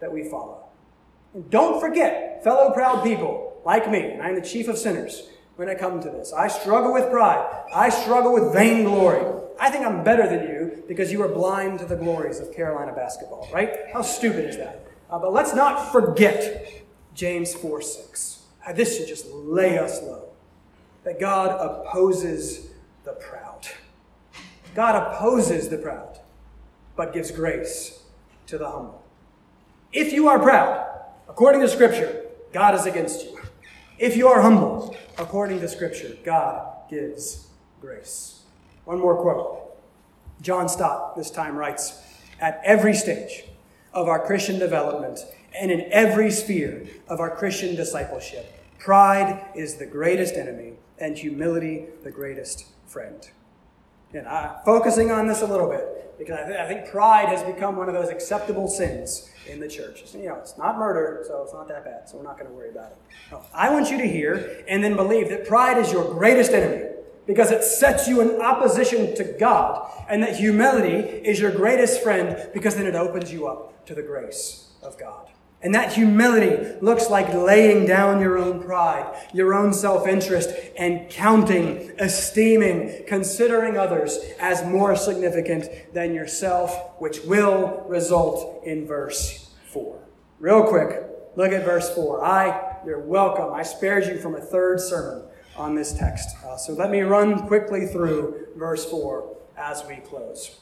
that 0.00 0.10
we 0.10 0.30
follow. 0.30 0.64
And 1.34 1.50
don't 1.50 1.78
forget, 1.78 2.42
fellow 2.42 2.72
proud 2.72 3.04
people 3.04 3.60
like 3.66 3.90
me, 3.90 4.12
and 4.12 4.22
I'm 4.22 4.34
the 4.34 4.40
chief 4.40 4.68
of 4.68 4.78
sinners 4.78 5.28
when 5.56 5.68
it 5.68 5.78
comes 5.78 6.04
to 6.06 6.10
this. 6.10 6.32
I 6.32 6.48
struggle 6.48 6.94
with 6.94 7.10
pride. 7.10 7.64
I 7.74 7.90
struggle 7.90 8.32
with 8.32 8.54
vainglory. 8.54 9.35
I 9.58 9.70
think 9.70 9.86
I'm 9.86 10.04
better 10.04 10.28
than 10.28 10.48
you 10.48 10.84
because 10.86 11.10
you 11.10 11.22
are 11.22 11.28
blind 11.28 11.78
to 11.78 11.86
the 11.86 11.96
glories 11.96 12.40
of 12.40 12.54
Carolina 12.54 12.92
basketball, 12.92 13.48
right? 13.52 13.70
How 13.92 14.02
stupid 14.02 14.44
is 14.44 14.56
that? 14.58 14.86
Uh, 15.10 15.18
but 15.18 15.32
let's 15.32 15.54
not 15.54 15.92
forget 15.92 16.82
James 17.14 17.54
4 17.54 17.80
6. 17.80 18.42
Uh, 18.66 18.72
this 18.72 18.96
should 18.96 19.08
just 19.08 19.26
lay 19.30 19.78
us 19.78 20.02
low. 20.02 20.28
That 21.04 21.20
God 21.20 21.50
opposes 21.60 22.70
the 23.04 23.12
proud. 23.12 23.68
God 24.74 24.94
opposes 24.94 25.68
the 25.68 25.78
proud, 25.78 26.18
but 26.96 27.14
gives 27.14 27.30
grace 27.30 28.02
to 28.48 28.58
the 28.58 28.68
humble. 28.68 29.02
If 29.92 30.12
you 30.12 30.28
are 30.28 30.38
proud, 30.38 30.86
according 31.28 31.62
to 31.62 31.68
Scripture, 31.68 32.24
God 32.52 32.74
is 32.74 32.84
against 32.84 33.24
you. 33.24 33.38
If 33.98 34.16
you 34.16 34.28
are 34.28 34.42
humble, 34.42 34.94
according 35.16 35.60
to 35.60 35.68
Scripture, 35.68 36.16
God 36.24 36.90
gives 36.90 37.46
grace. 37.80 38.35
One 38.86 39.00
more 39.00 39.16
quote. 39.16 39.76
John 40.40 40.68
Stott, 40.68 41.16
this 41.16 41.30
time, 41.30 41.56
writes 41.56 42.00
At 42.40 42.60
every 42.64 42.94
stage 42.94 43.44
of 43.92 44.06
our 44.06 44.24
Christian 44.24 44.60
development 44.60 45.18
and 45.58 45.72
in 45.72 45.88
every 45.90 46.30
sphere 46.30 46.86
of 47.08 47.18
our 47.18 47.34
Christian 47.34 47.74
discipleship, 47.74 48.46
pride 48.78 49.44
is 49.56 49.74
the 49.74 49.86
greatest 49.86 50.36
enemy 50.36 50.74
and 50.98 51.18
humility 51.18 51.86
the 52.04 52.12
greatest 52.12 52.66
friend. 52.86 53.28
And 54.14 54.28
I'm 54.28 54.54
focusing 54.64 55.10
on 55.10 55.26
this 55.26 55.42
a 55.42 55.46
little 55.46 55.68
bit 55.68 56.16
because 56.16 56.38
I, 56.38 56.46
th- 56.46 56.58
I 56.58 56.68
think 56.68 56.88
pride 56.88 57.28
has 57.28 57.42
become 57.42 57.74
one 57.74 57.88
of 57.88 57.94
those 57.94 58.08
acceptable 58.08 58.68
sins 58.68 59.28
in 59.48 59.58
the 59.58 59.66
church. 59.66 60.04
You 60.14 60.28
know, 60.28 60.36
it's 60.36 60.56
not 60.56 60.78
murder, 60.78 61.24
so 61.26 61.42
it's 61.42 61.52
not 61.52 61.66
that 61.68 61.84
bad, 61.84 62.08
so 62.08 62.18
we're 62.18 62.22
not 62.22 62.38
going 62.38 62.48
to 62.48 62.54
worry 62.54 62.70
about 62.70 62.92
it. 62.92 62.98
No, 63.32 63.42
I 63.52 63.68
want 63.70 63.90
you 63.90 63.98
to 63.98 64.06
hear 64.06 64.64
and 64.68 64.84
then 64.84 64.94
believe 64.94 65.28
that 65.30 65.44
pride 65.44 65.76
is 65.76 65.90
your 65.90 66.04
greatest 66.14 66.52
enemy 66.52 66.95
because 67.26 67.50
it 67.50 67.64
sets 67.64 68.06
you 68.06 68.20
in 68.20 68.40
opposition 68.40 69.14
to 69.16 69.24
God, 69.38 69.90
and 70.08 70.22
that 70.22 70.36
humility 70.36 70.96
is 70.96 71.40
your 71.40 71.50
greatest 71.50 72.02
friend 72.02 72.48
because 72.54 72.76
then 72.76 72.86
it 72.86 72.94
opens 72.94 73.32
you 73.32 73.46
up 73.46 73.84
to 73.86 73.94
the 73.94 74.02
grace 74.02 74.72
of 74.82 74.98
God. 74.98 75.28
And 75.62 75.74
that 75.74 75.94
humility 75.94 76.76
looks 76.80 77.10
like 77.10 77.32
laying 77.32 77.86
down 77.86 78.20
your 78.20 78.38
own 78.38 78.62
pride, 78.62 79.28
your 79.32 79.54
own 79.54 79.72
self 79.72 80.06
interest, 80.06 80.50
and 80.78 81.08
counting, 81.10 81.92
esteeming, 81.98 83.04
considering 83.08 83.76
others 83.76 84.18
as 84.38 84.64
more 84.64 84.94
significant 84.94 85.92
than 85.94 86.14
yourself, 86.14 87.00
which 87.00 87.20
will 87.22 87.84
result 87.88 88.64
in 88.64 88.86
verse 88.86 89.50
4. 89.72 89.98
Real 90.38 90.62
quick, 90.64 91.02
look 91.36 91.52
at 91.52 91.64
verse 91.64 91.92
4. 91.94 92.24
I, 92.24 92.76
you're 92.84 93.00
welcome. 93.00 93.52
I 93.52 93.62
spared 93.62 94.04
you 94.04 94.18
from 94.18 94.36
a 94.36 94.40
third 94.40 94.78
sermon 94.78 95.25
on 95.56 95.74
this 95.74 95.92
text. 95.92 96.36
Uh, 96.44 96.56
so 96.56 96.72
let 96.72 96.90
me 96.90 97.00
run 97.00 97.46
quickly 97.46 97.86
through 97.86 98.46
verse 98.56 98.88
4 98.88 99.36
as 99.56 99.84
we 99.86 99.96
close. 99.96 100.60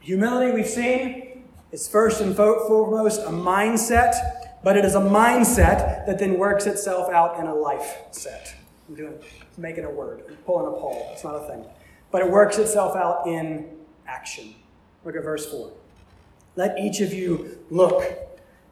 Humility, 0.00 0.52
we've 0.52 0.66
seen, 0.66 1.44
is 1.72 1.88
first 1.88 2.20
and 2.20 2.34
foremost 2.34 3.20
a 3.20 3.30
mindset, 3.30 4.14
but 4.62 4.76
it 4.76 4.84
is 4.84 4.94
a 4.94 5.00
mindset 5.00 6.06
that 6.06 6.18
then 6.18 6.38
works 6.38 6.66
itself 6.66 7.10
out 7.10 7.38
in 7.38 7.46
a 7.46 7.54
life 7.54 7.98
set. 8.10 8.54
I'm 8.88 8.94
doing, 8.94 9.18
making 9.56 9.84
a 9.84 9.90
word, 9.90 10.22
I'm 10.28 10.36
pulling 10.36 10.66
a 10.66 10.78
Paul. 10.78 11.10
It's 11.12 11.24
not 11.24 11.34
a 11.34 11.46
thing. 11.46 11.64
But 12.10 12.22
it 12.22 12.30
works 12.30 12.58
itself 12.58 12.96
out 12.96 13.26
in 13.26 13.68
action. 14.06 14.54
Look 15.04 15.14
at 15.14 15.22
verse 15.22 15.46
4. 15.50 15.70
Let 16.56 16.78
each 16.78 17.00
of 17.00 17.12
you 17.12 17.58
look 17.70 18.02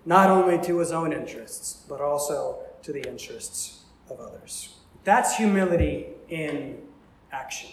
not 0.05 0.31
only 0.31 0.65
to 0.65 0.79
his 0.79 0.93
own 0.93 1.13
interests, 1.13 1.85
but 1.89 2.01
also 2.01 2.61
to 2.83 2.93
the 2.93 3.07
interests 3.07 3.83
of 4.09 4.21
others. 4.21 4.76
That's 5.07 5.37
humility 5.37 6.07
in 6.29 6.79
action. 7.31 7.71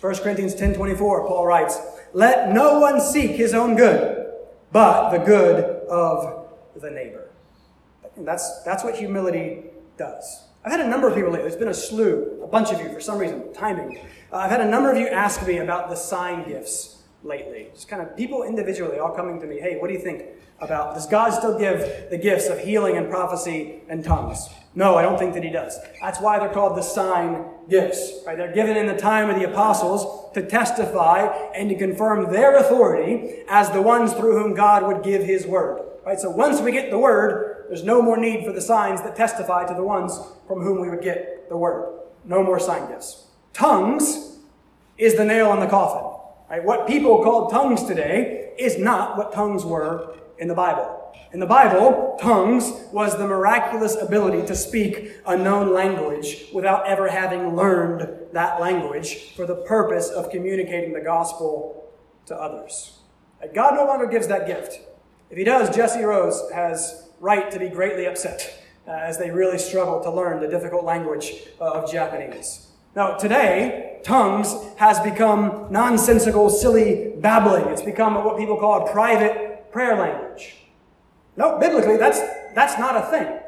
1 0.00 0.14
Corinthians 0.16 0.52
10:24 0.56 1.24
Paul 1.24 1.46
writes, 1.46 1.80
"Let 2.12 2.52
no 2.52 2.80
one 2.80 3.00
seek 3.00 3.30
his 3.30 3.54
own 3.54 3.76
good, 3.76 4.26
but 4.72 5.10
the 5.10 5.18
good 5.18 5.64
of 5.88 6.48
the 6.74 6.90
neighbor." 6.90 7.30
And 8.16 8.26
that's 8.26 8.64
that's 8.64 8.82
what 8.82 8.96
humility 8.96 9.70
does. 9.96 10.48
I've 10.64 10.72
had 10.72 10.80
a 10.80 10.88
number 10.88 11.06
of 11.06 11.14
people 11.14 11.30
lately. 11.30 11.48
There's 11.48 11.60
been 11.60 11.68
a 11.68 11.74
slew, 11.74 12.40
a 12.42 12.48
bunch 12.48 12.72
of 12.72 12.80
you 12.80 12.92
for 12.92 13.00
some 13.00 13.18
reason, 13.18 13.52
timing. 13.52 14.00
Uh, 14.32 14.38
I've 14.38 14.50
had 14.50 14.60
a 14.60 14.68
number 14.68 14.90
of 14.90 14.98
you 14.98 15.06
ask 15.06 15.46
me 15.46 15.58
about 15.58 15.88
the 15.88 15.94
sign 15.94 16.48
gifts 16.48 16.95
lately. 17.26 17.68
Just 17.74 17.88
kind 17.88 18.02
of 18.02 18.16
people 18.16 18.42
individually 18.42 18.98
all 18.98 19.10
coming 19.10 19.40
to 19.40 19.46
me, 19.46 19.58
"Hey, 19.60 19.76
what 19.78 19.88
do 19.88 19.94
you 19.94 20.00
think 20.00 20.24
about 20.60 20.94
does 20.94 21.06
God 21.06 21.30
still 21.30 21.58
give 21.58 22.08
the 22.10 22.16
gifts 22.16 22.48
of 22.48 22.58
healing 22.58 22.96
and 22.96 23.10
prophecy 23.10 23.82
and 23.88 24.04
tongues?" 24.04 24.48
No, 24.74 24.96
I 24.96 25.02
don't 25.02 25.18
think 25.18 25.32
that 25.34 25.42
he 25.42 25.50
does. 25.50 25.78
That's 26.02 26.20
why 26.20 26.38
they're 26.38 26.50
called 26.50 26.76
the 26.76 26.82
sign 26.82 27.46
gifts. 27.68 28.22
Right? 28.26 28.36
They're 28.36 28.52
given 28.52 28.76
in 28.76 28.86
the 28.86 28.96
time 28.96 29.30
of 29.30 29.36
the 29.36 29.50
apostles 29.50 30.32
to 30.34 30.42
testify 30.42 31.26
and 31.54 31.70
to 31.70 31.74
confirm 31.74 32.30
their 32.30 32.56
authority 32.56 33.42
as 33.48 33.70
the 33.70 33.80
ones 33.80 34.12
through 34.12 34.38
whom 34.38 34.54
God 34.54 34.86
would 34.86 35.02
give 35.02 35.22
his 35.22 35.46
word. 35.46 35.82
Right? 36.04 36.20
So 36.20 36.30
once 36.30 36.60
we 36.60 36.72
get 36.72 36.90
the 36.90 36.98
word, 36.98 37.64
there's 37.68 37.84
no 37.84 38.02
more 38.02 38.16
need 38.18 38.44
for 38.44 38.52
the 38.52 38.60
signs 38.60 39.02
that 39.02 39.16
testify 39.16 39.64
to 39.66 39.74
the 39.74 39.82
ones 39.82 40.20
from 40.46 40.60
whom 40.60 40.80
we 40.80 40.90
would 40.90 41.02
get 41.02 41.48
the 41.48 41.56
word. 41.56 42.00
No 42.24 42.42
more 42.42 42.60
sign 42.60 42.86
gifts. 42.88 43.26
Tongues 43.54 44.38
is 44.98 45.16
the 45.16 45.24
nail 45.24 45.48
on 45.48 45.60
the 45.60 45.66
coffin. 45.66 46.15
Right? 46.48 46.64
What 46.64 46.86
people 46.86 47.22
call 47.22 47.50
tongues 47.50 47.84
today 47.84 48.52
is 48.58 48.78
not 48.78 49.16
what 49.16 49.32
tongues 49.32 49.64
were 49.64 50.14
in 50.38 50.48
the 50.48 50.54
Bible. 50.54 51.02
In 51.32 51.40
the 51.40 51.46
Bible, 51.46 52.16
tongues 52.20 52.70
was 52.92 53.18
the 53.18 53.26
miraculous 53.26 53.96
ability 54.00 54.46
to 54.46 54.54
speak 54.54 55.12
a 55.26 55.36
known 55.36 55.74
language 55.74 56.46
without 56.52 56.86
ever 56.86 57.08
having 57.08 57.56
learned 57.56 58.08
that 58.32 58.60
language 58.60 59.32
for 59.34 59.44
the 59.44 59.56
purpose 59.56 60.08
of 60.08 60.30
communicating 60.30 60.92
the 60.92 61.00
gospel 61.00 61.90
to 62.26 62.34
others. 62.36 63.00
God 63.54 63.74
no 63.74 63.84
longer 63.84 64.06
gives 64.06 64.28
that 64.28 64.46
gift. 64.46 64.78
If 65.30 65.36
he 65.36 65.44
does, 65.44 65.74
Jesse 65.74 66.02
Rose 66.02 66.42
has 66.54 67.10
right 67.20 67.50
to 67.50 67.58
be 67.58 67.68
greatly 67.68 68.06
upset 68.06 68.62
uh, 68.86 68.92
as 68.92 69.18
they 69.18 69.30
really 69.30 69.58
struggle 69.58 70.00
to 70.02 70.10
learn 70.10 70.40
the 70.40 70.48
difficult 70.48 70.84
language 70.84 71.32
of 71.60 71.90
Japanese. 71.90 72.68
Now, 72.96 73.18
today, 73.18 74.00
tongues 74.04 74.56
has 74.76 74.98
become 75.00 75.66
nonsensical, 75.70 76.48
silly 76.48 77.12
babbling. 77.18 77.66
It's 77.66 77.82
become 77.82 78.14
what 78.24 78.38
people 78.38 78.56
call 78.56 78.88
a 78.88 78.90
private 78.90 79.70
prayer 79.70 79.98
language. 79.98 80.56
No, 81.36 81.58
biblically, 81.58 81.98
that's, 81.98 82.20
that's 82.54 82.78
not 82.78 82.96
a 82.96 83.02
thing. 83.10 83.38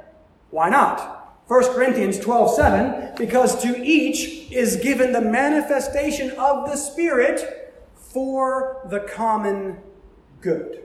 Why 0.51 0.69
not? 0.69 1.41
1 1.47 1.65
Corinthians 1.73 2.19
12 2.19 2.57
7, 2.57 3.15
because 3.17 3.63
to 3.63 3.83
each 3.83 4.53
is 4.53 4.77
given 4.77 5.13
the 5.13 5.23
manifestation 5.23 6.31
of 6.33 6.69
the 6.69 6.77
Spirit 6.77 7.73
for 7.95 8.87
the 8.91 9.01
common 9.01 9.79
good. 10.43 10.83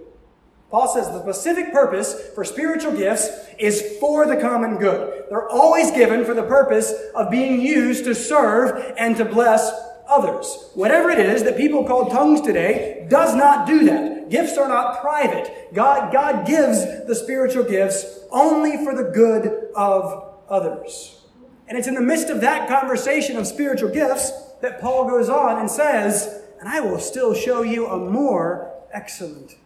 Paul 0.74 0.88
says 0.88 1.06
the 1.06 1.22
specific 1.22 1.72
purpose 1.72 2.30
for 2.34 2.44
spiritual 2.44 2.98
gifts 2.98 3.30
is 3.60 3.96
for 4.00 4.26
the 4.26 4.38
common 4.38 4.78
good. 4.78 5.26
They're 5.30 5.48
always 5.48 5.92
given 5.92 6.26
for 6.26 6.34
the 6.34 6.42
purpose 6.42 6.92
of 7.14 7.30
being 7.30 7.62
used 7.62 8.06
to 8.06 8.16
serve 8.16 8.96
and 8.98 9.16
to 9.18 9.24
bless 9.24 9.72
others. 10.08 10.72
Whatever 10.74 11.12
it 11.12 11.20
is 11.20 11.44
that 11.44 11.58
people 11.58 11.84
call 11.84 12.10
tongues 12.10 12.42
today 12.42 13.06
does 13.08 13.36
not 13.36 13.68
do 13.68 13.86
that. 13.86 14.32
Gifts 14.32 14.58
are 14.58 14.68
not 14.68 15.00
private. 15.00 15.76
God, 15.76 16.12
God 16.12 16.48
gives 16.48 16.80
the 17.06 17.14
spiritual 17.14 17.66
gifts 17.66 18.22
only 18.32 18.84
for 18.84 18.96
the 18.96 19.12
good 19.12 19.70
of 19.76 20.40
others. 20.50 21.22
And 21.68 21.78
it's 21.78 21.88
in 21.88 21.94
the 21.94 22.02
midst 22.02 22.30
of 22.30 22.42
that 22.42 22.68
conversation 22.68 23.38
of 23.38 23.46
spiritual 23.46 23.90
gifts 23.90 24.32
that 24.64 24.82
Paul 24.82 25.08
goes 25.08 25.30
on 25.30 25.60
and 25.60 25.70
says, 25.70 26.42
And 26.60 26.68
I 26.68 26.80
will 26.80 26.98
still 26.98 27.36
show 27.36 27.62
you 27.62 27.86
a 27.86 28.00
more 28.00 28.74
excellent 28.92 29.58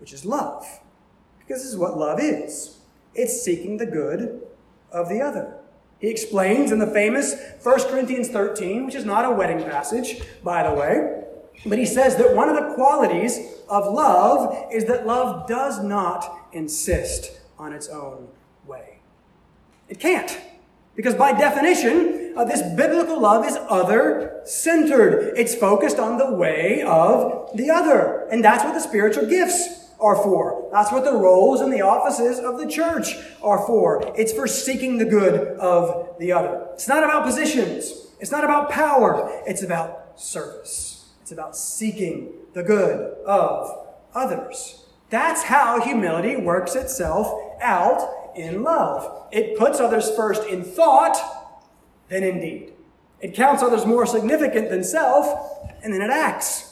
which 0.00 0.12
is 0.12 0.24
love. 0.24 0.66
Because 1.38 1.62
this 1.62 1.70
is 1.72 1.76
what 1.76 1.98
love 1.98 2.18
is 2.20 2.78
it's 3.14 3.42
seeking 3.42 3.76
the 3.76 3.86
good 3.86 4.42
of 4.92 5.08
the 5.08 5.20
other. 5.20 5.56
He 5.98 6.08
explains 6.08 6.72
in 6.72 6.78
the 6.78 6.86
famous 6.86 7.34
1 7.62 7.80
Corinthians 7.88 8.28
13, 8.28 8.86
which 8.86 8.94
is 8.94 9.04
not 9.04 9.24
a 9.24 9.30
wedding 9.30 9.62
passage, 9.62 10.22
by 10.42 10.62
the 10.62 10.74
way, 10.74 11.24
but 11.66 11.78
he 11.78 11.84
says 11.84 12.16
that 12.16 12.34
one 12.34 12.48
of 12.48 12.56
the 12.56 12.74
qualities 12.74 13.38
of 13.68 13.92
love 13.92 14.72
is 14.72 14.86
that 14.86 15.06
love 15.06 15.46
does 15.46 15.82
not 15.82 16.48
insist 16.52 17.38
on 17.58 17.72
its 17.72 17.88
own 17.88 18.28
way. 18.66 19.00
It 19.88 20.00
can't. 20.00 20.40
Because 20.96 21.14
by 21.14 21.32
definition, 21.32 22.34
uh, 22.36 22.44
this 22.44 22.62
biblical 22.74 23.20
love 23.20 23.46
is 23.46 23.58
other 23.68 24.40
centered. 24.44 25.34
It's 25.36 25.54
focused 25.54 25.98
on 25.98 26.16
the 26.18 26.32
way 26.32 26.82
of 26.82 27.50
the 27.56 27.70
other. 27.70 28.26
And 28.30 28.42
that's 28.42 28.64
what 28.64 28.74
the 28.74 28.80
spiritual 28.80 29.26
gifts 29.26 29.79
are 30.00 30.16
for. 30.16 30.68
That's 30.72 30.90
what 30.90 31.04
the 31.04 31.12
roles 31.12 31.60
and 31.60 31.72
the 31.72 31.82
offices 31.82 32.38
of 32.38 32.58
the 32.58 32.66
church 32.66 33.16
are 33.42 33.64
for. 33.66 34.12
It's 34.16 34.32
for 34.32 34.46
seeking 34.46 34.98
the 34.98 35.04
good 35.04 35.58
of 35.58 36.16
the 36.18 36.32
other. 36.32 36.66
It's 36.74 36.88
not 36.88 37.04
about 37.04 37.24
positions. 37.24 37.92
It's 38.18 38.30
not 38.30 38.44
about 38.44 38.70
power. 38.70 39.42
It's 39.46 39.62
about 39.62 40.20
service. 40.20 41.10
It's 41.22 41.32
about 41.32 41.56
seeking 41.56 42.32
the 42.54 42.62
good 42.62 43.14
of 43.26 43.88
others. 44.14 44.84
That's 45.10 45.44
how 45.44 45.80
humility 45.80 46.36
works 46.36 46.74
itself 46.74 47.32
out 47.60 48.32
in 48.36 48.62
love. 48.62 49.28
It 49.32 49.58
puts 49.58 49.80
others 49.80 50.10
first 50.14 50.44
in 50.44 50.64
thought, 50.64 51.16
then 52.08 52.22
in 52.22 52.40
deed. 52.40 52.72
It 53.20 53.34
counts 53.34 53.62
others 53.62 53.84
more 53.84 54.06
significant 54.06 54.70
than 54.70 54.82
self, 54.82 55.70
and 55.82 55.92
then 55.92 56.00
it 56.00 56.10
acts 56.10 56.69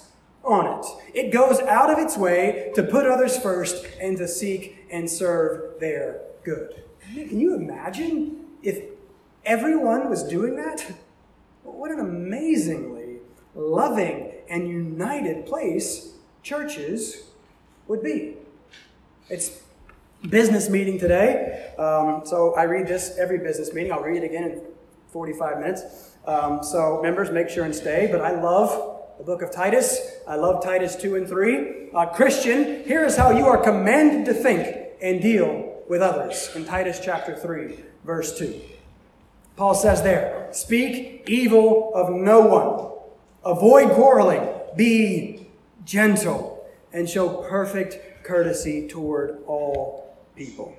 on 0.48 0.78
it. 0.78 0.86
It 1.14 1.30
goes 1.30 1.60
out 1.60 1.90
of 1.90 1.98
its 1.98 2.16
way 2.16 2.72
to 2.74 2.82
put 2.82 3.06
others 3.06 3.38
first 3.38 3.86
and 4.00 4.16
to 4.16 4.26
seek 4.26 4.86
and 4.90 5.08
serve 5.08 5.78
their 5.78 6.22
good. 6.42 6.82
Can 7.14 7.38
you 7.38 7.54
imagine 7.54 8.46
if 8.62 8.82
everyone 9.44 10.08
was 10.08 10.22
doing 10.24 10.56
that? 10.56 10.94
What 11.62 11.90
an 11.90 12.00
amazingly 12.00 13.16
loving 13.54 14.32
and 14.48 14.68
united 14.68 15.46
place 15.46 16.14
churches 16.42 17.24
would 17.86 18.02
be. 18.02 18.36
It's 19.28 19.62
business 20.28 20.68
meeting 20.68 20.98
today, 20.98 21.72
um, 21.78 22.22
so 22.24 22.54
I 22.54 22.64
read 22.64 22.86
this 22.86 23.16
every 23.18 23.38
business 23.38 23.72
meeting. 23.72 23.92
I'll 23.92 24.02
read 24.02 24.22
it 24.22 24.26
again 24.26 24.44
in 24.44 24.62
45 25.12 25.58
minutes. 25.58 26.16
Um, 26.26 26.62
so 26.62 27.00
members, 27.02 27.30
make 27.30 27.48
sure 27.48 27.64
and 27.64 27.74
stay. 27.74 28.08
But 28.10 28.20
I 28.20 28.40
love 28.40 28.97
the 29.18 29.24
book 29.24 29.42
of 29.42 29.50
Titus. 29.50 30.00
I 30.28 30.36
love 30.36 30.62
Titus 30.62 30.94
2 30.94 31.16
and 31.16 31.26
3. 31.28 31.90
Uh, 31.92 32.06
Christian, 32.06 32.84
here 32.84 33.04
is 33.04 33.16
how 33.16 33.30
you 33.30 33.46
are 33.46 33.58
commanded 33.58 34.24
to 34.26 34.34
think 34.34 34.76
and 35.02 35.20
deal 35.20 35.74
with 35.88 36.00
others 36.00 36.50
in 36.54 36.64
Titus 36.64 37.00
chapter 37.02 37.34
3, 37.34 37.80
verse 38.04 38.38
2. 38.38 38.60
Paul 39.56 39.74
says 39.74 40.02
there, 40.02 40.48
Speak 40.52 41.24
evil 41.26 41.90
of 41.94 42.10
no 42.10 42.40
one, 42.42 42.92
avoid 43.44 43.90
quarreling, 43.90 44.48
be 44.76 45.48
gentle, 45.84 46.64
and 46.92 47.10
show 47.10 47.42
perfect 47.48 48.24
courtesy 48.24 48.86
toward 48.86 49.42
all 49.46 50.16
people. 50.36 50.76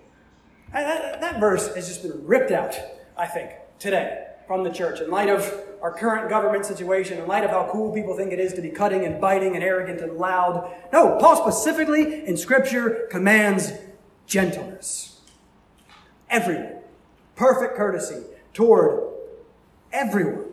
That, 0.71 1.19
that 1.19 1.39
verse 1.41 1.75
has 1.75 1.89
just 1.89 2.03
been 2.03 2.25
ripped 2.25 2.51
out, 2.51 2.79
I 3.17 3.27
think, 3.27 3.51
today 3.79 4.28
from 4.49 4.63
the 4.63 4.69
church 4.71 4.99
in 4.99 5.11
light 5.11 5.29
of 5.29 5.63
our 5.79 5.93
current 5.93 6.27
government 6.27 6.65
situation, 6.65 7.19
in 7.19 7.27
light 7.27 7.43
of 7.43 7.51
how 7.51 7.69
cool 7.71 7.93
people 7.93 8.17
think 8.17 8.33
it 8.33 8.39
is 8.39 8.51
to 8.51 8.63
be 8.63 8.69
cutting 8.71 9.05
and 9.05 9.21
biting 9.21 9.53
and 9.53 9.63
arrogant 9.63 10.01
and 10.01 10.17
loud. 10.17 10.73
No, 10.91 11.17
Paul 11.19 11.35
specifically 11.35 12.25
in 12.25 12.35
Scripture 12.35 13.07
commands 13.11 13.73
gentleness. 14.25 15.21
Everyone. 16.31 16.79
Perfect 17.35 17.75
courtesy 17.77 18.23
toward 18.51 19.13
everyone. 19.93 20.45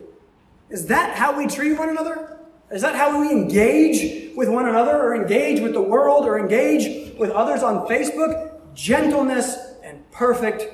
Is 0.69 0.85
that 0.85 1.17
how 1.17 1.35
we 1.35 1.47
treat 1.47 1.73
one 1.79 1.89
another? 1.89 2.37
Is 2.69 2.83
that 2.83 2.93
how 2.93 3.19
we 3.19 3.31
engage 3.31 4.35
with 4.35 4.47
one 4.47 4.69
another 4.69 4.95
or 4.95 5.15
engage 5.15 5.59
with 5.59 5.73
the 5.73 5.81
world 5.81 6.25
or 6.25 6.37
engage 6.37 7.17
with 7.17 7.31
others 7.31 7.63
on 7.63 7.87
Facebook? 7.87 8.59
Gentleness 8.75 9.57
and 9.83 10.07
perfect 10.11 10.67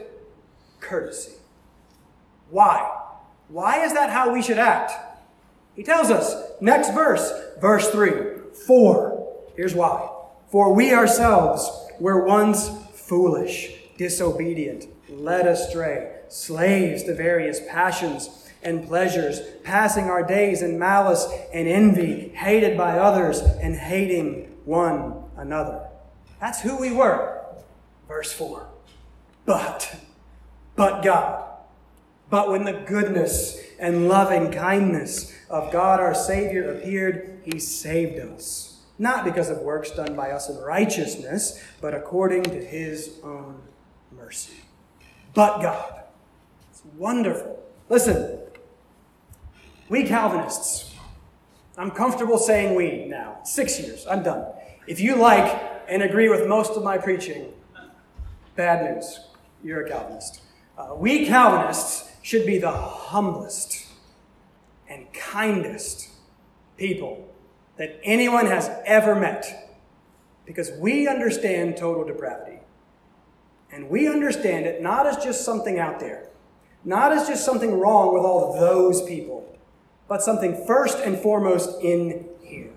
courtesy. 0.81 1.31
Why? 2.49 2.99
Why 3.53 3.85
is 3.85 3.93
that 3.93 4.09
how 4.09 4.33
we 4.33 4.41
should 4.41 4.57
act? 4.57 4.93
He 5.75 5.83
tells 5.83 6.09
us, 6.09 6.35
next 6.59 6.91
verse, 6.91 7.31
verse 7.61 7.87
3 7.91 8.55
For, 8.65 9.31
here's 9.55 9.75
why. 9.75 10.09
For 10.49 10.73
we 10.73 10.91
ourselves 10.91 11.69
were 11.99 12.25
once 12.25 12.71
foolish, 12.95 13.75
disobedient, 13.95 14.87
led 15.07 15.45
astray, 15.45 16.15
slaves 16.29 17.03
to 17.03 17.13
various 17.13 17.59
passions 17.69 18.49
and 18.63 18.87
pleasures, 18.87 19.39
passing 19.63 20.05
our 20.05 20.23
days 20.23 20.63
in 20.63 20.79
malice 20.79 21.27
and 21.53 21.67
envy, 21.67 22.29
hated 22.29 22.75
by 22.75 22.97
others 22.97 23.39
and 23.39 23.75
hating 23.75 24.45
one 24.65 25.25
another. 25.37 25.89
That's 26.39 26.61
who 26.61 26.75
we 26.75 26.91
were. 26.91 27.39
Verse 28.07 28.33
4. 28.33 28.67
But, 29.45 29.95
but 30.75 31.03
God 31.03 31.52
but 32.33 32.49
when 32.49 32.63
the 32.63 32.73
goodness 32.73 33.59
and 33.77 34.07
loving 34.07 34.51
kindness 34.51 35.31
of 35.51 35.71
God 35.71 35.99
our 35.99 36.15
Savior 36.15 36.71
appeared, 36.71 37.41
He 37.43 37.59
saved 37.59 38.17
us. 38.17 38.81
Not 38.97 39.23
because 39.23 39.51
of 39.51 39.59
works 39.59 39.91
done 39.91 40.15
by 40.15 40.31
us 40.31 40.49
in 40.49 40.57
righteousness, 40.57 41.63
but 41.79 41.93
according 41.93 42.41
to 42.45 42.65
His 42.65 43.19
own 43.23 43.61
mercy. 44.11 44.55
But 45.35 45.61
God. 45.61 46.05
It's 46.71 46.81
wonderful. 46.97 47.63
Listen, 47.87 48.39
we 49.87 50.03
Calvinists, 50.03 50.91
I'm 51.77 51.91
comfortable 51.91 52.39
saying 52.39 52.73
we 52.73 53.05
now. 53.05 53.41
Six 53.43 53.79
years, 53.79 54.07
I'm 54.07 54.23
done. 54.23 54.47
If 54.87 54.99
you 54.99 55.17
like 55.17 55.85
and 55.87 56.01
agree 56.01 56.29
with 56.29 56.47
most 56.47 56.71
of 56.71 56.83
my 56.83 56.97
preaching, 56.97 57.53
bad 58.55 58.95
news. 58.95 59.19
You're 59.63 59.85
a 59.85 59.87
Calvinist. 59.87 60.41
Uh, 60.75 60.95
we 60.95 61.27
Calvinists 61.27 62.09
should 62.23 62.45
be 62.47 62.57
the 62.57 62.71
humblest 62.71 63.85
and 64.89 65.11
kindest 65.13 66.09
people 66.77 67.29
that 67.77 67.99
anyone 68.03 68.47
has 68.47 68.71
ever 68.85 69.13
met 69.13 69.75
because 70.45 70.71
we 70.79 71.07
understand 71.07 71.77
total 71.77 72.03
depravity. 72.05 72.59
And 73.71 73.89
we 73.89 74.07
understand 74.07 74.65
it 74.65 74.81
not 74.81 75.05
as 75.05 75.17
just 75.17 75.43
something 75.43 75.79
out 75.79 75.99
there, 75.99 76.29
not 76.85 77.11
as 77.11 77.27
just 77.27 77.45
something 77.45 77.77
wrong 77.77 78.13
with 78.13 78.23
all 78.23 78.57
those 78.57 79.03
people, 79.03 79.57
but 80.07 80.21
something 80.21 80.65
first 80.65 80.99
and 80.99 81.17
foremost 81.17 81.81
in 81.81 82.27
here. 82.41 82.71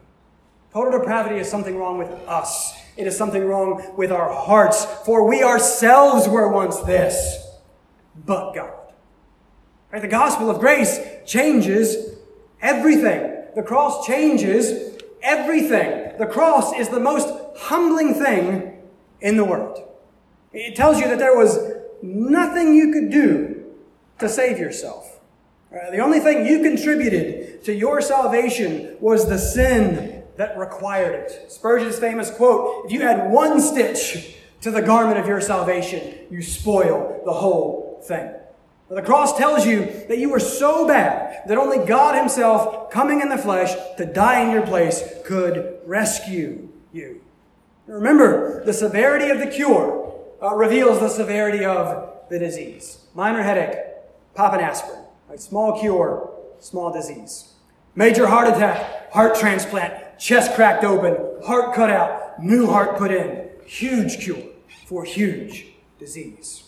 Total 0.72 0.98
depravity 0.98 1.36
is 1.36 1.48
something 1.48 1.76
wrong 1.76 1.98
with 1.98 2.10
us. 2.26 2.74
It 2.96 3.06
is 3.06 3.16
something 3.16 3.44
wrong 3.44 3.94
with 3.96 4.10
our 4.10 4.32
hearts, 4.32 4.84
for 5.04 5.28
we 5.28 5.42
ourselves 5.42 6.26
were 6.26 6.50
once 6.50 6.80
this, 6.80 7.46
but 8.24 8.54
God. 8.54 8.85
Right? 9.92 10.02
The 10.02 10.08
gospel 10.08 10.50
of 10.50 10.58
grace 10.58 11.00
changes 11.24 12.16
everything. 12.60 13.44
The 13.54 13.62
cross 13.62 14.06
changes 14.06 14.98
everything. 15.22 16.18
The 16.18 16.26
cross 16.26 16.72
is 16.74 16.88
the 16.88 17.00
most 17.00 17.32
humbling 17.56 18.14
thing 18.14 18.82
in 19.20 19.36
the 19.36 19.44
world. 19.44 19.82
It 20.52 20.76
tells 20.76 21.00
you 21.00 21.08
that 21.08 21.18
there 21.18 21.36
was 21.36 21.58
nothing 22.02 22.74
you 22.74 22.92
could 22.92 23.10
do 23.10 23.64
to 24.18 24.28
save 24.28 24.58
yourself. 24.58 25.20
Right? 25.70 25.90
The 25.90 25.98
only 25.98 26.20
thing 26.20 26.46
you 26.46 26.62
contributed 26.62 27.64
to 27.64 27.74
your 27.74 28.00
salvation 28.00 28.96
was 29.00 29.28
the 29.28 29.38
sin 29.38 30.24
that 30.36 30.56
required 30.58 31.14
it. 31.14 31.50
Spurgeon's 31.50 31.98
famous 31.98 32.30
quote 32.30 32.86
If 32.86 32.92
you 32.92 33.02
add 33.02 33.30
one 33.30 33.60
stitch 33.60 34.36
to 34.62 34.70
the 34.70 34.82
garment 34.82 35.18
of 35.18 35.26
your 35.26 35.40
salvation, 35.40 36.26
you 36.30 36.42
spoil 36.42 37.22
the 37.24 37.32
whole 37.32 38.02
thing. 38.06 38.30
The 38.88 39.02
cross 39.02 39.36
tells 39.36 39.66
you 39.66 39.84
that 40.08 40.18
you 40.18 40.30
were 40.30 40.38
so 40.38 40.86
bad 40.86 41.48
that 41.48 41.58
only 41.58 41.84
God 41.84 42.16
Himself, 42.16 42.90
coming 42.90 43.20
in 43.20 43.28
the 43.28 43.38
flesh 43.38 43.74
to 43.96 44.06
die 44.06 44.40
in 44.42 44.52
your 44.52 44.64
place, 44.64 45.02
could 45.24 45.80
rescue 45.84 46.68
you. 46.92 47.20
Remember, 47.86 48.64
the 48.64 48.72
severity 48.72 49.30
of 49.30 49.38
the 49.38 49.46
cure 49.48 50.14
uh, 50.40 50.54
reveals 50.54 51.00
the 51.00 51.08
severity 51.08 51.64
of 51.64 52.28
the 52.30 52.38
disease. 52.38 53.06
Minor 53.14 53.42
headache, 53.42 53.78
pop 54.34 54.52
an 54.54 54.60
aspirin. 54.60 55.00
Right? 55.28 55.40
Small 55.40 55.80
cure, 55.80 56.30
small 56.60 56.92
disease. 56.92 57.54
Major 57.96 58.26
heart 58.26 58.48
attack, 58.48 59.10
heart 59.12 59.36
transplant, 59.36 60.18
chest 60.18 60.54
cracked 60.54 60.84
open, 60.84 61.42
heart 61.44 61.74
cut 61.74 61.90
out, 61.90 62.42
new 62.42 62.66
heart 62.66 62.96
put 62.98 63.10
in. 63.10 63.48
Huge 63.66 64.20
cure 64.20 64.44
for 64.86 65.04
huge 65.04 65.66
disease. 65.98 66.65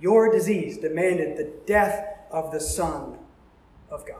Your 0.00 0.32
disease 0.32 0.78
demanded 0.78 1.36
the 1.36 1.52
death 1.66 2.16
of 2.30 2.52
the 2.52 2.60
Son 2.60 3.18
of 3.90 4.06
God. 4.06 4.16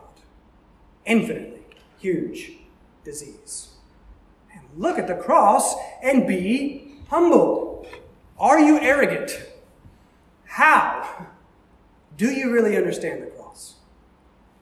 Infinitely 1.06 1.62
huge 1.98 2.52
disease. 3.04 3.68
And 4.52 4.62
look 4.76 4.98
at 4.98 5.06
the 5.06 5.14
cross 5.14 5.74
and 6.02 6.26
be 6.26 6.96
humbled. 7.08 7.86
Are 8.38 8.58
you 8.58 8.78
arrogant? 8.78 9.40
How? 10.44 11.26
Do 12.16 12.30
you 12.30 12.52
really 12.52 12.76
understand 12.76 13.22
the 13.22 13.26
cross? 13.26 13.76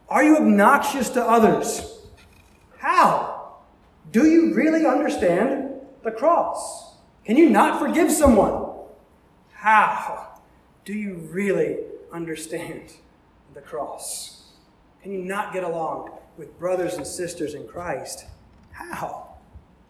Are 0.09 0.23
you 0.23 0.37
obnoxious 0.37 1.11
to 1.11 1.23
others? 1.23 1.99
How? 2.79 3.57
Do 4.13 4.27
you 4.27 4.55
really 4.55 4.87
understand 4.87 5.75
the 6.03 6.11
cross? 6.11 6.95
Can 7.25 7.37
you 7.37 7.51
not 7.51 7.79
forgive 7.79 8.11
someone? 8.11 8.73
How? 9.53 10.28
Do 10.89 10.95
you 10.95 11.17
really 11.31 11.81
understand 12.11 12.95
the 13.53 13.61
cross? 13.61 14.53
Can 15.03 15.13
you 15.13 15.19
not 15.19 15.53
get 15.53 15.63
along 15.63 16.13
with 16.39 16.59
brothers 16.59 16.95
and 16.95 17.07
sisters 17.07 17.53
in 17.53 17.69
Christ? 17.69 18.25
How? 18.73 19.35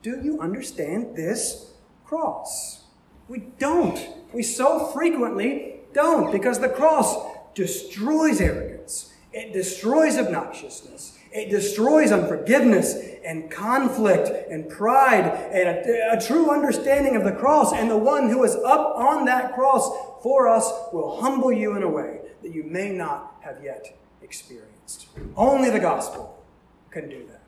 Do 0.03 0.21
you 0.21 0.41
understand 0.41 1.15
this 1.15 1.71
cross? 2.05 2.83
We 3.29 3.45
don't. 3.61 4.09
We 4.33 4.43
so 4.43 4.87
frequently 4.89 5.83
don't 5.93 6.33
because 6.33 6.59
the 6.59 6.69
cross 6.69 7.15
destroys 7.55 8.41
arrogance, 8.41 9.15
it 9.33 9.53
destroys 9.53 10.17
obnoxiousness, 10.17 11.17
it 11.31 11.49
destroys 11.49 12.11
unforgiveness 12.11 12.97
and 13.25 13.51
conflict 13.51 14.31
and 14.51 14.69
pride 14.69 15.27
and 15.53 15.69
a, 15.69 16.17
a, 16.17 16.21
true 16.21 16.51
understanding 16.51 17.15
of 17.15 17.23
the 17.23 17.33
cross. 17.33 17.73
And 17.73 17.91
the 17.91 17.99
one 17.99 18.31
who 18.31 18.43
is 18.43 18.57
up 18.57 18.97
on 18.97 19.27
that 19.27 19.55
cross 19.55 19.91
for 20.23 20.49
us 20.49 20.71
will 20.93 21.21
humble 21.21 21.53
you 21.53 21.77
in 21.77 21.83
a 21.83 21.89
way 21.89 22.21
that 22.43 22.55
you 22.55 22.65
may 22.65 22.91
not 22.91 23.37
have 23.41 23.63
yet 23.63 23.97
experienced. 24.23 25.07
Only 25.37 25.71
the 25.71 25.81
gospel 25.81 26.43
can 26.91 27.09
do 27.09 27.27
that. 27.27 27.43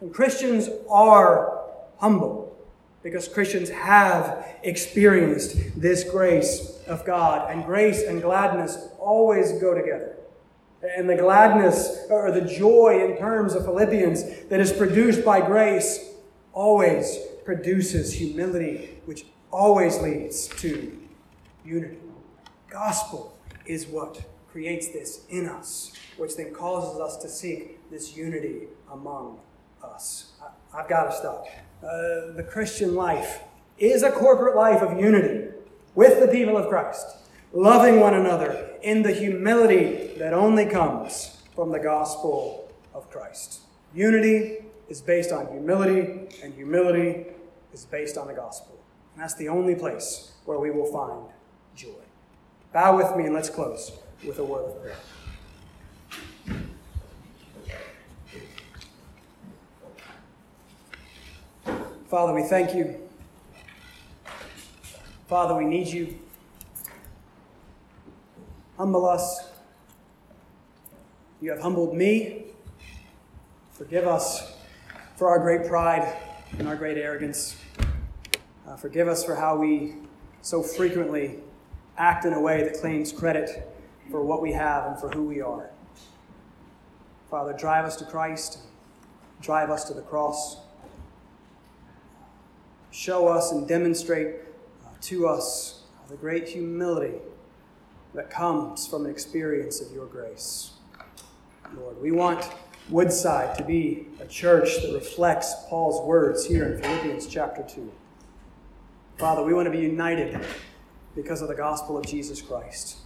And 0.00 0.12
Christians 0.12 0.68
are 0.88 1.60
humble 1.98 2.56
because 3.02 3.28
Christians 3.28 3.70
have 3.70 4.46
experienced 4.62 5.56
this 5.80 6.04
grace 6.04 6.78
of 6.86 7.04
God. 7.04 7.50
And 7.50 7.64
grace 7.64 8.02
and 8.02 8.20
gladness 8.20 8.88
always 8.98 9.52
go 9.60 9.74
together. 9.74 10.16
And 10.96 11.08
the 11.08 11.16
gladness 11.16 12.06
or 12.08 12.30
the 12.30 12.42
joy 12.42 13.04
in 13.04 13.16
terms 13.18 13.54
of 13.54 13.64
Philippians 13.64 14.46
that 14.48 14.60
is 14.60 14.72
produced 14.72 15.24
by 15.24 15.40
grace 15.40 16.12
always 16.52 17.18
produces 17.44 18.12
humility, 18.12 18.98
which 19.04 19.24
always 19.50 19.98
leads 20.00 20.48
to 20.48 20.97
unity. 21.68 21.98
Gospel 22.70 23.38
is 23.66 23.86
what 23.86 24.22
creates 24.50 24.88
this 24.88 25.26
in 25.28 25.46
us, 25.46 25.92
which 26.16 26.36
then 26.36 26.52
causes 26.52 27.00
us 27.00 27.16
to 27.18 27.28
seek 27.28 27.90
this 27.90 28.16
unity 28.16 28.68
among 28.90 29.38
us. 29.82 30.32
I, 30.72 30.78
have 30.78 30.88
got 30.88 31.04
to 31.04 31.12
stop. 31.12 31.46
Uh, 31.82 32.32
the 32.34 32.46
Christian 32.50 32.94
life 32.94 33.42
is 33.78 34.02
a 34.02 34.10
corporate 34.10 34.56
life 34.56 34.82
of 34.82 34.98
unity 34.98 35.48
with 35.94 36.20
the 36.20 36.28
people 36.28 36.56
of 36.56 36.68
Christ, 36.68 37.06
loving 37.52 38.00
one 38.00 38.14
another 38.14 38.70
in 38.82 39.02
the 39.02 39.12
humility 39.12 40.14
that 40.18 40.32
only 40.32 40.66
comes 40.66 41.42
from 41.54 41.70
the 41.70 41.78
gospel 41.78 42.72
of 42.94 43.10
Christ. 43.10 43.60
Unity 43.94 44.64
is 44.88 45.00
based 45.00 45.32
on 45.32 45.46
humility, 45.48 46.28
and 46.42 46.54
humility 46.54 47.26
is 47.72 47.84
based 47.84 48.16
on 48.16 48.26
the 48.26 48.34
gospel. 48.34 48.78
And 49.14 49.22
that's 49.22 49.34
the 49.34 49.48
only 49.48 49.74
place 49.74 50.32
where 50.44 50.58
we 50.58 50.70
will 50.70 50.90
find 50.90 51.28
joy. 51.78 51.88
Bow 52.72 52.96
with 52.96 53.16
me 53.16 53.26
and 53.26 53.32
let's 53.32 53.48
close 53.48 53.92
with 54.26 54.40
a 54.40 54.44
word 54.44 54.64
of 54.64 54.82
prayer. 54.82 54.96
Father, 62.08 62.34
we 62.34 62.42
thank 62.42 62.74
you. 62.74 62.98
Father, 65.28 65.54
we 65.54 65.66
need 65.66 65.86
you. 65.86 66.18
Humble 68.76 69.08
us. 69.08 69.48
You 71.40 71.50
have 71.50 71.60
humbled 71.60 71.94
me. 71.94 72.46
Forgive 73.70 74.04
us 74.08 74.52
for 75.14 75.28
our 75.28 75.38
great 75.38 75.68
pride 75.68 76.12
and 76.58 76.66
our 76.66 76.74
great 76.74 76.98
arrogance. 76.98 77.56
Uh, 78.66 78.74
forgive 78.74 79.06
us 79.06 79.22
for 79.22 79.36
how 79.36 79.56
we 79.56 79.94
so 80.42 80.60
frequently 80.60 81.38
act 81.98 82.24
in 82.24 82.32
a 82.32 82.40
way 82.40 82.62
that 82.62 82.74
claims 82.74 83.12
credit 83.12 83.70
for 84.10 84.22
what 84.22 84.40
we 84.40 84.52
have 84.52 84.86
and 84.86 84.98
for 84.98 85.10
who 85.10 85.24
we 85.24 85.40
are. 85.40 85.70
Father, 87.30 87.52
drive 87.52 87.84
us 87.84 87.96
to 87.96 88.04
Christ, 88.04 88.60
drive 89.42 89.70
us 89.70 89.84
to 89.84 89.94
the 89.94 90.02
cross 90.02 90.58
show 92.90 93.28
us 93.28 93.52
and 93.52 93.68
demonstrate 93.68 94.36
uh, 94.84 94.88
to 95.00 95.26
us 95.28 95.82
the 96.08 96.16
great 96.16 96.48
humility 96.48 97.14
that 98.12 98.30
comes 98.30 98.86
from 98.86 99.04
an 99.04 99.10
experience 99.10 99.80
of 99.80 99.92
your 99.92 100.06
grace. 100.06 100.72
Lord, 101.76 102.00
we 102.02 102.10
want 102.10 102.50
Woodside 102.88 103.56
to 103.58 103.64
be 103.64 104.08
a 104.20 104.26
church 104.26 104.82
that 104.82 104.94
reflects 104.94 105.54
Paul's 105.68 106.04
words 106.06 106.46
here 106.46 106.64
in 106.64 106.82
Philippians 106.82 107.26
chapter 107.26 107.62
2. 107.62 107.92
Father, 109.18 109.44
we 109.44 109.52
want 109.52 109.66
to 109.66 109.70
be 109.70 109.78
united 109.78 110.40
because 111.18 111.42
of 111.42 111.48
the 111.48 111.54
gospel 111.54 111.98
of 111.98 112.06
Jesus 112.06 112.40
Christ. 112.40 112.98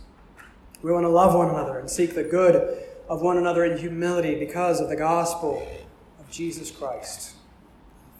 We 0.83 0.93
want 0.93 1.05
to 1.05 1.09
love 1.09 1.35
one 1.35 1.49
another 1.49 1.79
and 1.79 1.89
seek 1.89 2.15
the 2.15 2.23
good 2.23 2.85
of 3.09 3.23
one 3.23 3.39
another 3.39 3.65
in 3.65 3.79
humility 3.79 4.39
because 4.39 4.81
of 4.81 4.91
the 4.91 4.97
gospel 4.97 5.67
of 6.21 6.31
Jesus 6.31 6.71
Christ. 6.71 7.35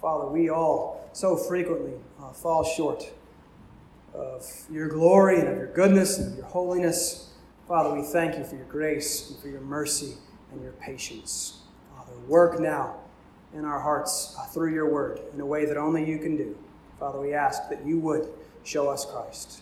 Father, 0.01 0.27
we 0.29 0.49
all 0.49 1.11
so 1.13 1.37
frequently 1.37 1.93
uh, 2.19 2.33
fall 2.33 2.65
short 2.65 3.13
of 4.15 4.47
your 4.71 4.89
glory 4.89 5.41
and 5.41 5.49
of 5.49 5.59
your 5.59 5.73
goodness 5.75 6.19
and 6.19 6.33
of 6.33 6.39
your 6.39 6.47
holiness. 6.47 7.31
Father, 7.69 7.95
we 7.95 8.03
thank 8.03 8.39
you 8.39 8.45
for 8.45 8.57
your 8.57 8.65
grace 8.65 9.29
and 9.29 9.39
for 9.41 9.49
your 9.49 9.61
mercy 9.61 10.15
and 10.53 10.63
your 10.63 10.73
patience. 10.73 11.59
Father, 11.95 12.19
work 12.27 12.59
now 12.59 12.97
in 13.53 13.67
our 13.67 13.81
hearts 13.81 14.35
uh, 14.39 14.47
through 14.47 14.73
your 14.73 14.91
word 14.91 15.21
in 15.35 15.41
a 15.43 15.47
way 15.47 15.67
that 15.67 15.77
only 15.77 16.09
you 16.09 16.17
can 16.17 16.35
do. 16.35 16.57
Father, 16.99 17.21
we 17.21 17.35
ask 17.35 17.69
that 17.69 17.85
you 17.85 17.99
would 18.01 18.27
show 18.65 18.89
us 18.89 19.05
Christ. 19.05 19.62